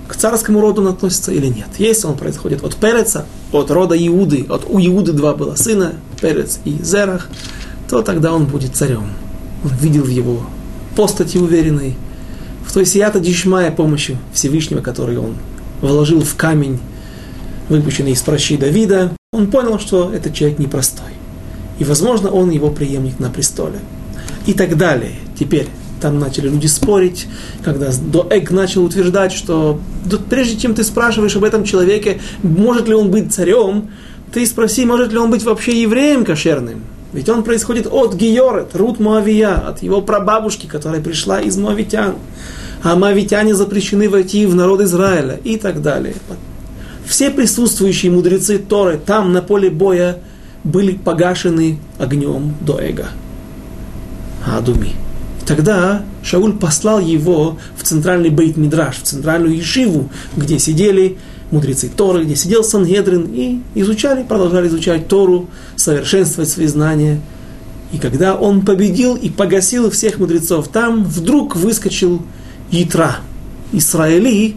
к 0.08 0.14
царскому 0.14 0.60
роду 0.60 0.82
он 0.82 0.88
относится 0.88 1.32
или 1.32 1.46
нет. 1.46 1.68
Если 1.78 2.06
он 2.06 2.16
происходит 2.16 2.62
от 2.64 2.76
Переца, 2.76 3.26
от 3.52 3.70
рода 3.70 3.96
Иуды, 4.06 4.46
от 4.48 4.64
у 4.68 4.78
Иуды 4.78 5.12
два 5.12 5.34
было 5.34 5.56
сына, 5.56 5.94
Перец 6.20 6.60
и 6.64 6.78
Зерах, 6.82 7.28
то 7.88 8.02
тогда 8.02 8.32
он 8.32 8.46
будет 8.46 8.76
царем. 8.76 9.10
Он 9.64 9.70
видел 9.80 10.06
его 10.06 10.42
постати 10.96 11.38
уверенной, 11.38 11.96
в 12.66 12.72
той 12.72 12.86
сията 12.86 13.20
дишмая 13.20 13.70
помощью 13.70 14.18
Всевышнего, 14.32 14.80
который 14.80 15.18
он 15.18 15.34
вложил 15.80 16.22
в 16.22 16.34
камень, 16.36 16.78
выпущенный 17.68 18.12
из 18.12 18.22
прощи 18.22 18.56
Давида, 18.56 19.12
он 19.32 19.50
понял, 19.50 19.78
что 19.78 20.12
этот 20.12 20.34
человек 20.34 20.58
непростой. 20.58 21.12
И, 21.78 21.84
возможно, 21.84 22.30
он 22.30 22.50
его 22.50 22.70
преемник 22.70 23.18
на 23.18 23.30
престоле. 23.30 23.78
И 24.46 24.52
так 24.52 24.76
далее. 24.76 25.12
Теперь 25.38 25.68
там 26.00 26.18
начали 26.18 26.48
люди 26.48 26.66
спорить, 26.66 27.26
когда 27.64 27.90
Доэг 27.92 28.50
начал 28.50 28.84
утверждать, 28.84 29.32
что 29.32 29.80
прежде 30.30 30.56
чем 30.58 30.74
ты 30.74 30.84
спрашиваешь 30.84 31.36
об 31.36 31.44
этом 31.44 31.64
человеке, 31.64 32.20
может 32.42 32.88
ли 32.88 32.94
он 32.94 33.10
быть 33.10 33.32
царем, 33.34 33.90
ты 34.32 34.44
спроси, 34.46 34.84
может 34.84 35.12
ли 35.12 35.18
он 35.18 35.30
быть 35.30 35.42
вообще 35.42 35.80
евреем 35.82 36.24
кошерным. 36.24 36.82
Ведь 37.12 37.28
он 37.28 37.44
происходит 37.44 37.86
от 37.86 38.14
Георет, 38.14 38.74
Рут 38.74 39.00
Моавия, 39.00 39.54
от 39.54 39.82
его 39.82 40.02
прабабушки, 40.02 40.66
которая 40.66 41.00
пришла 41.00 41.40
из 41.40 41.56
Моавитян. 41.56 42.16
А 42.82 42.94
Моавитяне 42.94 43.54
запрещены 43.54 44.10
войти 44.10 44.44
в 44.44 44.54
народ 44.54 44.82
Израиля 44.82 45.40
и 45.42 45.56
так 45.56 45.80
далее. 45.80 46.14
Все 47.06 47.30
присутствующие 47.30 48.10
мудрецы 48.10 48.58
Торы 48.58 48.98
там 49.04 49.32
на 49.32 49.40
поле 49.40 49.70
боя 49.70 50.18
были 50.64 50.92
погашены 50.92 51.78
огнем 51.98 52.54
Доэга. 52.60 53.08
Адуми. 54.44 54.92
Тогда 55.46 56.02
Шауль 56.24 56.54
послал 56.54 56.98
его 56.98 57.58
в 57.76 57.84
центральный 57.84 58.30
бейт-мидраш, 58.30 58.96
в 58.96 59.02
центральную 59.02 59.56
Ешиву, 59.56 60.10
где 60.36 60.58
сидели 60.58 61.18
мудрецы 61.52 61.88
Торы, 61.88 62.24
где 62.24 62.34
сидел 62.34 62.64
Сангедрин, 62.64 63.30
и 63.32 63.60
изучали, 63.76 64.24
продолжали 64.24 64.66
изучать 64.66 65.06
Тору, 65.06 65.48
совершенствовать 65.76 66.50
свои 66.50 66.66
знания. 66.66 67.20
И 67.92 67.98
когда 67.98 68.34
он 68.34 68.64
победил 68.64 69.14
и 69.14 69.30
погасил 69.30 69.88
всех 69.92 70.18
мудрецов, 70.18 70.66
там 70.66 71.04
вдруг 71.04 71.54
выскочил 71.54 72.22
Итра, 72.72 73.18
Исраили, 73.72 74.56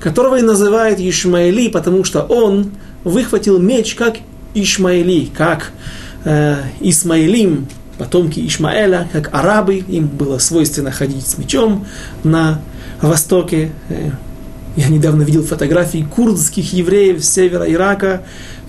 которого 0.00 0.38
и 0.38 0.42
называют 0.42 1.00
Ишмаили, 1.00 1.68
потому 1.68 2.04
что 2.04 2.22
он 2.22 2.72
выхватил 3.04 3.58
меч 3.58 3.94
как 3.94 4.16
Ишмаили, 4.54 5.26
как 5.26 5.72
э, 6.24 6.56
Исмаилим, 6.80 7.66
потомки 7.98 8.46
Ишмаэля, 8.46 9.08
как 9.12 9.34
арабы, 9.34 9.76
им 9.76 10.06
было 10.06 10.38
свойственно 10.38 10.90
ходить 10.90 11.26
с 11.26 11.36
мечом 11.38 11.86
на 12.24 12.60
востоке. 13.02 13.72
Э, 13.88 14.10
я 14.76 14.88
недавно 14.88 15.22
видел 15.22 15.42
фотографии 15.42 16.06
курдских 16.08 16.72
евреев 16.72 17.24
с 17.24 17.28
севера 17.28 17.64
Ирака. 17.64 18.22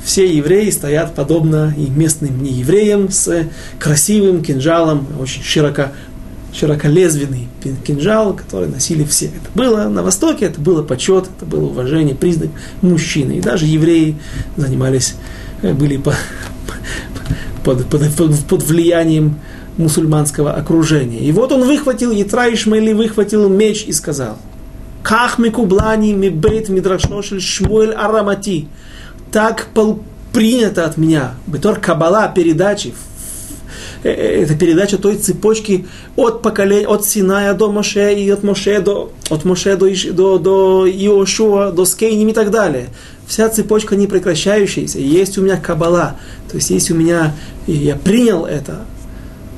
Все 0.04 0.26
евреи 0.34 0.70
стоят 0.72 1.14
подобно 1.14 1.74
и 1.78 1.88
местным 1.88 2.42
неевреям 2.42 3.12
с 3.12 3.48
красивым 3.78 4.44
кинжалом, 4.44 5.08
очень 5.20 5.44
широко 5.44 5.92
широколезвенный 6.54 7.48
кинжал, 7.86 8.34
который 8.34 8.68
носили 8.68 9.04
все. 9.04 9.28
Это 9.28 9.50
было 9.54 9.88
на 9.90 10.04
Востоке, 10.04 10.46
это 10.46 10.60
было 10.60 10.84
почет, 10.84 11.30
это 11.36 11.46
было 11.46 11.66
уважение, 11.66 12.16
признак 12.16 12.50
мужчины. 12.82 13.34
И 13.34 13.42
даже 13.42 13.66
евреи 13.66 14.16
занимались, 14.58 15.16
э, 15.62 15.74
были 15.74 15.98
по, 15.98 16.14
под, 17.64 17.86
под, 17.86 18.14
под, 18.16 18.40
под 18.46 18.64
влиянием 18.64 19.36
мусульманского 19.78 20.54
окружения. 20.54 21.20
И 21.20 21.32
вот 21.32 21.52
он 21.52 21.66
выхватил, 21.66 22.12
Итра 22.14 22.54
Ишмаили 22.54 22.94
выхватил 22.94 23.48
меч 23.50 23.86
и 23.88 23.94
сказал, 23.94 24.38
«Ках 25.04 25.40
микублани 25.40 26.14
ми 26.14 26.30
бейт 26.30 26.70
мидрашошель 26.70 27.42
шмуэль 27.42 27.94
арамати». 27.94 28.68
Так 29.32 29.68
принято 30.34 30.86
от 30.86 30.98
меня, 30.98 31.34
бетор 31.48 31.80
кабала 31.80 32.28
передачи, 32.28 32.94
это 34.04 34.56
передача 34.56 34.98
той 34.98 35.18
цепочки 35.18 35.86
от 36.16 36.42
поколения, 36.42 36.88
от 36.88 37.06
Синая 37.06 37.54
до 37.54 37.72
Моше 37.72 38.14
и 38.14 38.30
от 38.30 38.44
Моше 38.44 38.80
до, 38.82 39.12
от 39.30 39.46
Моше 39.46 39.76
до, 39.76 39.90
до, 40.14 40.38
до 40.38 40.88
Иошуа, 40.88 41.72
до 41.72 41.86
Скейним 41.86 42.30
и 42.30 42.34
так 42.34 42.52
далее. 42.52 42.88
Вся 43.28 43.50
цепочка 43.50 43.96
не 43.96 44.08
прекращающаяся, 44.08 45.00
есть 45.00 45.38
у 45.38 45.42
меня 45.42 45.58
кабала, 45.58 46.16
то 46.50 46.56
есть 46.56 46.70
есть 46.70 46.90
у 46.90 46.96
меня, 46.96 47.36
я 47.68 47.96
принял 47.96 48.46
это, 48.46 48.86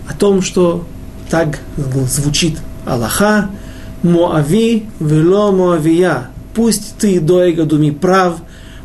о 0.09 0.13
том, 0.13 0.41
что 0.41 0.85
так 1.29 1.59
звучит 1.77 2.57
Аллаха, 2.85 3.49
Моави, 4.03 4.87
вело 4.99 5.51
Моавия, 5.51 6.31
пусть 6.53 6.97
ты, 6.97 7.19
Доэга 7.19 7.63
Думи, 7.63 7.91
прав, 7.91 8.37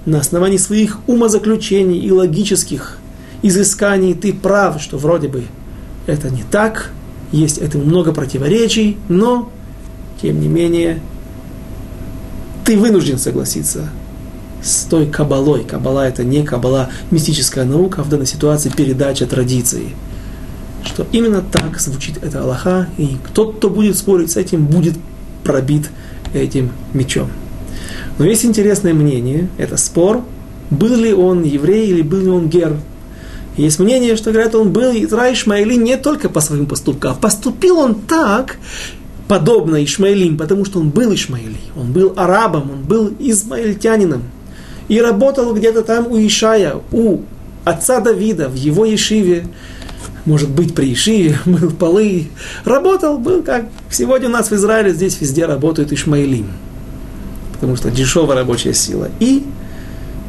на 0.05 0.21
основании 0.21 0.59
своих 0.59 0.99
умозаключений 1.09 1.99
и 1.99 2.13
логических 2.13 2.99
изысканий 3.49 4.15
ты 4.15 4.33
прав, 4.33 4.81
что 4.81 4.99
вроде 4.99 5.29
бы 5.29 5.45
это 6.07 6.31
не 6.31 6.43
так, 6.43 6.91
есть 7.33 7.59
этому 7.59 7.85
много 7.85 8.13
противоречий, 8.13 8.97
но, 9.09 9.51
тем 10.21 10.41
не 10.41 10.49
менее, 10.49 11.01
ты 12.65 12.79
вынужден 12.79 13.19
согласиться 13.19 13.89
с 14.63 14.85
той 14.85 15.07
кабалой. 15.07 15.65
Кабала 15.65 16.07
это 16.07 16.25
не 16.25 16.43
кабала 16.43 16.91
мистическая 17.11 17.65
наука, 17.65 18.01
а 18.01 18.05
в 18.05 18.09
данной 18.09 18.27
ситуации 18.27 18.71
передача 18.71 19.27
традиции. 19.27 19.91
Что 20.85 21.07
именно 21.13 21.43
так 21.43 21.79
звучит 21.81 22.23
это 22.23 22.43
Аллаха, 22.43 22.89
и 22.97 23.17
тот, 23.35 23.57
кто 23.57 23.71
будет 23.71 23.97
спорить 23.97 24.31
с 24.31 24.37
этим, 24.37 24.67
будет 24.67 24.95
пробит 25.43 25.91
этим 26.35 26.71
мечом. 26.93 27.31
Но 28.19 28.25
есть 28.25 28.45
интересное 28.45 28.95
мнение, 28.95 29.49
это 29.59 29.77
спор, 29.77 30.23
был 30.71 30.97
ли 30.97 31.13
он 31.13 31.43
еврей 31.43 31.89
или 31.89 32.03
был 32.03 32.21
ли 32.21 32.29
он 32.29 32.49
гер. 32.49 32.77
Есть 33.57 33.79
мнение, 33.79 34.17
что 34.17 34.33
говорят, 34.33 34.55
он 34.55 34.71
был 34.71 34.93
Исра 34.93 35.33
Ишмаили 35.33 35.75
не 35.75 35.97
только 35.97 36.29
по 36.29 36.41
своим 36.41 36.67
поступкам, 36.67 37.13
а 37.13 37.15
поступил 37.15 37.79
он 37.79 37.95
так, 37.95 38.59
подобно 39.29 39.83
Ишмаилим, 39.83 40.37
потому 40.37 40.65
что 40.65 40.79
он 40.79 40.91
был 40.91 41.15
Ишмаили, 41.15 41.57
он 41.75 41.93
был 41.93 42.13
арабом, 42.17 42.71
он 42.71 42.83
был 42.83 43.13
измаильтянином. 43.19 44.25
И 44.89 45.01
работал 45.01 45.55
где-то 45.55 45.83
там 45.83 46.07
у 46.07 46.19
Ишая, 46.19 46.77
у 46.93 47.21
отца 47.65 48.01
Давида, 48.01 48.49
в 48.49 48.55
его 48.55 48.85
Ешиве, 48.85 49.47
может 50.27 50.51
быть, 50.51 50.75
при 50.75 50.93
Ишиве, 50.93 51.39
мыл 51.47 51.71
полы, 51.79 52.29
работал, 52.65 53.17
был 53.17 53.43
как 53.43 53.67
сегодня 53.91 54.29
у 54.29 54.33
нас 54.33 54.51
в 54.51 54.55
Израиле, 54.55 54.93
здесь 54.93 55.19
везде 55.21 55.47
работают 55.47 55.93
Ишмаилим, 55.93 56.49
потому 57.55 57.77
что 57.77 57.91
дешевая 57.91 58.37
рабочая 58.37 58.75
сила. 58.75 59.09
И 59.19 59.45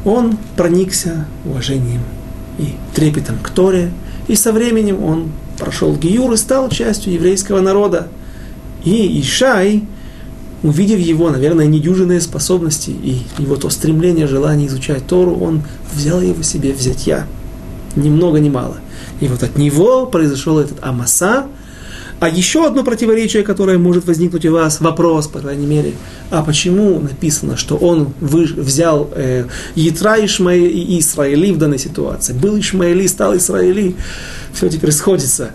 он 0.04 0.38
проникся 0.56 1.26
уважением 1.44 2.00
и 2.58 2.74
трепетом 2.94 3.38
к 3.38 3.50
Торе, 3.50 3.90
и 4.26 4.34
со 4.34 4.52
временем 4.52 5.02
он 5.02 5.28
прошел 5.58 5.96
Гиюр 5.96 6.32
и 6.32 6.36
стал 6.36 6.68
частью 6.68 7.12
еврейского 7.12 7.60
народа. 7.60 8.08
И 8.84 9.20
Ишай, 9.20 9.84
увидев 10.62 10.98
его, 10.98 11.30
наверное, 11.30 11.66
недюжинные 11.66 12.20
способности 12.20 12.90
и 12.90 13.22
его 13.38 13.56
то 13.56 13.70
стремление, 13.70 14.26
желание 14.26 14.68
изучать 14.68 15.06
Тору, 15.06 15.34
он 15.36 15.62
взял 15.92 16.20
его 16.20 16.42
себе 16.42 16.72
взять 16.72 17.06
я. 17.06 17.26
Ни 17.96 18.08
много 18.10 18.38
ни 18.38 18.48
мало. 18.48 18.76
И 19.20 19.28
вот 19.28 19.42
от 19.42 19.56
него 19.56 20.06
произошел 20.06 20.58
этот 20.58 20.78
Амаса. 20.82 21.46
А 22.20 22.28
еще 22.28 22.66
одно 22.66 22.82
противоречие, 22.82 23.44
которое 23.44 23.78
может 23.78 24.06
возникнуть 24.06 24.44
у 24.44 24.52
вас, 24.52 24.80
вопрос, 24.80 25.28
по 25.28 25.38
крайней 25.38 25.66
мере, 25.66 25.94
а 26.30 26.42
почему 26.42 26.98
написано, 26.98 27.56
что 27.56 27.76
он 27.76 28.12
взял 28.20 29.08
э, 29.14 29.44
Ятра 29.76 30.16
Ишмаэ 30.24 30.66
и 30.66 30.98
Исраили 30.98 31.52
в 31.52 31.58
данной 31.58 31.78
ситуации? 31.78 32.32
Был 32.32 32.58
Ишмаили, 32.58 33.06
стал 33.06 33.36
Исраили, 33.36 33.94
все 34.52 34.68
теперь 34.68 34.90
сходится. 34.90 35.52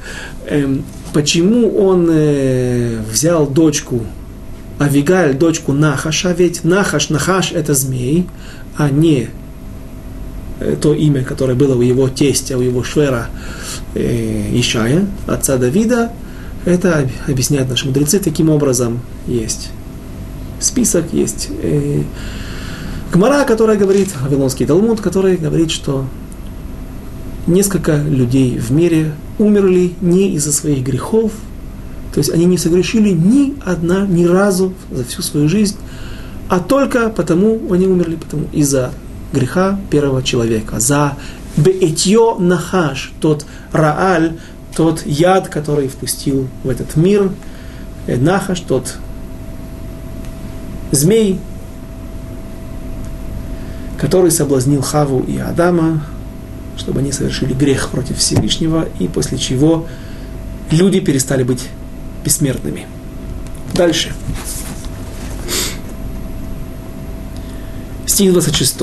Эм, 0.47 0.86
почему 1.13 1.78
он 1.78 2.08
э, 2.10 2.99
взял 3.12 3.46
дочку 3.46 4.02
Авигаль, 4.79 5.33
дочку 5.33 5.73
Нахаша, 5.73 6.31
ведь 6.31 6.63
Нахаш, 6.63 7.10
Нахаш 7.10 7.52
это 7.52 7.73
змей, 7.73 8.27
а 8.77 8.90
не 8.90 9.27
э, 10.62 10.75
то 10.81 10.94
имя, 10.94 11.25
которое 11.25 11.56
было 11.56 11.75
у 11.75 11.81
его 11.81 12.08
тестя, 12.08 12.58
у 12.58 12.62
его 12.62 12.83
швера 12.83 13.27
э, 13.96 14.50
Ишая, 14.58 15.06
отца 15.27 15.58
Давида, 15.58 16.12
это 16.66 17.10
объясняют 17.28 17.70
наши 17.70 17.86
мудрецы 17.88 18.20
таким 18.20 18.50
образом. 18.50 19.02
Есть 19.28 19.70
список, 20.60 21.12
есть 21.14 21.50
э, 21.62 22.04
Гмара, 23.12 23.46
которая 23.46 23.78
говорит, 23.78 24.10
Вавилонский 24.22 24.66
Талмуд, 24.66 25.02
который 25.02 25.38
говорит, 25.38 25.72
что 25.72 26.06
несколько 27.46 27.98
людей 27.98 28.58
в 28.58 28.72
мире 28.72 29.14
умерли 29.38 29.94
не 30.02 30.34
из-за 30.36 30.52
своих 30.52 30.84
грехов, 30.84 31.32
то 32.14 32.20
есть 32.20 32.32
они 32.32 32.46
не 32.46 32.58
согрешили 32.58 33.10
ни 33.10 33.56
одна, 33.66 34.06
ни 34.08 34.26
разу 34.26 34.74
за 34.92 35.04
всю 35.04 35.22
свою 35.22 35.50
жизнь, 35.50 35.76
а 36.50 36.60
только 36.60 37.10
потому 37.10 37.60
они 37.72 37.88
умерли 37.88 38.16
потому 38.16 38.46
из-за 38.52 38.92
греха 39.34 39.80
первого 39.90 40.24
человека, 40.24 40.80
за 40.80 41.18
беэтьо 41.58 42.38
нахаш, 42.40 43.14
тот 43.20 43.46
рааль, 43.72 44.38
тот 44.76 45.06
яд, 45.06 45.50
который 45.50 45.88
впустил 45.88 46.48
в 46.63 46.69
этот 46.69 46.96
мир, 46.96 47.32
нахаш, 48.08 48.60
тот 48.62 48.96
змей, 50.92 51.40
который 54.00 54.32
соблазнил 54.32 54.82
Хаву 54.82 55.21
и 55.21 55.38
Адама, 55.38 56.04
чтобы 56.78 57.00
они 57.00 57.12
совершили 57.12 57.54
грех 57.54 57.90
против 57.90 58.17
Всевышнего, 58.17 58.88
и 59.00 59.08
после 59.08 59.38
чего 59.38 59.88
люди 60.71 61.00
перестали 61.00 61.44
быть 61.44 61.69
бессмертными. 62.26 62.88
Дальше. 63.74 64.12
Стих 68.06 68.34
26. 68.34 68.82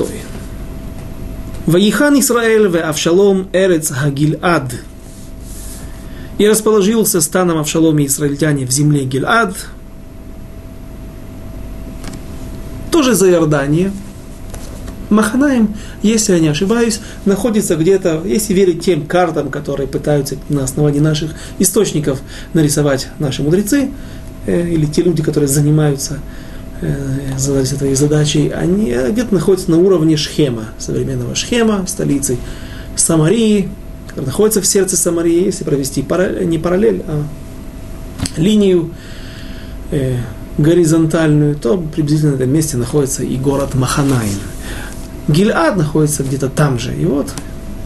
Ваихан 1.65 2.19
Исраэль 2.19 2.67
ве 2.67 2.81
Авшалом 2.81 3.47
Эрец 3.53 3.89
Хагильад. 3.91 4.73
И 6.41 6.47
расположился 6.47 7.21
станом 7.21 7.59
Авшалом 7.59 7.99
и 7.99 8.07
израильтяне 8.07 8.65
в 8.65 8.71
земле 8.71 9.05
Гильад, 9.05 9.53
тоже 12.89 13.13
за 13.13 13.29
Иордания. 13.29 13.91
Маханаем, 15.11 15.75
если 16.01 16.33
я 16.33 16.39
не 16.39 16.47
ошибаюсь, 16.47 16.99
находится 17.25 17.75
где-то, 17.75 18.23
если 18.25 18.55
верить 18.55 18.83
тем 18.83 19.05
картам, 19.05 19.51
которые 19.51 19.85
пытаются 19.87 20.35
на 20.49 20.63
основании 20.63 20.97
наших 20.99 21.35
источников 21.59 22.19
нарисовать 22.55 23.09
наши 23.19 23.43
мудрецы, 23.43 23.91
э, 24.47 24.67
или 24.67 24.87
те 24.87 25.03
люди, 25.03 25.21
которые 25.21 25.47
занимаются 25.47 26.17
э, 26.81 27.37
задались 27.37 27.73
этой 27.73 27.93
задачей, 27.93 28.49
они 28.49 28.95
где-то 29.11 29.31
находятся 29.31 29.69
на 29.69 29.77
уровне 29.77 30.17
Шхема, 30.17 30.69
современного 30.79 31.35
Шхема, 31.35 31.85
столицы 31.85 32.39
Самарии, 32.95 33.69
который 34.11 34.25
находится 34.25 34.61
в 34.61 34.65
сердце 34.65 34.97
Самарии, 34.97 35.45
если 35.45 35.63
провести 35.63 36.01
параллель, 36.01 36.47
не 36.47 36.57
параллель, 36.57 37.01
а 37.07 37.23
линию 38.35 38.91
э, 39.91 40.17
горизонтальную, 40.57 41.55
то 41.55 41.77
приблизительно 41.77 42.33
на 42.33 42.35
этом 42.35 42.53
месте 42.53 42.77
находится 42.77 43.23
и 43.23 43.37
город 43.37 43.73
Маханаин. 43.73 44.37
Гильад 45.27 45.77
находится 45.77 46.23
где-то 46.23 46.49
там 46.49 46.77
же. 46.77 46.93
И 46.93 47.05
вот 47.05 47.31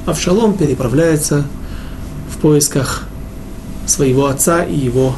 Авшалом 0.06 0.58
переправляется 0.58 1.46
в 2.32 2.38
поисках 2.38 3.08
своего 3.86 4.26
отца 4.26 4.64
и 4.64 4.76
его 4.76 5.16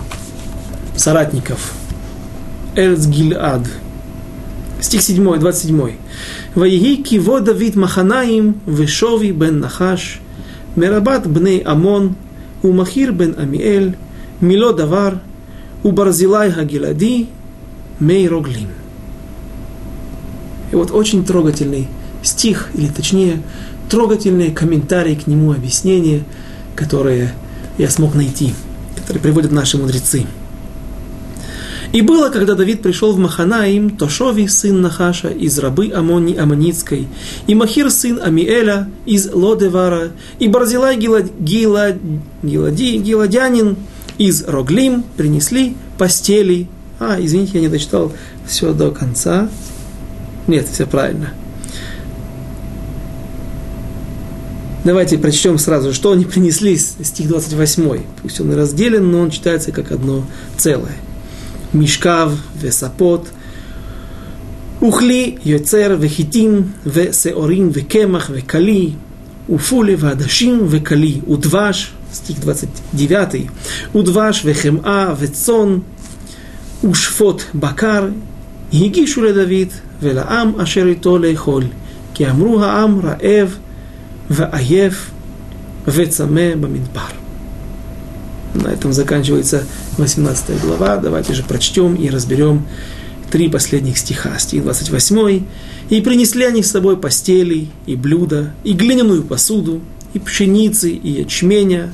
соратников. 0.97 1.71
Эрц 2.75 3.05
Гильад. 3.05 3.61
Стих 4.81 5.01
7, 5.01 5.39
27. 5.39 5.91
«Ваеги 6.53 7.01
киво 7.01 7.39
Давид 7.39 7.75
Маханаим, 7.75 8.59
Вешови 8.65 9.31
бен 9.31 9.59
Нахаш, 9.59 10.19
Мерабат 10.77 11.27
бней 11.27 11.61
Амон, 11.61 12.15
Умахир 12.61 13.11
бен 13.11 13.35
Амиэль, 13.37 13.97
Мило 14.39 14.73
Давар, 14.73 15.19
Убарзилай 15.83 16.51
Хагилади, 16.51 17.27
Мейроглим. 17.99 18.69
И 20.71 20.75
вот 20.75 20.91
очень 20.91 21.25
трогательный 21.25 21.87
стих, 22.21 22.69
или 22.75 22.87
точнее, 22.89 23.41
трогательные 23.89 24.51
комментарии 24.51 25.15
к 25.15 25.25
нему, 25.25 25.51
объяснения, 25.51 26.23
которые 26.75 27.33
я 27.79 27.89
смог 27.89 28.13
найти, 28.13 28.53
которые 28.95 29.23
приводят 29.23 29.51
наши 29.51 29.79
мудрецы. 29.79 30.27
И 31.93 32.01
было, 32.01 32.29
когда 32.29 32.53
Давид 32.53 32.81
пришел 32.81 33.13
в 33.13 33.19
Маханаим, 33.19 33.91
Тошови, 33.91 34.47
сын 34.47 34.81
Нахаша, 34.81 35.29
из 35.29 35.57
рабы 35.59 35.91
Амони 35.93 36.35
Аманицкой, 36.35 37.07
и 37.47 37.55
Махир, 37.55 37.89
сын 37.89 38.19
Амиэля, 38.21 38.89
из 39.05 39.31
Лодевара, 39.31 40.11
и 40.39 40.47
Барзилай 40.47 40.97
Гилад, 40.97 41.25
Гилад, 41.39 41.95
Гилади, 42.43 42.97
Гиладянин 42.97 43.77
из 44.17 44.43
Роглим 44.45 45.03
принесли 45.15 45.75
постели 45.97 46.67
а, 46.99 47.17
извините, 47.19 47.53
я 47.55 47.61
не 47.61 47.67
дочитал 47.67 48.11
все 48.47 48.73
до 48.73 48.91
конца. 48.91 49.49
Нет, 50.47 50.67
все 50.71 50.87
правильно. 50.87 51.33
Давайте 54.83 55.17
прочтем 55.17 55.59
сразу, 55.59 55.93
что 55.93 56.13
они 56.13 56.25
принесли, 56.25 56.77
стих 56.77 57.27
28. 57.27 58.01
Пусть 58.21 58.39
он 58.39 58.51
и 58.51 58.55
разделен, 58.55 59.11
но 59.11 59.19
он 59.19 59.29
читается 59.29 59.71
как 59.71 59.91
одно 59.91 60.23
целое. 60.57 60.95
משכב 61.77 62.31
וספות, 62.59 63.29
וכלי 64.87 65.35
יוצר 65.45 65.97
וחיטים 65.99 66.61
ושעורים 66.85 67.69
וקמח 67.73 68.31
וכלי, 68.33 68.89
ופולי 69.49 69.95
ועדשים 69.99 70.65
וכלי, 70.69 71.21
ודבש, 71.29 71.91
סטיק 72.13 72.37
29, 72.37 73.37
ודבש 73.95 74.41
וחמאה 74.45 75.13
וצאן, 75.19 75.77
ושפוט 76.91 77.43
בקר, 77.55 78.09
הגישו 78.73 79.23
לדוד 79.23 79.67
ולעם 80.01 80.59
אשר 80.59 80.87
איתו 80.87 81.17
לאכול, 81.17 81.63
כי 82.13 82.29
אמרו 82.29 82.63
העם 82.63 82.99
רעב 82.99 83.57
ועייף 84.29 85.11
וצמא 85.87 86.55
במדבר. 86.55 87.26
На 88.53 88.69
этом 88.69 88.93
заканчивается 88.93 89.63
18 89.97 90.61
глава. 90.61 90.97
Давайте 90.97 91.33
же 91.33 91.43
прочтем 91.43 91.95
и 91.95 92.09
разберем 92.09 92.65
три 93.31 93.49
последних 93.49 93.97
стиха. 93.97 94.37
Стих 94.39 94.63
28. 94.63 95.43
«И 95.89 96.01
принесли 96.01 96.45
они 96.45 96.63
с 96.63 96.71
собой 96.71 96.97
постели, 96.97 97.67
и 97.85 97.95
блюда, 97.95 98.53
и 98.63 98.73
глиняную 98.73 99.23
посуду, 99.23 99.81
и 100.13 100.19
пшеницы, 100.19 100.89
и 100.89 101.21
ячменя, 101.21 101.93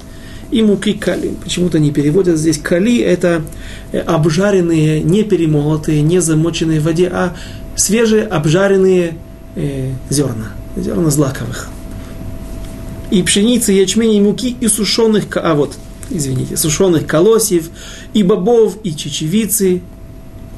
и 0.51 0.61
муки 0.61 0.93
кали. 0.93 1.33
Почему-то 1.43 1.79
не 1.79 1.91
переводят 1.91 2.37
здесь 2.37 2.57
кали, 2.57 2.99
это 2.99 3.41
э, 3.91 3.99
обжаренные, 3.99 5.01
не 5.01 5.23
перемолотые, 5.23 6.01
не 6.01 6.19
замоченные 6.21 6.79
в 6.79 6.83
воде, 6.83 7.09
а 7.11 7.35
свежие 7.75 8.23
обжаренные 8.23 9.15
э, 9.55 9.91
зерна, 10.09 10.53
зерна 10.77 11.09
злаковых. 11.09 11.69
И 13.11 13.21
пшеницы, 13.23 13.71
ячмень, 13.73 14.15
и 14.15 14.21
муки, 14.21 14.55
и 14.59 14.67
сушеных, 14.67 15.25
а 15.35 15.55
вот, 15.55 15.77
извините, 16.09 16.57
сушеных 16.57 17.07
колосьев, 17.07 17.69
и 18.13 18.23
бобов, 18.23 18.77
и 18.83 18.95
чечевицы, 18.95 19.81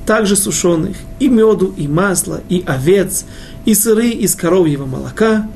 также 0.05 0.35
сушеных, 0.35 0.97
и 1.19 1.27
меду, 1.27 1.73
и 1.75 1.87
масла, 1.87 2.41
и 2.49 2.63
овец, 2.65 3.25
и 3.65 3.73
сыры 3.73 4.09
из 4.09 4.35
коровьего 4.35 4.85
молока, 4.85 5.47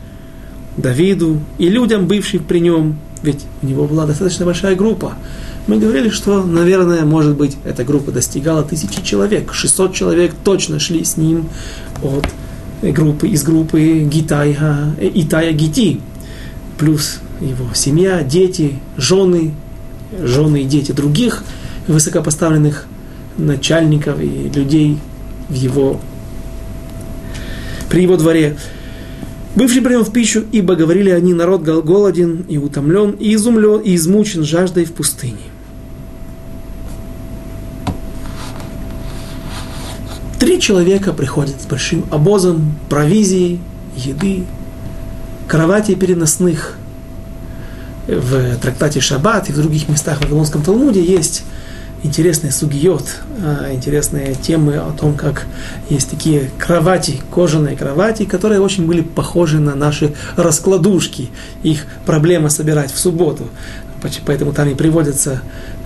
Давиду 0.77 1.41
и 1.57 1.67
людям, 1.67 2.07
бывшим 2.07 2.43
при 2.43 2.59
нем, 2.59 2.97
ведь 3.21 3.45
у 3.61 3.65
него 3.65 3.85
была 3.85 4.05
достаточно 4.05 4.45
большая 4.45 4.75
группа. 4.75 5.15
Мы 5.67 5.77
говорили, 5.77 6.09
что, 6.09 6.43
наверное, 6.43 7.03
может 7.05 7.35
быть, 7.35 7.57
эта 7.65 7.83
группа 7.83 8.11
достигала 8.11 8.63
тысячи 8.63 9.03
человек. 9.03 9.53
600 9.53 9.93
человек 9.93 10.33
точно 10.43 10.79
шли 10.79 11.03
с 11.03 11.17
ним 11.17 11.49
от 12.01 12.27
группы, 12.81 13.27
из 13.27 13.43
группы 13.43 14.07
Гитая, 14.09 14.95
Итая 14.99 15.51
Гити. 15.51 15.99
Плюс 16.77 17.19
его 17.41 17.73
семья, 17.73 18.23
дети, 18.23 18.79
жены, 18.95 19.53
жены 20.17 20.61
и 20.61 20.65
дети 20.65 20.91
других 20.91 21.43
высокопоставленных 21.87 22.85
начальников 23.37 24.19
и 24.19 24.49
людей 24.49 24.97
в 25.49 25.53
его, 25.53 25.99
при 27.89 28.03
его 28.03 28.17
дворе. 28.17 28.57
Бывший 29.55 29.81
прием 29.81 30.03
в 30.03 30.11
пищу, 30.13 30.43
ибо 30.51 30.75
говорили 30.75 31.09
они, 31.09 31.33
народ 31.33 31.63
голоден 31.63 32.45
и 32.47 32.57
утомлен, 32.57 33.11
и 33.11 33.33
изумлен, 33.33 33.81
и 33.81 33.95
измучен 33.95 34.43
жаждой 34.43 34.85
в 34.85 34.93
пустыне. 34.93 35.37
Три 40.39 40.61
человека 40.61 41.11
приходят 41.11 41.61
с 41.61 41.65
большим 41.65 42.05
обозом 42.11 42.75
провизии, 42.89 43.59
еды, 43.97 44.45
кровати 45.47 45.95
переносных. 45.95 46.77
В 48.09 48.57
трактате 48.57 49.01
Шаббат 49.01 49.49
и 49.49 49.53
в 49.53 49.57
других 49.57 49.87
местах 49.87 50.17
в 50.17 50.21
Вавилонском 50.23 50.63
Талмуде 50.63 51.03
есть 51.03 51.43
интересный 52.01 52.51
сугиот, 52.51 53.03
а, 53.43 53.71
интересные 53.71 54.33
темы 54.33 54.77
о 54.77 54.91
том, 54.91 55.15
как 55.15 55.45
есть 55.89 56.09
такие 56.09 56.49
кровати, 56.57 57.21
кожаные 57.31 57.75
кровати, 57.75 58.25
которые 58.25 58.61
очень 58.61 58.87
были 58.87 59.01
похожи 59.01 59.59
на 59.59 59.75
наши 59.75 60.13
раскладушки. 60.35 61.29
Их 61.61 61.85
проблема 62.05 62.49
собирать 62.49 62.91
в 62.91 62.97
субботу. 62.97 63.47
Поэтому 64.25 64.53
там 64.53 64.69
и 64.69 64.75
приводится 64.75 65.41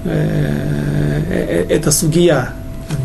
э, 0.05 1.21
э, 1.30 1.65
эта 1.67 1.91
сугия. 1.91 2.53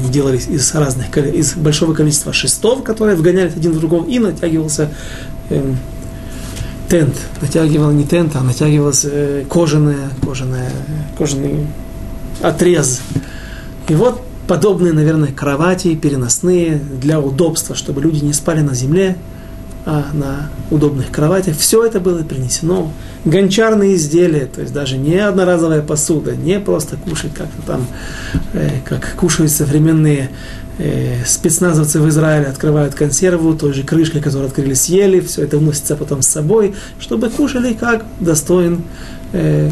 Они 0.00 0.10
делались 0.10 0.46
из 0.48 0.72
разных, 0.74 1.16
из 1.16 1.54
большого 1.54 1.94
количества 1.94 2.32
шестов, 2.32 2.84
которые 2.84 3.16
вгонялись 3.16 3.54
один 3.56 3.72
в 3.72 3.80
другого, 3.80 4.06
и 4.06 4.18
натягивался 4.18 4.90
э, 5.48 5.62
тент. 6.88 7.14
Натягивал 7.40 7.90
не 7.90 8.04
тент, 8.04 8.34
а 8.36 8.42
натягивалась 8.42 9.04
э, 9.04 9.44
кожаная, 9.48 10.10
кожаная, 10.24 10.70
кожаный 11.16 11.66
отрез. 12.42 13.00
И 13.88 13.94
вот 13.94 14.22
подобные, 14.46 14.92
наверное, 14.92 15.32
кровати 15.32 15.94
переносные 15.94 16.76
для 16.76 17.20
удобства, 17.20 17.74
чтобы 17.74 18.00
люди 18.00 18.24
не 18.24 18.32
спали 18.32 18.60
на 18.60 18.74
земле, 18.74 19.16
а 19.90 20.04
на 20.12 20.50
удобных 20.70 21.10
кроватях. 21.10 21.56
Все 21.56 21.82
это 21.82 21.98
было 21.98 22.22
принесено. 22.22 22.92
Гончарные 23.24 23.96
изделия, 23.96 24.44
то 24.44 24.60
есть 24.60 24.74
даже 24.74 24.98
не 24.98 25.16
одноразовая 25.16 25.80
посуда, 25.80 26.36
не 26.36 26.60
просто 26.60 26.98
кушать 26.98 27.32
как-то 27.32 27.62
там, 27.66 27.86
э, 28.52 28.68
как 28.84 29.14
кушают 29.14 29.50
современные 29.50 30.28
э, 30.76 31.24
спецназовцы 31.24 32.00
в 32.00 32.08
Израиле, 32.10 32.48
открывают 32.48 32.94
консерву 32.94 33.54
той 33.54 33.72
же 33.72 33.82
крышкой, 33.82 34.20
которую 34.20 34.48
открыли, 34.48 34.74
съели, 34.74 35.20
все 35.20 35.44
это 35.44 35.56
уносится 35.56 35.96
потом 35.96 36.20
с 36.20 36.28
собой, 36.28 36.74
чтобы 37.00 37.30
кушали 37.30 37.72
как 37.72 38.04
достоин, 38.20 38.82
э, 39.32 39.70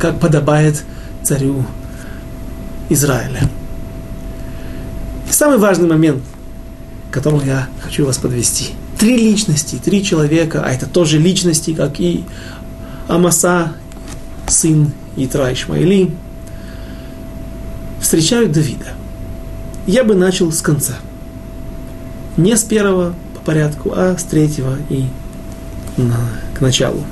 как 0.00 0.18
подобает 0.18 0.82
царю 1.22 1.64
Израиля. 2.88 3.42
И 5.28 5.32
самый 5.32 5.58
важный 5.58 5.88
момент, 5.88 6.20
к 7.12 7.14
которому 7.14 7.42
я 7.44 7.68
хочу 7.80 8.04
вас 8.04 8.18
подвести. 8.18 8.74
Три 9.00 9.16
личности, 9.16 9.80
три 9.82 10.04
человека, 10.04 10.62
а 10.62 10.70
это 10.70 10.86
тоже 10.86 11.16
личности, 11.16 11.72
как 11.72 11.98
и 12.00 12.22
Амаса, 13.08 13.72
сын 14.46 14.92
Итра 15.16 15.50
Ишмаили, 15.54 16.10
встречают 17.98 18.52
Давида. 18.52 18.92
Я 19.86 20.04
бы 20.04 20.14
начал 20.14 20.52
с 20.52 20.60
конца. 20.60 20.96
Не 22.36 22.58
с 22.58 22.62
первого 22.62 23.14
по 23.34 23.40
порядку, 23.40 23.94
а 23.96 24.18
с 24.18 24.24
третьего 24.24 24.76
и 24.90 25.06
на, 25.96 26.18
к 26.54 26.60
началу. 26.60 27.02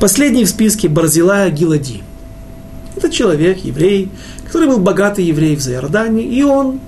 Последний 0.00 0.46
в 0.46 0.48
списке 0.48 0.88
Барзилая 0.88 1.48
Гилади. 1.50 2.02
Это 2.96 3.08
человек, 3.08 3.58
еврей, 3.58 4.10
который 4.46 4.66
был 4.66 4.78
богатый 4.78 5.24
еврей 5.24 5.54
в 5.54 5.60
Зайордане, 5.60 6.24
и 6.24 6.42
он, 6.42 6.80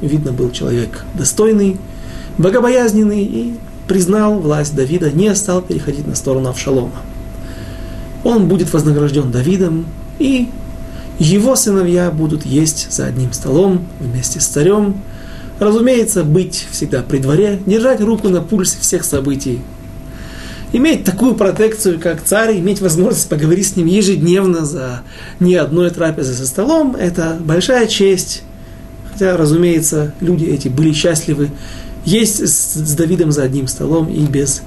видно, 0.00 0.32
был 0.32 0.50
человек 0.50 1.04
достойный, 1.14 1.76
богобоязненный, 2.38 3.24
и 3.24 3.54
признал 3.88 4.38
власть 4.38 4.74
Давида, 4.74 5.10
не 5.12 5.34
стал 5.34 5.62
переходить 5.62 6.06
на 6.06 6.14
сторону 6.14 6.48
Авшалома. 6.50 7.02
Он 8.24 8.48
будет 8.48 8.72
вознагражден 8.72 9.30
Давидом, 9.30 9.86
и 10.18 10.48
его 11.18 11.56
сыновья 11.56 12.10
будут 12.10 12.44
есть 12.44 12.92
за 12.92 13.06
одним 13.06 13.32
столом 13.32 13.86
вместе 14.00 14.40
с 14.40 14.46
царем. 14.46 14.96
Разумеется, 15.58 16.24
быть 16.24 16.66
всегда 16.70 17.02
при 17.02 17.18
дворе, 17.18 17.60
держать 17.64 18.00
руку 18.00 18.28
на 18.28 18.42
пульсе 18.42 18.76
всех 18.80 19.04
событий 19.04 19.60
иметь 20.72 21.04
такую 21.04 21.34
протекцию, 21.34 21.98
как 22.00 22.22
царь, 22.22 22.58
иметь 22.58 22.80
возможность 22.80 23.28
поговорить 23.28 23.68
с 23.68 23.76
ним 23.76 23.86
ежедневно 23.86 24.64
за 24.64 25.02
не 25.40 25.54
одной 25.54 25.90
трапезы 25.90 26.34
за 26.34 26.46
столом, 26.46 26.96
это 26.98 27.36
большая 27.40 27.86
честь. 27.86 28.42
Хотя, 29.18 29.34
разумеется, 29.38 30.12
люди 30.20 30.44
эти 30.44 30.68
были 30.68 30.92
счастливы 30.92 31.48
есть 32.04 32.46
с, 32.46 32.94
Давидом 32.96 33.32
за 33.32 33.44
одним 33.44 33.66
столом 33.66 34.10
и 34.12 34.20
без 34.26 34.60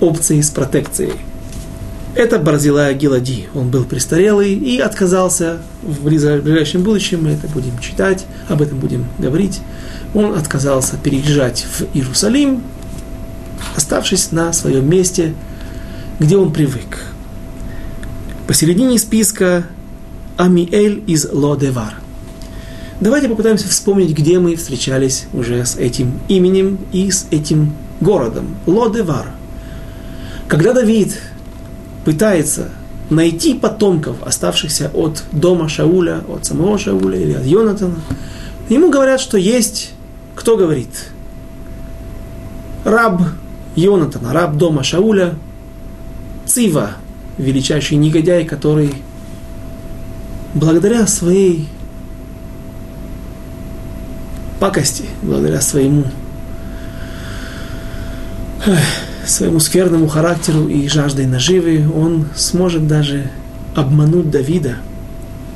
опции 0.00 0.40
с 0.40 0.50
протекцией. 0.50 1.12
Это 2.16 2.40
Барзилая 2.40 2.94
Гилади. 2.94 3.46
Он 3.54 3.70
был 3.70 3.84
престарелый 3.84 4.54
и 4.54 4.80
отказался 4.80 5.58
в 5.84 6.02
ближайшем 6.02 6.82
будущем, 6.82 7.22
мы 7.22 7.30
это 7.30 7.46
будем 7.46 7.78
читать, 7.78 8.26
об 8.48 8.60
этом 8.60 8.80
будем 8.80 9.06
говорить. 9.18 9.60
Он 10.14 10.34
отказался 10.34 10.96
переезжать 10.96 11.64
в 11.64 11.82
Иерусалим, 11.94 12.64
оставшись 13.76 14.32
на 14.32 14.52
своем 14.52 14.90
месте, 14.90 15.32
где 16.18 16.36
он 16.36 16.52
привык. 16.52 17.04
Посередине 18.48 18.98
списка 18.98 19.64
Амиэль 20.36 21.04
из 21.06 21.24
Лодевар. 21.30 21.94
Давайте 22.98 23.28
попытаемся 23.28 23.68
вспомнить, 23.68 24.16
где 24.16 24.38
мы 24.38 24.56
встречались 24.56 25.26
уже 25.34 25.66
с 25.66 25.76
этим 25.76 26.18
именем 26.28 26.78
и 26.92 27.10
с 27.10 27.26
этим 27.30 27.74
городом. 28.00 28.56
Лодевар. 28.64 29.26
Когда 30.48 30.72
Давид 30.72 31.20
пытается 32.06 32.70
найти 33.10 33.52
потомков, 33.52 34.16
оставшихся 34.22 34.90
от 34.94 35.24
дома 35.30 35.68
Шауля, 35.68 36.22
от 36.26 36.46
самого 36.46 36.78
Шауля 36.78 37.20
или 37.20 37.32
от 37.32 37.44
Йонатана, 37.44 37.96
ему 38.70 38.90
говорят, 38.90 39.20
что 39.20 39.36
есть, 39.36 39.92
кто 40.34 40.56
говорит, 40.56 41.10
раб 42.84 43.20
Йонатан, 43.74 44.26
раб 44.30 44.56
дома 44.56 44.82
Шауля, 44.82 45.34
Цива, 46.46 46.92
величайший 47.36 47.98
негодяй, 47.98 48.46
который 48.46 48.94
благодаря 50.54 51.06
своей 51.06 51.68
пакости, 54.58 55.04
благодаря 55.22 55.60
своему 55.60 56.04
своему 59.24 59.60
скверному 59.60 60.08
характеру 60.08 60.68
и 60.68 60.88
жаждой 60.88 61.26
наживы, 61.26 61.84
он 61.94 62.26
сможет 62.36 62.86
даже 62.86 63.30
обмануть 63.74 64.30
Давида, 64.30 64.76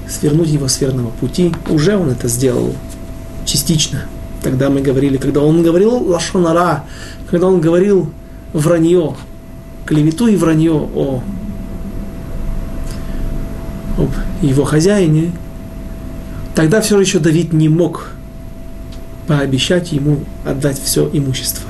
свернуть 0.08 0.48
его 0.48 0.68
с 0.68 0.80
верного 0.80 1.10
пути. 1.10 1.52
Уже 1.68 1.96
он 1.96 2.10
это 2.10 2.28
сделал 2.28 2.74
частично. 3.44 4.02
Тогда 4.42 4.70
мы 4.70 4.80
говорили, 4.80 5.16
когда 5.16 5.40
он 5.40 5.62
говорил 5.62 5.96
лашонара, 5.96 6.84
когда 7.30 7.46
он 7.46 7.60
говорил 7.60 8.10
вранье, 8.52 9.14
клевету 9.86 10.26
и 10.26 10.36
вранье 10.36 10.72
о 10.72 11.22
об 13.98 14.10
его 14.40 14.64
хозяине, 14.64 15.32
тогда 16.54 16.80
все 16.80 16.98
еще 16.98 17.18
Давид 17.18 17.52
не 17.52 17.68
мог 17.68 18.12
пообещать 19.26 19.92
ему 19.92 20.20
отдать 20.44 20.80
все 20.80 21.08
имущество. 21.12 21.68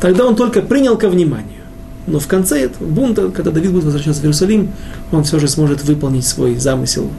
Тогда 0.00 0.26
он 0.26 0.36
только 0.36 0.62
принял 0.62 0.96
ко 0.96 1.08
вниманию. 1.08 1.60
Но 2.06 2.18
в 2.18 2.26
конце 2.26 2.62
этого 2.62 2.86
бунта, 2.86 3.28
когда 3.28 3.50
Давид 3.50 3.72
будет 3.72 3.84
возвращаться 3.84 4.22
в 4.22 4.24
Иерусалим, 4.24 4.72
он 5.12 5.24
все 5.24 5.38
же 5.38 5.48
сможет 5.48 5.84
выполнить 5.84 6.26
свой 6.26 6.56
замысел, 6.56 7.10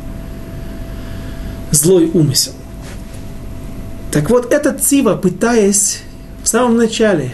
злой 1.72 2.10
умысел. 2.14 2.54
Так 4.12 4.30
вот, 4.30 4.52
этот 4.52 4.82
Цива, 4.84 5.16
пытаясь 5.16 6.02
в 6.44 6.48
самом 6.48 6.76
начале 6.76 7.32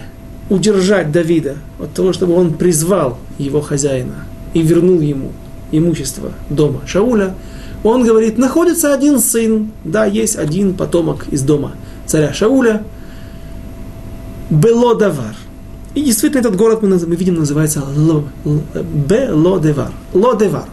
удержать 0.49 1.11
Давида 1.11 1.55
от 1.79 1.93
того, 1.93 2.13
чтобы 2.13 2.35
он 2.35 2.53
призвал 2.53 3.17
его 3.37 3.61
хозяина 3.61 4.25
и 4.53 4.61
вернул 4.61 4.99
ему 4.99 5.31
имущество 5.71 6.33
дома 6.49 6.81
Шауля, 6.85 7.33
он 7.83 8.03
говорит, 8.03 8.37
находится 8.37 8.93
один 8.93 9.19
сын, 9.19 9.71
да, 9.83 10.05
есть 10.05 10.35
один 10.35 10.73
потомок 10.73 11.27
из 11.29 11.41
дома 11.41 11.73
царя 12.07 12.33
Шауля, 12.33 12.83
Белодавар. 14.49 15.35
И 15.93 16.03
действительно 16.03 16.41
этот 16.41 16.55
город 16.55 16.81
мы, 16.81 16.89
мы 16.89 17.15
видим 17.15 17.35
называется 17.35 17.83
Белодевар. 18.45 19.91
Лодевар. 20.13 20.65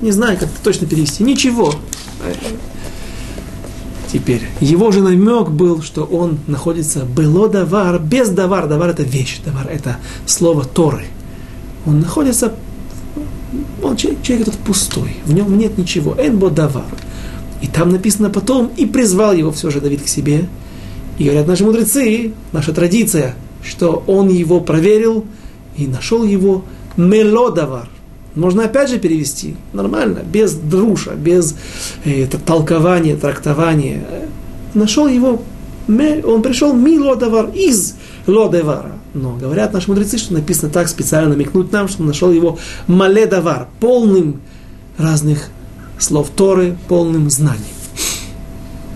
Не 0.00 0.12
знаю, 0.12 0.38
как 0.38 0.48
это 0.48 0.62
точно 0.62 0.86
перевести. 0.86 1.24
Ничего 1.24 1.72
теперь. 4.12 4.42
Его 4.60 4.90
же 4.92 5.02
намек 5.02 5.48
был, 5.48 5.82
что 5.82 6.04
он 6.04 6.38
находится 6.46 7.04
было 7.04 7.48
давар, 7.48 7.98
без 7.98 8.30
давар. 8.30 8.68
Давар 8.68 8.90
это 8.90 9.02
вещь, 9.02 9.40
давар 9.44 9.68
это 9.68 9.98
слово 10.26 10.64
Торы. 10.64 11.06
Он 11.86 12.00
находится, 12.00 12.52
он, 13.82 13.96
человек, 13.96 14.22
человек 14.22 14.48
этот 14.48 14.60
пустой, 14.60 15.16
в 15.24 15.32
нем 15.32 15.56
нет 15.58 15.78
ничего. 15.78 16.14
Энбо 16.18 16.50
давар. 16.50 16.84
И 17.62 17.66
там 17.66 17.90
написано 17.90 18.30
потом, 18.30 18.70
и 18.76 18.86
призвал 18.86 19.32
его 19.32 19.50
все 19.52 19.70
же 19.70 19.80
Давид 19.80 20.02
к 20.02 20.08
себе. 20.08 20.46
И 21.18 21.24
говорят 21.24 21.46
наши 21.46 21.64
мудрецы, 21.64 22.32
наша 22.52 22.72
традиция, 22.72 23.34
что 23.62 24.02
он 24.06 24.28
его 24.28 24.60
проверил 24.60 25.24
и 25.76 25.86
нашел 25.86 26.24
его 26.24 26.64
мелодавар. 26.96 27.88
Можно 28.34 28.64
опять 28.64 28.90
же 28.90 28.98
перевести 28.98 29.56
нормально, 29.72 30.20
без 30.30 30.52
друша, 30.52 31.12
без 31.12 31.56
э, 32.04 32.26
толкования, 32.26 33.16
трактования. 33.16 34.06
Нашел 34.74 35.06
его, 35.06 35.42
он 35.88 36.42
пришел 36.42 36.74
ми 36.74 36.98
лодавар 36.98 37.50
из 37.54 37.94
лодевара. 38.26 38.92
Но 39.14 39.36
говорят 39.36 39.72
наши 39.72 39.88
мудрецы, 39.88 40.18
что 40.18 40.34
написано 40.34 40.70
так, 40.70 40.88
специально 40.88 41.30
намекнуть 41.30 41.72
нам, 41.72 41.88
что 41.88 42.02
он 42.02 42.08
нашел 42.08 42.30
его 42.30 42.58
маледавар, 42.86 43.68
полным 43.80 44.42
разных 44.98 45.48
слов 45.98 46.30
Торы, 46.30 46.76
полным 46.88 47.30
знанием. 47.30 47.64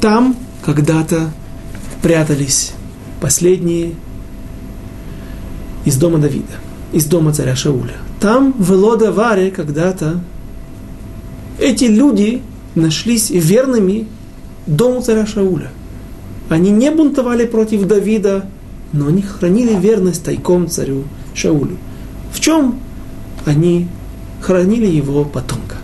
Там 0.00 0.36
когда-то 0.64 1.30
прятались 2.02 2.72
последние 3.20 3.94
из 5.84 5.96
дома 5.96 6.18
Давида, 6.18 6.54
из 6.92 7.06
дома 7.06 7.32
царя 7.32 7.56
Шауля. 7.56 7.96
Там, 8.20 8.52
в 8.58 8.70
Лодаваре, 8.72 9.50
когда-то, 9.50 10.20
эти 11.58 11.84
люди 11.84 12.42
нашлись 12.74 13.30
верными 13.30 14.06
дому 14.66 15.02
царя 15.02 15.26
Шауля. 15.26 15.70
Они 16.48 16.70
не 16.70 16.90
бунтовали 16.90 17.46
против 17.46 17.86
Давида, 17.86 18.46
но 18.92 19.06
они 19.06 19.22
хранили 19.22 19.74
верность 19.74 20.24
тайком 20.24 20.68
царю 20.68 21.04
Шаулю. 21.34 21.76
В 22.32 22.40
чем 22.40 22.78
они 23.46 23.88
хранили 24.40 24.86
его 24.86 25.24
потомка? 25.24 25.76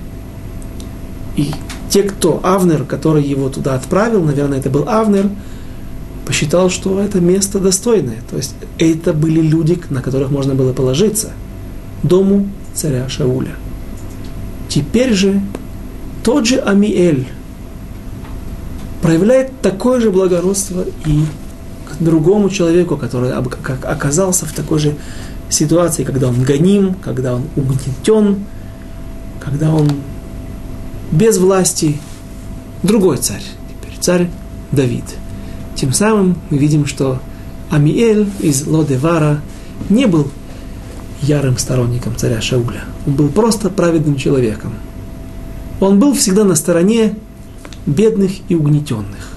И 1.36 1.52
те, 1.88 2.02
кто, 2.02 2.40
Авнер, 2.42 2.84
который 2.84 3.22
его 3.22 3.48
туда 3.48 3.74
отправил, 3.74 4.22
наверное, 4.24 4.58
это 4.58 4.70
был 4.70 4.88
Авнер, 4.88 5.30
посчитал, 6.26 6.70
что 6.70 7.00
это 7.00 7.20
место 7.20 7.60
достойное. 7.60 8.18
То 8.28 8.36
есть 8.36 8.54
это 8.78 9.12
были 9.12 9.40
люди, 9.40 9.78
на 9.90 10.02
которых 10.02 10.30
можно 10.30 10.54
было 10.54 10.72
положиться. 10.72 11.30
Дому 12.02 12.48
царя 12.74 13.08
Шауля. 13.08 13.54
Теперь 14.68 15.14
же 15.14 15.40
тот 16.24 16.46
же 16.46 16.58
Амиэль 16.58 17.28
проявляет 19.00 19.60
такое 19.60 20.00
же 20.00 20.10
благородство 20.10 20.84
и 21.06 21.20
к 21.88 22.02
другому 22.02 22.50
человеку, 22.50 22.96
который 22.96 23.32
оказался 23.32 24.46
в 24.46 24.52
такой 24.52 24.80
же 24.80 24.96
ситуации, 25.48 26.02
когда 26.02 26.28
он 26.28 26.42
гоним, 26.42 26.94
когда 26.94 27.36
он 27.36 27.44
угнетен, 27.54 28.44
когда 29.40 29.72
он 29.72 29.88
без 31.10 31.38
власти. 31.38 31.98
Другой 32.82 33.18
царь, 33.18 33.42
теперь 33.68 33.98
царь 34.00 34.30
Давид. 34.72 35.04
Тем 35.74 35.92
самым 35.92 36.36
мы 36.50 36.58
видим, 36.58 36.86
что 36.86 37.20
Амиэль 37.70 38.28
из 38.40 38.66
Лодевара 38.66 39.40
не 39.88 40.06
был 40.06 40.30
ярым 41.22 41.58
сторонником 41.58 42.16
царя 42.16 42.40
Шауля. 42.40 42.84
Он 43.06 43.14
был 43.14 43.28
просто 43.28 43.70
праведным 43.70 44.16
человеком. 44.16 44.74
Он 45.80 45.98
был 45.98 46.14
всегда 46.14 46.44
на 46.44 46.54
стороне 46.54 47.14
бедных 47.86 48.32
и 48.48 48.54
угнетенных. 48.54 49.36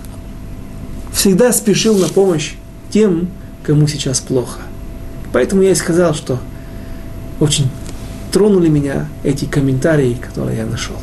Всегда 1.11 1.51
спешил 1.51 1.97
на 1.97 2.07
помощь 2.07 2.53
тем, 2.89 3.29
кому 3.63 3.87
сейчас 3.87 4.19
плохо. 4.19 4.61
Поэтому 5.33 5.61
я 5.61 5.71
и 5.71 5.75
сказал, 5.75 6.13
что 6.13 6.39
очень 7.39 7.69
тронули 8.31 8.69
меня 8.69 9.07
эти 9.23 9.45
комментарии, 9.45 10.13
которые 10.13 10.57
я 10.57 10.65
нашел. 10.65 10.95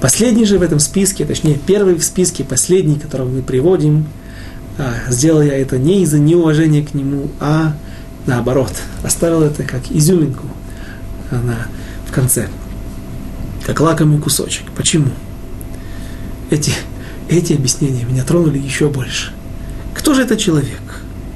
Последний 0.00 0.44
же 0.44 0.58
в 0.58 0.62
этом 0.62 0.78
списке, 0.78 1.24
точнее 1.24 1.58
первый 1.58 1.96
в 1.96 2.04
списке, 2.04 2.44
последний, 2.44 2.98
которого 2.98 3.28
мы 3.28 3.42
приводим, 3.42 4.06
а, 4.78 5.10
сделал 5.10 5.42
я 5.42 5.58
это 5.58 5.76
не 5.76 6.02
из-за 6.02 6.20
неуважения 6.20 6.84
к 6.84 6.94
нему, 6.94 7.28
а 7.40 7.74
наоборот, 8.26 8.72
оставил 9.02 9.42
это 9.42 9.64
как 9.64 9.90
изюминку 9.90 10.46
на, 11.32 11.66
в 12.06 12.12
конце, 12.12 12.48
как 13.66 13.80
лакомый 13.80 14.20
кусочек. 14.20 14.70
Почему? 14.76 15.10
Эти, 16.50 16.72
эти 17.28 17.54
объяснения 17.54 18.04
меня 18.04 18.22
тронули 18.22 18.58
еще 18.58 18.88
больше. 18.88 19.32
Кто 19.94 20.14
же 20.14 20.22
этот 20.22 20.38
человек? 20.38 20.80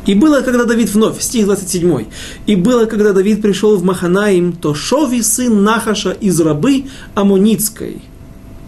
И 0.06 0.14
было, 0.14 0.40
когда 0.40 0.64
Давид 0.64 0.88
вновь, 0.90 1.20
стих 1.20 1.46
27, 1.46 2.06
и 2.46 2.56
было, 2.56 2.86
когда 2.86 3.12
Давид 3.12 3.42
пришел 3.42 3.76
в 3.76 3.84
Маханаим, 3.84 4.52
то 4.52 4.72
Шови, 4.74 5.20
сын 5.22 5.62
Нахаша 5.62 6.10
из 6.12 6.40
рабы 6.40 6.86
Амоницкой, 7.14 8.02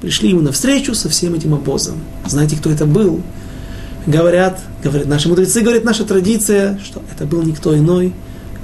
пришли 0.01 0.31
ему 0.31 0.41
навстречу 0.41 0.95
со 0.95 1.09
всем 1.09 1.35
этим 1.35 1.55
обозом. 1.55 1.97
Знаете, 2.27 2.57
кто 2.57 2.71
это 2.71 2.87
был? 2.87 3.23
Говорят, 4.07 4.61
говорят 4.83 5.07
наши 5.07 5.29
мудрецы, 5.29 5.61
говорят 5.63 5.85
наша 5.85 6.05
традиция, 6.05 6.79
что 6.85 7.03
это 7.13 7.25
был 7.25 7.43
никто 7.43 7.77
иной, 7.77 8.13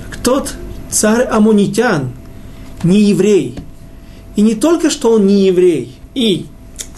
как 0.05 0.19
тот 0.19 0.55
царь 0.91 1.25
Амонитян, 1.25 2.13
не 2.83 3.03
еврей. 3.03 3.57
И 4.37 4.43
не 4.43 4.55
только, 4.55 4.91
что 4.91 5.13
он 5.13 5.27
не 5.27 5.47
еврей, 5.47 5.97
и 6.15 6.47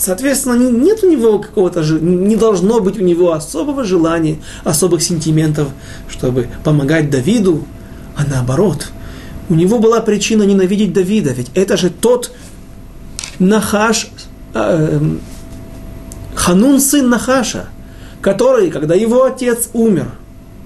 Соответственно, 0.02 0.54
нет 0.54 1.04
у 1.04 1.08
него 1.08 1.38
какого-то, 1.38 1.80
не 1.84 2.34
должно 2.34 2.80
быть 2.80 2.98
у 2.98 3.04
него 3.04 3.34
особого 3.34 3.84
желания, 3.84 4.38
особых 4.64 5.00
сентиментов, 5.00 5.68
чтобы 6.08 6.48
помогать 6.64 7.08
Давиду, 7.08 7.62
а 8.16 8.24
наоборот, 8.24 8.88
у 9.48 9.54
него 9.54 9.78
была 9.78 10.00
причина 10.00 10.42
ненавидеть 10.42 10.92
Давида, 10.92 11.30
ведь 11.30 11.50
это 11.54 11.76
же 11.76 11.88
тот 11.88 12.32
Нахаш, 13.38 14.08
Ханун 16.34 16.80
сын 16.80 17.08
Нахаша, 17.08 17.66
который, 18.20 18.70
когда 18.70 18.94
его 18.94 19.24
отец 19.24 19.68
умер, 19.72 20.10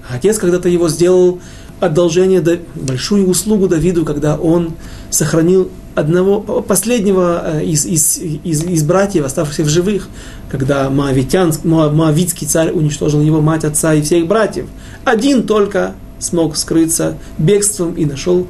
отец 0.09 0.37
когда-то 0.37 0.69
его 0.69 0.89
сделал 0.89 1.39
одолжение, 1.79 2.43
большую 2.75 3.29
услугу 3.29 3.67
Давиду, 3.67 4.03
когда 4.05 4.35
он 4.35 4.73
сохранил 5.09 5.69
одного, 5.95 6.41
последнего 6.61 7.41
э, 7.43 7.65
из, 7.65 7.85
из, 7.85 8.17
из, 8.17 8.63
из 8.63 8.83
братьев, 8.83 9.25
оставшихся 9.25 9.63
в 9.63 9.69
живых, 9.69 10.09
когда 10.49 10.89
Моавитян, 10.89 11.53
Моавитский 11.63 12.45
царь 12.45 12.71
уничтожил 12.71 13.21
его 13.21 13.41
мать, 13.41 13.63
отца 13.63 13.93
и 13.93 14.01
всех 14.01 14.27
братьев. 14.27 14.67
Один 15.05 15.43
только 15.43 15.93
смог 16.19 16.55
скрыться 16.55 17.17
бегством 17.37 17.93
и 17.93 18.05
нашел 18.05 18.47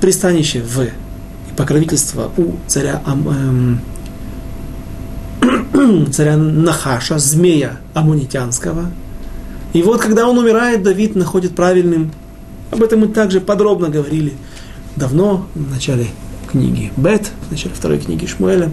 пристанище 0.00 0.62
в 0.62 0.82
и 0.82 0.90
покровительство 1.56 2.30
у 2.36 2.52
царя, 2.66 3.02
эм, 3.06 3.80
царя 6.12 6.36
Нахаша, 6.36 7.18
змея 7.18 7.78
амунитянского. 7.94 8.90
И 9.72 9.82
вот, 9.82 10.00
когда 10.00 10.28
он 10.28 10.38
умирает, 10.38 10.82
Давид 10.82 11.16
находит 11.16 11.54
правильным, 11.54 12.12
об 12.70 12.82
этом 12.82 13.00
мы 13.00 13.08
также 13.08 13.40
подробно 13.40 13.88
говорили– 13.88 14.32
давно, 14.96 15.46
в 15.54 15.70
начале 15.70 16.06
книги 16.50 16.92
Бет, 16.96 17.30
в 17.48 17.50
начале 17.50 17.74
второй 17.74 17.98
книги 17.98 18.26
Шмуэля, 18.26 18.72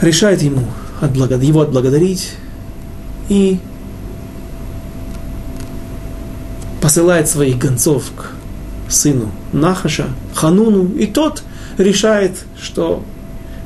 решает 0.00 0.42
ему 0.42 0.62
отблагод... 1.00 1.42
его 1.42 1.60
отблагодарить 1.60 2.32
и 3.28 3.58
посылает 6.80 7.28
своих 7.28 7.58
гонцов 7.58 8.10
к 8.16 8.30
сыну 8.90 9.30
Нахаша, 9.52 10.06
Хануну, 10.34 10.92
и 10.96 11.06
тот 11.06 11.42
решает, 11.78 12.32
что 12.60 13.04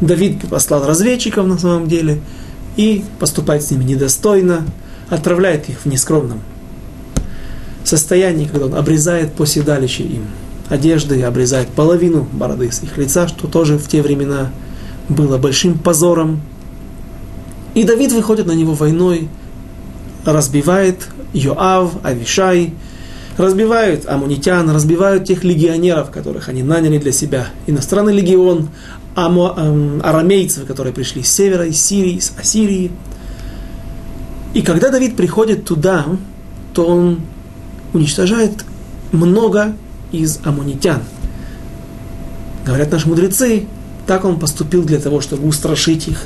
Давид 0.00 0.48
послал 0.48 0.86
разведчиков 0.86 1.46
на 1.46 1.58
самом 1.58 1.88
деле 1.88 2.20
и 2.76 3.04
поступает 3.18 3.62
с 3.62 3.70
ними 3.70 3.84
недостойно, 3.84 4.66
отправляет 5.08 5.68
их 5.68 5.80
в 5.80 5.86
нескромном 5.86 6.40
состоянии, 7.84 8.46
когда 8.46 8.66
он 8.66 8.74
обрезает 8.74 9.32
по 9.32 9.46
седалище 9.46 10.02
им 10.02 10.24
одежды, 10.68 11.22
обрезает 11.22 11.68
половину 11.68 12.26
бороды 12.32 12.70
с 12.70 12.82
их 12.82 12.98
лица, 12.98 13.28
что 13.28 13.46
тоже 13.46 13.78
в 13.78 13.88
те 13.88 14.02
времена 14.02 14.50
было 15.08 15.38
большим 15.38 15.78
позором. 15.78 16.40
И 17.74 17.84
Давид 17.84 18.12
выходит 18.12 18.46
на 18.46 18.52
него 18.52 18.74
войной, 18.74 19.28
разбивает 20.24 21.08
Йоав, 21.32 21.92
Авишай, 22.02 22.74
разбивают 23.36 24.08
амунитян, 24.08 24.68
разбивают 24.70 25.24
тех 25.24 25.44
легионеров, 25.44 26.10
которых 26.10 26.48
они 26.48 26.62
наняли 26.62 26.98
для 26.98 27.12
себя, 27.12 27.46
иностранный 27.66 28.14
легион, 28.14 28.70
арамейцев, 29.16 30.66
которые 30.66 30.92
пришли 30.92 31.22
с 31.22 31.32
севера, 31.32 31.66
из 31.66 31.80
Сирии, 31.80 32.16
из 32.18 32.32
Ассирии. 32.38 32.92
И 34.54 34.62
когда 34.62 34.90
Давид 34.90 35.16
приходит 35.16 35.64
туда, 35.64 36.04
то 36.74 36.86
он 36.86 37.20
уничтожает 37.92 38.64
много 39.12 39.74
из 40.12 40.38
амунитян. 40.44 41.02
Говорят 42.64 42.92
наши 42.92 43.08
мудрецы, 43.08 43.66
так 44.06 44.24
он 44.24 44.38
поступил 44.38 44.84
для 44.84 44.98
того, 44.98 45.20
чтобы 45.20 45.48
устрашить 45.48 46.08
их, 46.08 46.22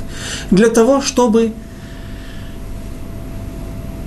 для 0.49 0.69
того, 0.69 1.01
чтобы 1.01 1.53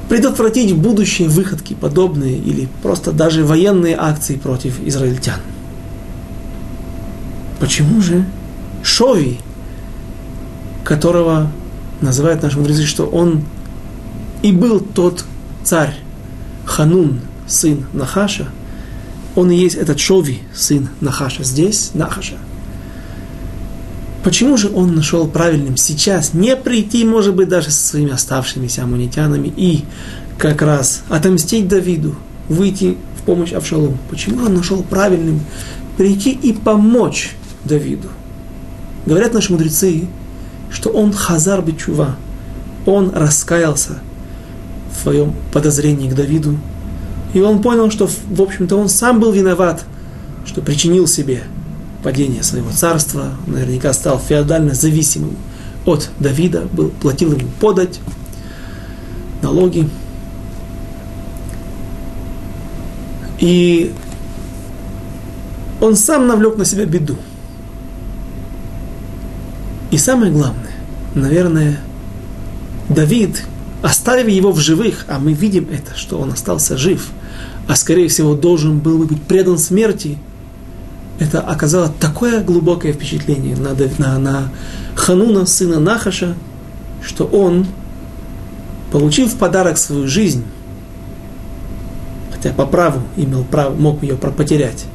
предотвратить 0.09 0.77
будущие 0.77 1.29
выходки 1.29 1.75
подобные 1.75 2.37
или 2.37 2.69
просто 2.83 3.13
даже 3.13 3.45
военные 3.45 3.97
акции 3.99 4.37
против 4.37 4.79
израильтян. 4.87 5.41
Почему 7.59 8.01
же 8.03 8.27
Шови, 8.85 9.41
которого 10.85 11.51
называют 12.01 12.43
наши 12.43 12.59
мудрецы, 12.59 12.85
что 12.85 13.07
он 13.07 13.43
и 14.43 14.53
был 14.53 14.79
тот 14.79 15.25
царь 15.65 15.97
Ханун, 16.65 17.21
сын 17.49 17.87
Нахаша– 17.93 18.49
он 19.35 19.51
и 19.51 19.57
есть 19.57 19.75
этот 19.75 19.99
Шови, 19.99 20.41
сын 20.55 20.89
Нахаша. 21.01 21.43
Здесь 21.45 21.91
Нахаша. 21.95 22.35
Почему 24.23 24.57
же 24.57 24.71
он 24.71 24.95
нашел 24.95 25.29
правильным 25.29 25.77
сейчас 25.77 26.33
не 26.33 26.57
прийти, 26.57 27.05
может 27.05 27.35
быть, 27.35 27.49
даже 27.49 27.71
со 27.71 27.89
своими 27.89 28.13
оставшимися 28.13 28.83
амунитянами 28.83 29.53
и 29.55 29.85
как 30.39 30.63
раз 30.63 31.03
отомстить 31.11 31.69
Давиду, 31.69 32.15
выйти 32.49 32.97
в 33.19 33.23
помощь 33.23 33.53
Авшалому? 33.53 33.99
Почему 34.09 34.45
он 34.47 34.55
нашел 34.55 34.83
правильным 34.83 35.41
прийти 35.99 36.31
и 36.31 36.53
помочь 36.53 37.33
Давиду? 37.65 38.09
Говорят 39.07 39.35
наши 39.35 39.53
мудрецы, 39.53 40.07
что 40.71 40.91
он 40.91 41.13
хазар 41.13 41.63
бичува, 41.63 42.17
он 42.87 43.11
раскаялся 43.11 43.99
в 44.93 45.03
своем 45.03 45.35
подозрении 45.53 46.09
к 46.09 46.15
Давиду, 46.15 46.59
и 47.35 47.41
он 47.41 47.61
понял, 47.63 47.91
что, 47.91 48.07
в 48.07 48.41
общем-то, 48.41 48.77
он 48.77 48.89
сам 48.89 49.21
был 49.21 49.33
виноват, 49.33 49.85
что 50.47 50.61
причинил 50.63 51.07
себе 51.07 51.43
падение 52.03 52.43
своего 52.43 52.71
царства, 52.71 53.33
наверняка 53.47 53.93
стал 53.93 54.19
феодально 54.19 54.75
зависимым 54.75 55.37
от 55.87 56.11
Давида, 56.19 56.63
был, 56.73 56.91
платил 56.91 57.33
ему 57.33 57.49
подать, 57.61 58.01
налоги. 59.43 59.89
И 63.39 63.93
он 65.81 65.97
сам 65.97 66.27
навлек 66.27 66.57
на 66.57 66.65
себя 66.65 66.87
беду. 66.87 67.17
И 69.95 69.97
самое 69.97 70.33
главное, 70.33 70.73
наверное, 71.15 71.79
Давид, 72.89 73.45
оставив 73.81 74.27
его 74.27 74.51
в 74.51 74.59
живых, 74.59 75.05
а 75.07 75.21
мы 75.21 75.35
видим 75.35 75.69
это, 75.71 75.97
что 75.97 76.19
он 76.19 76.33
остался 76.33 76.77
жив, 76.77 77.11
а 77.69 77.77
скорее 77.77 78.09
всего 78.09 78.35
должен 78.35 78.81
был 78.81 78.99
бы 78.99 79.07
быть 79.07 79.23
предан 79.23 79.57
смерти, 79.57 80.19
это 81.21 81.41
оказало 81.41 81.95
такое 82.01 82.43
глубокое 82.43 82.93
впечатление 82.93 83.57
на, 83.57 83.77
на, 83.99 84.19
на 84.19 84.49
Хануна, 84.97 85.47
сына 85.47 85.79
Нахаша, 85.79 86.35
что 87.01 87.27
он, 87.27 87.65
получив 88.91 89.33
в 89.33 89.39
подарок 89.39 89.79
свою 89.79 90.09
жизнь, 90.09 90.43
хотя 92.33 92.53
по 92.53 92.67
праву 92.67 93.01
имел 93.17 93.45
право, 93.45 93.73
мог 93.73 94.03
ее 94.03 94.17
потерять, 94.17 94.87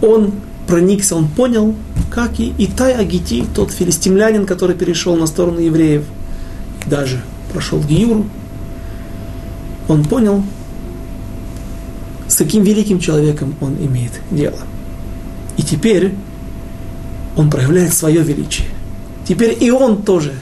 он 0.00 0.32
проникся, 0.70 1.16
он 1.16 1.26
понял, 1.26 1.74
как 2.12 2.38
и 2.38 2.54
Итай 2.56 2.94
Агити, 2.94 3.44
тот 3.54 3.72
филистимлянин, 3.72 4.46
который 4.46 4.76
перешел 4.76 5.16
на 5.16 5.26
сторону 5.26 5.58
евреев, 5.58 6.04
даже 6.86 7.20
прошел 7.52 7.80
Гиюру, 7.80 8.24
он 9.88 10.04
понял, 10.04 10.44
с 12.28 12.36
каким 12.36 12.62
великим 12.62 13.00
человеком 13.00 13.56
он 13.60 13.76
имеет 13.80 14.12
дело. 14.30 14.58
И 15.56 15.62
теперь 15.62 16.14
он 17.36 17.50
проявляет 17.50 17.92
свое 17.92 18.22
величие. 18.22 18.68
Теперь 19.26 19.56
и 19.60 19.72
он 19.72 20.02
тоже 20.02 20.34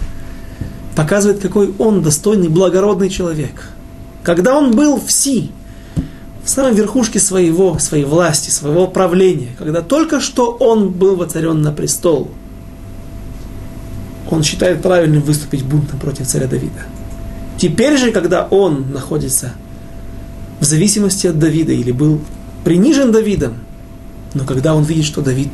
показывает, 0.95 1.41
какой 1.41 1.73
он 1.79 2.03
достойный, 2.03 2.49
благородный 2.49 3.09
человек. 3.09 3.71
Когда 4.23 4.59
он 4.59 4.77
был 4.77 5.01
в 5.01 5.11
Си, 5.11 5.53
в 6.49 6.51
самой 6.51 6.73
верхушке 6.73 7.21
своего, 7.21 7.79
своей 7.79 8.07
власти, 8.07 8.49
своего 8.49 8.87
правления, 8.87 9.51
когда 9.59 9.83
только 9.83 10.19
что 10.19 10.51
он 10.53 10.89
был 10.89 11.15
воцарен 11.15 11.61
на 11.61 11.73
престол, 11.73 12.31
он 14.31 14.43
считает 14.43 14.81
правильным 14.81 15.21
выступить 15.21 15.63
бунтом 15.63 15.99
против 15.99 16.27
царя 16.27 16.47
Давида. 16.47 16.87
Теперь 17.59 17.99
же, 17.99 18.13
когда 18.13 18.47
он 18.47 18.93
находится 18.93 19.53
в 20.59 20.65
зависимости 20.65 21.27
от 21.27 21.39
Давида 21.39 21.73
или 21.73 21.93
был 21.93 22.19
принижен 22.65 23.13
Давидом, 23.13 23.59
но 24.33 24.45
когда 24.45 24.75
он 24.75 24.85
видит, 24.85 25.05
что 25.05 25.21
Давид 25.21 25.51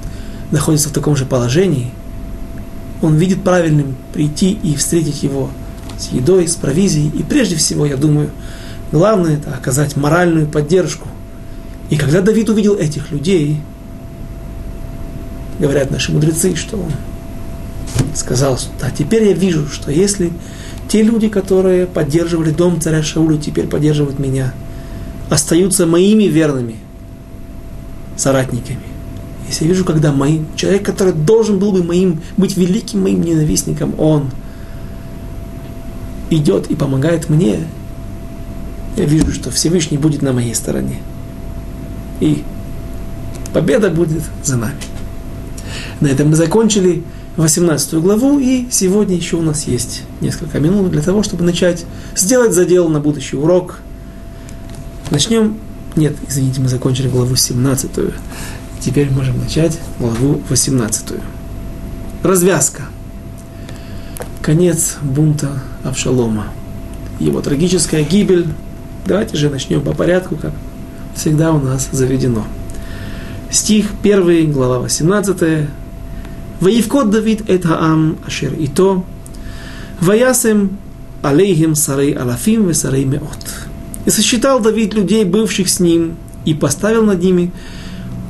находится 0.53 0.91
в 0.91 0.93
таком 0.93 1.17
же 1.17 1.27
положении, 1.27 1.91
он 3.03 3.17
видит 3.17 3.43
правильным 3.43 3.97
прийти 4.13 4.57
и 4.63 4.77
встретить 4.77 5.25
его 5.25 5.51
с 5.99 6.13
едой, 6.13 6.47
с 6.47 6.55
провизией. 6.55 7.11
И 7.19 7.25
прежде 7.25 7.57
всего, 7.57 7.85
я 7.85 7.97
думаю, 7.97 8.31
Главное 8.95 9.39
это 9.39 9.53
оказать 9.53 9.97
моральную 9.97 10.47
поддержку. 10.47 11.09
И 11.91 11.97
когда 11.97 12.21
Давид 12.21 12.49
увидел 12.49 12.77
этих 12.77 13.11
людей, 13.11 13.61
говорят 15.59 15.91
наши 15.91 16.13
мудрецы, 16.13 16.55
что 16.55 16.77
он 16.77 16.93
сказал, 18.15 18.57
да, 18.81 18.93
теперь 18.97 19.25
я 19.25 19.33
вижу, 19.33 19.67
что 19.67 19.91
если 19.91 20.31
те 20.87 21.03
люди, 21.03 21.29
которые 21.29 21.87
поддерживали 21.87 22.53
дом 22.53 22.81
царя 22.81 23.03
Шауля, 23.03 23.37
теперь 23.37 23.67
поддерживают 23.67 24.21
меня, 24.21 24.55
остаются 25.29 25.87
моими 25.87 26.29
верными 26.29 26.77
соратниками. 28.17 28.79
Если 29.49 29.65
я 29.65 29.71
вижу, 29.71 29.85
когда 29.85 30.13
моим, 30.13 30.47
человек, 30.55 30.85
который 30.85 31.15
должен 31.15 31.59
был 31.59 31.73
бы 31.73 31.83
моим, 31.83 32.21
быть 32.37 32.57
великим 32.57 33.03
моим 33.03 33.23
ненавистником, 33.23 33.99
он 33.99 34.31
идет 36.31 36.71
и 36.71 36.77
помогает 36.77 37.29
мне, 37.29 37.67
я 38.97 39.05
вижу, 39.05 39.33
что 39.33 39.51
Всевышний 39.51 39.99
будет 39.99 40.23
на 40.23 40.33
моей 40.33 40.55
стороне. 40.55 40.99
И 42.21 42.45
победа 43.53 43.91
будет 43.91 44.23
за 44.43 44.57
нами. 44.57 44.75
На 46.01 46.09
этом 46.09 46.29
мы 46.29 46.37
закончили 46.37 47.03
18 47.37 47.95
главу, 47.95 48.39
и 48.39 48.67
сегодня 48.71 49.17
еще 49.17 49.37
у 49.37 49.43
нас 49.43 49.67
есть 49.67 50.03
несколько 50.21 50.61
минут 50.61 50.91
для 50.93 51.03
того, 51.03 51.23
чтобы 51.23 51.45
начать 51.45 51.85
сделать 52.15 52.53
задел 52.53 52.89
на 52.89 53.01
будущий 53.01 53.37
урок. 53.37 53.81
Начнем. 55.11 55.57
Нет, 55.97 56.17
извините, 56.29 56.61
мы 56.61 56.69
закончили 56.69 57.09
главу 57.09 57.35
17. 57.35 57.91
Теперь 58.81 59.11
можем 59.11 59.39
начать 59.41 59.79
главу 59.99 60.41
18. 60.49 61.15
Развязка. 62.23 62.83
Конец 64.43 64.97
бунта 65.03 65.63
Авшалома. 65.83 66.49
Его 67.19 67.41
трагическая 67.41 68.03
гибель 68.03 68.47
Давайте 69.07 69.37
же 69.37 69.51
начнем 69.51 69.83
по 69.83 69.93
порядку, 69.93 70.37
как 70.37 70.53
всегда 71.15 71.53
у 71.53 71.61
нас 71.61 71.91
заведено. 71.93 72.47
Стих 73.51 73.91
1, 74.03 74.51
глава 74.51 74.79
18. 74.79 75.69
Ваивкот 76.61 77.11
Давид 77.11 77.49
эт 77.51 77.67
хаам 77.67 78.17
ашер 78.27 78.55
ито, 78.55 79.05
ваясем 80.01 80.79
алейхим 81.21 81.75
сарей 81.75 82.15
алафим 82.15 82.67
ве 82.67 82.73
сарей 82.73 83.05
меот. 83.05 83.39
И 84.07 84.11
сосчитал 84.11 84.61
Давид 84.61 84.95
людей, 84.95 85.25
бывших 85.25 85.69
с 85.69 85.81
ним, 85.81 86.17
и 86.47 86.55
поставил 86.55 87.05
над 87.05 87.23
ними 87.23 87.53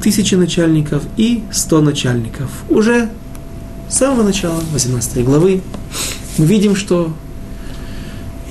тысячи 0.03 0.35
начальников 0.35 1.05
и 1.17 1.45
сто 1.53 1.83
начальников. 1.83 2.51
Уже 2.69 3.11
с 3.89 3.99
самого 3.99 4.25
начала 4.25 4.61
18 4.73 5.25
главы 5.25 5.63
мы 6.37 6.47
видим, 6.47 6.75
что 6.75 7.13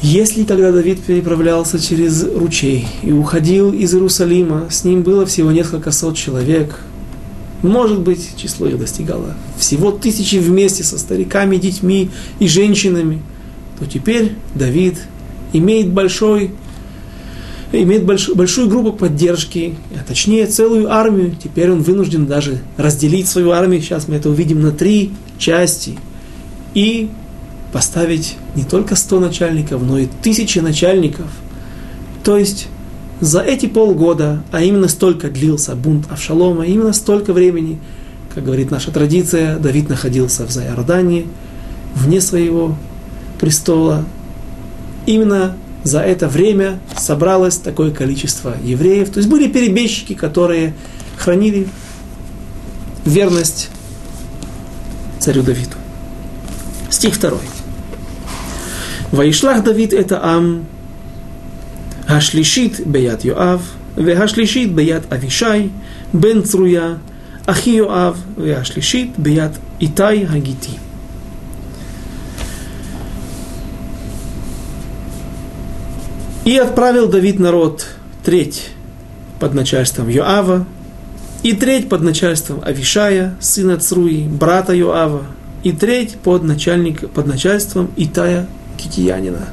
если 0.04 0.44
тогда 0.44 0.74
Давид 0.74 1.02
переправлялся 1.02 1.80
через 1.80 2.24
ручей 2.26 2.86
и 3.04 3.14
уходил 3.14 3.72
из 3.72 3.94
Иерусалима, 3.94 4.68
с 4.70 4.84
ним 4.84 5.02
было 5.02 5.26
всего 5.26 5.50
несколько 5.50 5.92
сот 5.92 6.18
человек, 6.18 6.78
может 7.62 8.02
быть, 8.02 8.32
число 8.36 8.68
их 8.68 8.78
достигало 8.78 9.36
всего 9.58 9.92
тысячи 9.92 10.36
вместе 10.36 10.84
со 10.84 11.00
стариками, 11.00 11.56
детьми 11.56 12.10
и 12.40 12.48
женщинами, 12.50 13.22
то 13.80 13.86
теперь 13.86 14.34
Давид 14.54 14.98
имеет 15.54 15.90
большой 15.90 16.52
имеет 17.72 18.04
больш, 18.04 18.30
большую 18.30 18.68
группу 18.68 18.92
поддержки, 18.92 19.76
а 19.96 20.04
точнее 20.06 20.48
целую 20.48 20.92
армию. 20.92 21.34
Теперь 21.42 21.72
он 21.72 21.82
вынужден 21.82 22.28
даже 22.28 22.60
разделить 22.76 23.30
свою 23.30 23.52
армию, 23.52 23.82
сейчас 23.82 24.10
мы 24.10 24.16
это 24.16 24.30
увидим, 24.30 24.62
на 24.62 24.72
три 24.72 25.14
части. 25.40 25.98
И 26.74 27.10
поставить 27.74 28.38
не 28.56 28.64
только 28.64 28.96
100 28.96 29.20
начальников, 29.20 29.82
но 29.82 29.98
и 29.98 30.08
тысячи 30.22 30.60
начальников. 30.60 31.26
То 32.24 32.38
есть 32.38 32.68
за 33.20 33.42
эти 33.42 33.66
полгода, 33.66 34.44
а 34.52 34.62
именно 34.62 34.88
столько 34.88 35.30
длился 35.30 35.76
бунт 35.76 36.06
Авшалома, 36.12 36.66
именно 36.66 36.94
столько 36.94 37.34
времени, 37.34 37.80
как 38.34 38.46
говорит 38.46 38.70
наша 38.70 38.92
традиция, 38.92 39.58
Давид 39.58 39.90
находился 39.90 40.46
в 40.46 40.52
Зайордании, 40.52 41.26
вне 41.96 42.22
своего 42.22 42.76
престола. 43.40 44.06
Именно 45.08 45.56
за 45.84 46.00
это 46.02 46.28
время 46.28 46.80
собралось 46.96 47.58
такое 47.58 47.92
количество 47.92 48.56
евреев. 48.64 49.10
То 49.10 49.18
есть 49.18 49.30
были 49.30 49.48
перебежчики, 49.48 50.14
которые 50.14 50.76
хранили 51.18 51.68
верность 53.04 53.70
царю 55.20 55.42
Давиду. 55.42 55.76
Стих 56.90 57.16
второй. 57.16 57.40
Ваишлах 59.14 59.64
Давид 59.64 59.94
это 59.94 60.20
Ам, 60.26 60.66
Ашлишит 62.08 62.84
Беят 62.84 63.24
Йоав, 63.24 63.62
Веашлишит 63.96 64.72
Беят 64.72 65.04
Авишай, 65.14 65.70
Бен 66.12 66.44
Цруя, 66.44 66.98
Ахи 67.46 67.70
Йоав, 67.70 68.18
Веашлишит 68.38 69.12
Беят 69.16 69.54
Итай 69.80 70.26
Хагити. 70.26 70.80
И 76.46 76.58
отправил 76.58 77.08
Давид 77.08 77.40
народ 77.40 77.86
треть 78.26 78.72
под 79.40 79.54
начальством 79.54 80.10
Йоава, 80.10 80.66
и 81.44 81.54
треть 81.54 81.88
под 81.88 82.02
начальством 82.02 82.64
Авишая, 82.66 83.36
сына 83.40 83.78
Цруи, 83.78 84.28
брата 84.28 84.74
Йоава, 84.74 85.22
и 85.62 85.72
треть 85.72 86.16
под, 86.16 86.42
начальник, 86.42 87.08
под 87.12 87.28
начальством 87.28 87.92
Итая 87.96 88.48
гитиянина. 88.78 89.48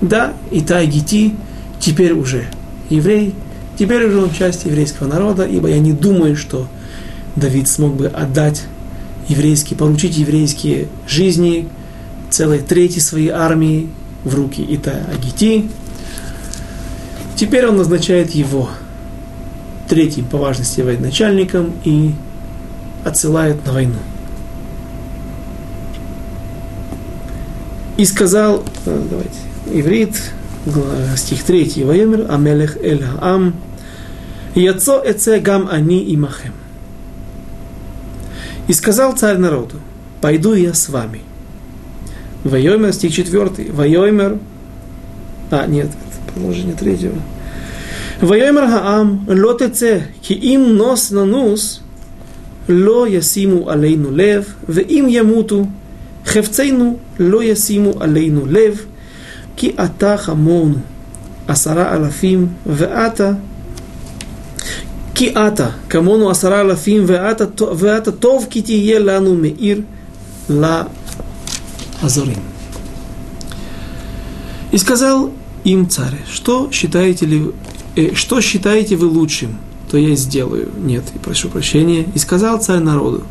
Да, 0.00 0.32
Итай 0.50 0.86
Гити 0.86 1.34
теперь 1.78 2.12
уже 2.12 2.44
еврей, 2.88 3.34
теперь 3.78 4.04
уже 4.06 4.22
он 4.22 4.30
часть 4.30 4.64
еврейского 4.64 5.08
народа, 5.08 5.44
ибо 5.44 5.68
я 5.68 5.78
не 5.78 5.92
думаю, 5.92 6.36
что 6.36 6.66
Давид 7.36 7.68
смог 7.68 7.94
бы 7.94 8.06
отдать 8.06 8.64
еврейские, 9.28 9.78
поручить 9.78 10.16
еврейские 10.16 10.88
жизни 11.06 11.68
целой 12.30 12.60
трети 12.60 12.98
своей 12.98 13.28
армии 13.28 13.90
в 14.24 14.34
руки 14.34 14.64
Ита 14.68 15.02
Агити. 15.12 15.68
Теперь 17.36 17.66
он 17.66 17.76
назначает 17.76 18.34
его 18.34 18.68
третьим 19.88 20.24
по 20.24 20.38
важности 20.38 20.80
военачальником 20.80 21.72
и 21.84 22.12
отсылает 23.04 23.64
на 23.66 23.72
войну. 23.72 23.98
И 28.00 28.06
сказал, 28.06 28.64
э, 28.86 29.02
давайте, 29.10 29.38
иврит, 29.66 30.14
стих 31.18 31.42
3, 31.44 31.84
Ваемер 31.84 32.32
Амелех 32.32 32.78
Эль 32.78 33.04
Ам, 33.20 33.52
Яцо 34.54 35.02
эце 35.04 35.38
гам 35.38 35.68
ани 35.70 36.14
имахем. 36.14 36.54
И 38.68 38.72
сказал 38.72 39.12
царь 39.18 39.36
народу, 39.36 39.74
пойду 40.22 40.54
я 40.54 40.72
с 40.72 40.88
вами. 40.88 41.20
Вайомер, 42.42 42.94
стих 42.94 43.12
4. 43.12 43.70
Вайомер. 43.70 44.38
А, 45.50 45.66
нет, 45.66 45.88
это 45.88 46.32
продолжение 46.32 46.76
третьего. 46.76 47.20
Вайомер 48.22 48.66
Хаам, 48.66 49.26
лотеце, 49.28 50.06
ки 50.22 50.32
им 50.32 50.74
нос 50.74 51.10
на 51.10 51.26
нус, 51.26 51.82
ло 52.66 53.04
ясиму 53.04 53.68
алейну 53.68 54.10
лев, 54.10 54.46
в 54.66 54.78
им 54.78 55.06
ямуту, 55.06 55.68
חפצנו 56.25 56.97
לא 57.19 57.43
ישימו 57.43 57.93
עלינו 57.99 58.45
לב, 58.45 58.85
כי 59.55 59.71
אתה 59.85 60.17
חמורנו 60.17 60.77
עשרה 61.47 61.93
אלפים 61.95 62.47
ואתה 62.65 63.31
כי 65.15 65.29
אתה 65.29 65.69
כמונו 65.89 66.29
עשרה 66.29 66.61
אלפים 66.61 67.03
ואתה, 67.07 67.45
ואתה 67.77 68.11
טוב 68.11 68.47
כי 68.49 68.61
תהיה 68.61 68.99
לנו 68.99 69.35
מעיר 69.35 69.81
лазорим. 70.49 72.39
И 74.71 74.77
сказал 74.77 75.31
им 75.63 75.87
царь, 75.87 76.19
что 76.29 76.69
считаете, 76.71 77.25
ли, 77.25 77.51
э, 77.95 78.13
что 78.13 78.41
считаете 78.41 78.97
вы 78.97 79.05
лучшим, 79.05 79.57
то 79.90 79.98
я 79.98 80.14
сделаю. 80.14 80.68
Нет, 80.78 81.04
и 81.14 81.18
прошу 81.18 81.48
прощения. 81.48 82.06
И 82.14 82.18
сказал 82.18 82.60
царь 82.62 82.78
народу, 82.78 83.24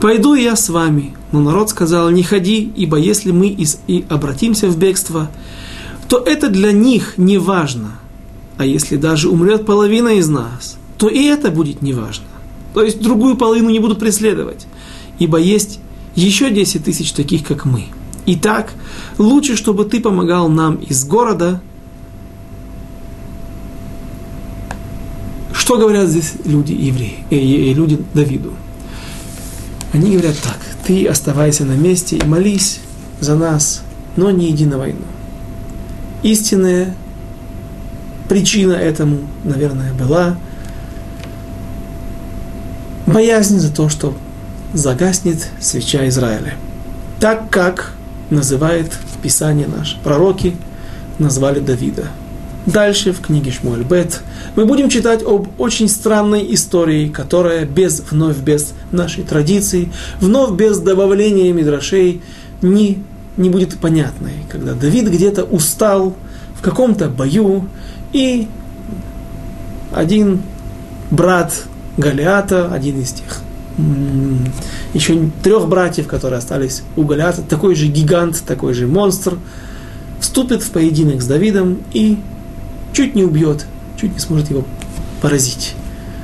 пойду 0.00 0.34
я 0.34 0.54
с 0.54 0.68
вами. 0.68 1.14
Но 1.32 1.40
народ 1.40 1.70
сказал, 1.70 2.10
не 2.10 2.22
ходи, 2.22 2.70
ибо 2.76 2.98
если 2.98 3.32
мы 3.32 3.48
и, 3.48 3.66
и 3.86 4.04
обратимся 4.10 4.68
в 4.68 4.76
бегство, 4.76 5.30
то 6.08 6.18
это 6.18 6.50
для 6.50 6.72
них 6.72 7.14
не 7.16 7.38
важно. 7.38 7.92
А 8.58 8.66
если 8.66 8.96
даже 8.96 9.30
умрет 9.30 9.64
половина 9.64 10.10
из 10.10 10.28
нас, 10.28 10.76
то 10.98 11.08
и 11.08 11.24
это 11.24 11.50
будет 11.50 11.80
неважно. 11.80 12.26
То 12.74 12.82
есть 12.82 13.00
другую 13.00 13.36
половину 13.36 13.70
не 13.70 13.78
будут 13.78 13.98
преследовать. 13.98 14.66
Ибо 15.18 15.38
есть 15.38 15.80
еще 16.14 16.50
10 16.50 16.84
тысяч 16.84 17.12
таких, 17.12 17.44
как 17.44 17.64
мы. 17.64 17.86
Итак, 18.26 18.72
лучше, 19.16 19.56
чтобы 19.56 19.84
ты 19.86 20.00
помогал 20.00 20.48
нам 20.48 20.76
из 20.76 21.04
города. 21.04 21.62
Что 25.64 25.78
говорят 25.78 26.10
здесь 26.10 26.34
люди 26.44 26.72
евреи, 26.72 27.24
э, 27.30 27.36
э, 27.36 27.72
люди 27.72 27.98
Давиду? 28.12 28.52
Они 29.94 30.10
говорят 30.10 30.36
так, 30.42 30.58
ты 30.86 31.06
оставайся 31.06 31.64
на 31.64 31.72
месте 31.72 32.18
и 32.18 32.24
молись 32.26 32.80
за 33.20 33.34
нас, 33.34 33.80
но 34.14 34.30
не 34.30 34.50
иди 34.50 34.66
на 34.66 34.76
войну. 34.76 35.06
Истинная 36.22 36.94
причина 38.28 38.74
этому, 38.74 39.20
наверное, 39.42 39.94
была 39.94 40.36
боязнь 43.06 43.58
за 43.58 43.74
то, 43.74 43.88
что 43.88 44.14
загаснет 44.74 45.48
свеча 45.60 46.06
Израиля. 46.08 46.56
Так 47.20 47.48
как 47.48 47.94
называет 48.28 48.92
Писание 49.22 49.66
наше. 49.66 49.96
Пророки 50.04 50.58
назвали 51.18 51.60
Давида. 51.60 52.08
Дальше 52.66 53.12
в 53.12 53.20
книге 53.20 53.50
Шмуэль 53.50 53.82
Бет 53.82 54.22
мы 54.56 54.64
будем 54.64 54.88
читать 54.88 55.22
об 55.22 55.48
очень 55.58 55.88
странной 55.88 56.54
истории, 56.54 57.08
которая 57.08 57.66
без, 57.66 58.00
вновь 58.10 58.38
без 58.38 58.72
нашей 58.90 59.22
традиции, 59.22 59.92
вновь 60.18 60.52
без 60.52 60.78
добавления 60.78 61.52
мидрашей 61.52 62.22
не, 62.62 63.02
не 63.36 63.50
будет 63.50 63.76
понятной. 63.78 64.32
Когда 64.48 64.72
Давид 64.72 65.10
где-то 65.10 65.44
устал 65.44 66.16
в 66.54 66.62
каком-то 66.62 67.08
бою, 67.08 67.68
и 68.14 68.48
один 69.92 70.40
брат 71.10 71.52
Галиата, 71.98 72.72
один 72.72 73.00
из 73.00 73.12
тех 73.12 73.42
еще 74.94 75.30
трех 75.42 75.68
братьев, 75.68 76.06
которые 76.06 76.38
остались 76.38 76.82
у 76.96 77.02
Голиата, 77.02 77.42
такой 77.42 77.74
же 77.74 77.88
гигант, 77.88 78.42
такой 78.46 78.72
же 78.72 78.86
монстр, 78.86 79.36
вступит 80.20 80.62
в 80.62 80.70
поединок 80.70 81.20
с 81.20 81.26
Давидом 81.26 81.78
и 81.92 82.18
чуть 82.94 83.14
не 83.14 83.24
убьет, 83.24 83.66
чуть 84.00 84.14
не 84.14 84.18
сможет 84.18 84.48
его 84.48 84.64
поразить. 85.20 85.74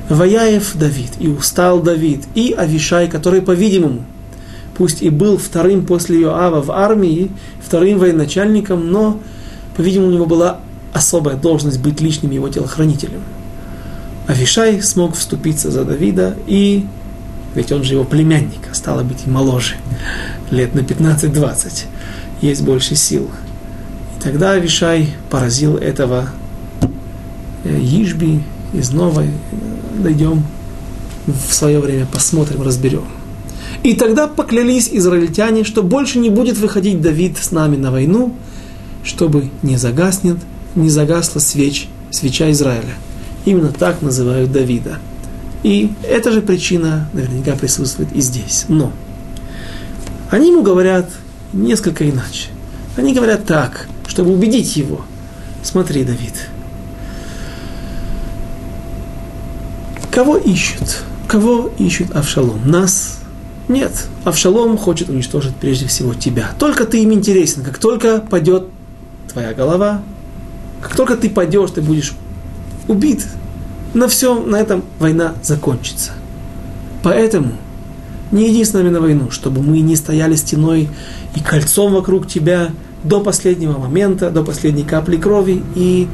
Ваяев 0.09 0.75
Давид, 0.75 1.11
и 1.19 1.27
устал 1.27 1.81
Давид, 1.81 2.23
и 2.33 2.53
Авишай, 2.57 3.07
который, 3.07 3.41
по-видимому, 3.41 4.03
пусть 4.75 5.03
и 5.03 5.09
был 5.09 5.37
вторым 5.37 5.85
после 5.85 6.21
Иоава 6.21 6.61
в 6.61 6.71
армии, 6.71 7.29
вторым 7.63 7.99
военачальником, 7.99 8.91
но, 8.91 9.19
по-видимому, 9.77 10.09
у 10.09 10.13
него 10.13 10.25
была 10.25 10.59
особая 10.91 11.35
должность 11.35 11.79
быть 11.79 12.01
личным 12.01 12.31
его 12.31 12.49
телохранителем. 12.49 13.21
Авишай 14.27 14.81
смог 14.81 15.15
вступиться 15.15 15.71
за 15.71 15.85
Давида 15.85 16.37
и 16.47 16.85
ведь 17.55 17.71
он 17.71 17.83
же 17.83 17.93
его 17.95 18.03
племянник, 18.03 18.61
а 18.71 18.73
стало 18.73 19.03
быть 19.03 19.25
и 19.25 19.29
моложе, 19.29 19.75
лет 20.51 20.73
на 20.73 20.79
15-20, 20.79 21.85
есть 22.41 22.61
больше 22.61 22.95
сил. 22.95 23.29
И 24.17 24.23
тогда 24.23 24.51
Авишай 24.51 25.09
поразил 25.29 25.77
этого 25.77 26.29
Ижби 27.63 28.41
из 28.73 28.91
Новой. 28.91 29.29
Дойдем 29.97 30.43
в 31.27 31.53
свое 31.53 31.79
время, 31.79 32.07
посмотрим, 32.11 32.61
разберем. 32.61 33.05
И 33.83 33.95
тогда 33.95 34.27
поклялись 34.27 34.89
израильтяне, 34.91 35.63
что 35.63 35.83
больше 35.83 36.19
не 36.19 36.29
будет 36.29 36.57
выходить 36.57 37.01
Давид 37.01 37.37
с 37.37 37.51
нами 37.51 37.77
на 37.77 37.91
войну, 37.91 38.35
чтобы 39.03 39.49
не 39.63 39.77
загаснет, 39.77 40.37
не 40.75 40.89
загасла 40.89 41.39
свеч, 41.39 41.87
свеча 42.09 42.51
Израиля. 42.51 42.95
Именно 43.45 43.69
так 43.69 44.01
называют 44.01 44.51
Давида– 44.51 44.99
и 45.63 45.91
эта 46.03 46.31
же 46.31 46.41
причина 46.41 47.07
наверняка 47.13 47.55
присутствует 47.55 48.11
и 48.13 48.21
здесь. 48.21 48.65
Но 48.67 48.91
они 50.29 50.49
ему 50.49 50.63
говорят 50.63 51.09
несколько 51.53 52.09
иначе. 52.09 52.49
Они 52.97 53.13
говорят 53.13 53.45
так, 53.45 53.87
чтобы 54.07 54.33
убедить 54.33 54.75
его. 54.75 55.01
Смотри, 55.63 56.03
Давид, 56.03 56.33
кого 60.11 60.37
ищут? 60.37 61.03
Кого 61.27 61.71
ищут 61.77 62.11
Авшалом? 62.11 62.59
Нас? 62.69 63.19
Нет. 63.67 64.07
Авшалом 64.25 64.77
хочет 64.77 65.09
уничтожить 65.09 65.55
прежде 65.55 65.87
всего 65.87 66.13
тебя. 66.13 66.51
Только 66.59 66.85
ты 66.85 67.01
им 67.01 67.13
интересен. 67.13 67.63
Как 67.63 67.77
только 67.77 68.19
падет 68.19 68.65
твоя 69.31 69.53
голова, 69.53 70.01
как 70.81 70.95
только 70.95 71.15
ты 71.15 71.29
падешь, 71.29 71.71
ты 71.71 71.81
будешь 71.81 72.13
убит, 72.87 73.25
на 73.93 74.07
всем 74.07 74.49
на 74.49 74.57
этом 74.57 74.83
война 74.99 75.35
закончится. 75.41 76.11
Поэтому 77.03 77.53
не 78.31 78.49
иди 78.49 78.63
с 78.63 78.73
нами 78.73 78.89
на 78.89 78.99
войну, 78.99 79.31
чтобы 79.31 79.61
мы 79.61 79.79
не 79.79 79.95
стояли 79.95 80.35
стеной 80.35 80.89
и 81.35 81.39
кольцом 81.39 81.93
вокруг 81.93 82.27
тебя 82.27 82.69
до 83.03 83.21
последнего 83.21 83.77
момента, 83.77 84.29
до 84.29 84.43
последней 84.43 84.83
капли 84.83 85.17
крови 85.17 85.63
и 85.75 86.07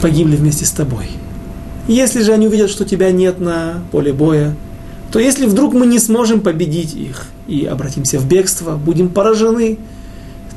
погибли 0.00 0.36
вместе 0.36 0.64
с 0.64 0.70
тобой. 0.70 1.10
Если 1.88 2.22
же 2.22 2.32
они 2.32 2.46
увидят, 2.46 2.70
что 2.70 2.84
тебя 2.84 3.10
нет 3.10 3.40
на 3.40 3.82
поле 3.90 4.12
боя, 4.12 4.54
то 5.10 5.18
если 5.18 5.46
вдруг 5.46 5.72
мы 5.72 5.86
не 5.86 5.98
сможем 5.98 6.42
победить 6.42 6.94
их 6.94 7.24
и 7.46 7.64
обратимся 7.64 8.18
в 8.18 8.28
бегство, 8.28 8.76
будем 8.76 9.08
поражены, 9.08 9.78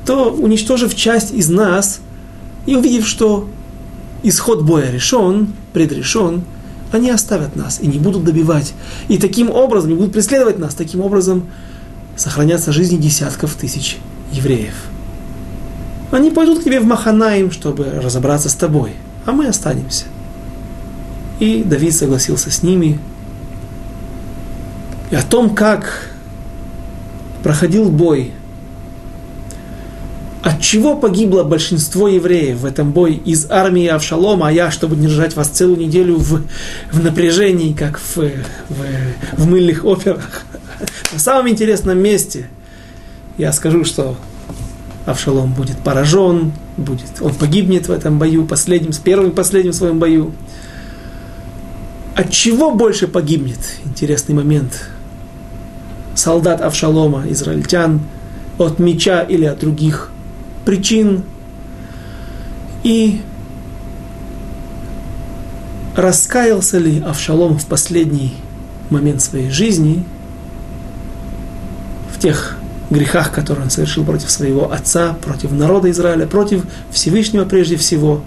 то 0.06 0.30
уничтожив 0.30 0.94
часть 0.94 1.34
из 1.34 1.50
нас 1.50 2.02
и 2.66 2.76
увидев, 2.76 3.08
что 3.08 3.48
исход 4.24 4.64
боя 4.64 4.92
решен, 4.92 5.54
предрешен, 5.72 6.44
они 6.92 7.10
оставят 7.10 7.56
нас 7.56 7.80
и 7.82 7.88
не 7.88 7.98
будут 7.98 8.26
добивать. 8.26 8.74
И 9.08 9.18
таким 9.18 9.50
образом, 9.50 9.92
не 9.92 9.96
будут 9.96 10.12
преследовать 10.12 10.60
нас, 10.60 10.76
таким 10.76 11.00
образом 11.00 11.46
сохранятся 12.18 12.74
жизни 12.74 12.98
десятков 12.98 13.56
тысяч 13.56 13.98
евреев. 14.34 14.74
Они 16.12 16.30
пойдут 16.30 16.60
к 16.60 16.64
тебе 16.66 16.82
в 16.82 16.86
Маханаим, 16.86 17.52
чтобы 17.52 17.86
разобраться 17.86 18.50
с 18.50 18.54
тобой, 18.54 18.92
а 19.26 19.32
мы 19.32 19.48
останемся. 19.48 20.06
И 21.42 21.64
Давид 21.64 21.94
согласился 21.94 22.52
с 22.52 22.64
ними. 22.64 23.00
И 25.10 25.16
о 25.16 25.24
том, 25.24 25.54
как 25.54 26.10
проходил 27.44 27.90
бой 27.90 28.32
от 30.42 30.60
чего 30.60 30.96
погибло 30.96 31.44
большинство 31.44 32.08
евреев 32.08 32.60
в 32.60 32.66
этом 32.66 32.92
бой 32.92 33.14
из 33.14 33.50
армии 33.50 33.86
Авшалома, 33.88 34.48
а 34.48 34.52
я, 34.52 34.72
чтобы 34.72 34.96
держать 34.96 35.36
вас 35.36 35.50
целую 35.50 35.78
неделю 35.78 36.18
в, 36.18 36.44
в 36.92 37.04
напряжении, 37.04 37.74
как 37.74 38.00
в, 38.00 38.18
в, 38.18 38.32
в 39.34 39.48
мыльных 39.48 39.86
операх, 39.86 40.44
на 41.14 41.20
самом 41.20 41.50
интересном 41.50 42.00
месте, 42.00 42.48
я 43.38 43.54
скажу, 43.54 43.86
что 43.86 44.16
Авшалом 45.06 45.54
будет 45.54 45.78
поражен, 45.78 46.54
будет, 46.78 47.22
он 47.22 47.36
погибнет 47.36 47.88
в 47.88 47.92
этом 47.92 48.18
бою, 48.18 48.46
последним, 48.46 48.94
с 48.94 48.98
первым 48.98 49.32
и 49.32 49.34
последним 49.34 49.74
своем 49.74 50.00
бою. 50.00 50.32
От 52.16 52.30
чего 52.32 52.72
больше 52.72 53.08
погибнет? 53.08 53.60
Интересный 53.86 54.36
момент. 54.36 54.90
Солдат 56.16 56.62
Авшалома, 56.62 57.24
израильтян, 57.30 58.02
от 58.58 58.80
меча 58.80 59.22
или 59.22 59.46
от 59.46 59.60
других 59.60 60.12
причин 60.66 61.24
и 62.84 63.22
раскаялся 65.96 66.78
ли 66.78 67.02
Авшалом 67.02 67.58
в 67.58 67.66
последний 67.66 68.36
момент 68.90 69.22
своей 69.22 69.50
жизни, 69.50 70.04
в 72.14 72.20
тех 72.20 72.58
грехах, 72.90 73.32
которые 73.32 73.66
он 73.66 73.70
совершил 73.70 74.04
против 74.04 74.30
своего 74.30 74.72
отца, 74.72 75.16
против 75.22 75.52
народа 75.52 75.90
Израиля, 75.92 76.28
против 76.28 76.66
Всевышнего 76.92 77.46
прежде 77.46 77.78
всего, 77.78 78.22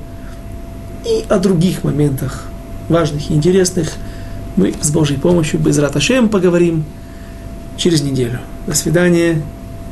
и 1.04 1.24
о 1.28 1.38
других 1.38 1.84
моментах, 1.84 2.44
важных 2.88 3.30
и 3.30 3.34
интересных, 3.34 3.92
мы 4.56 4.74
с 4.80 4.90
Божьей 4.90 5.18
помощью, 5.18 5.60
без 5.60 5.78
Раташем, 5.78 6.28
поговорим 6.28 6.84
через 7.76 8.02
неделю. 8.02 8.40
До 8.66 8.74
свидания, 8.74 9.42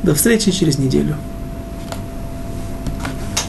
до 0.03 0.15
встречи 0.15 0.51
через 0.51 0.77
неделю. 0.77 1.15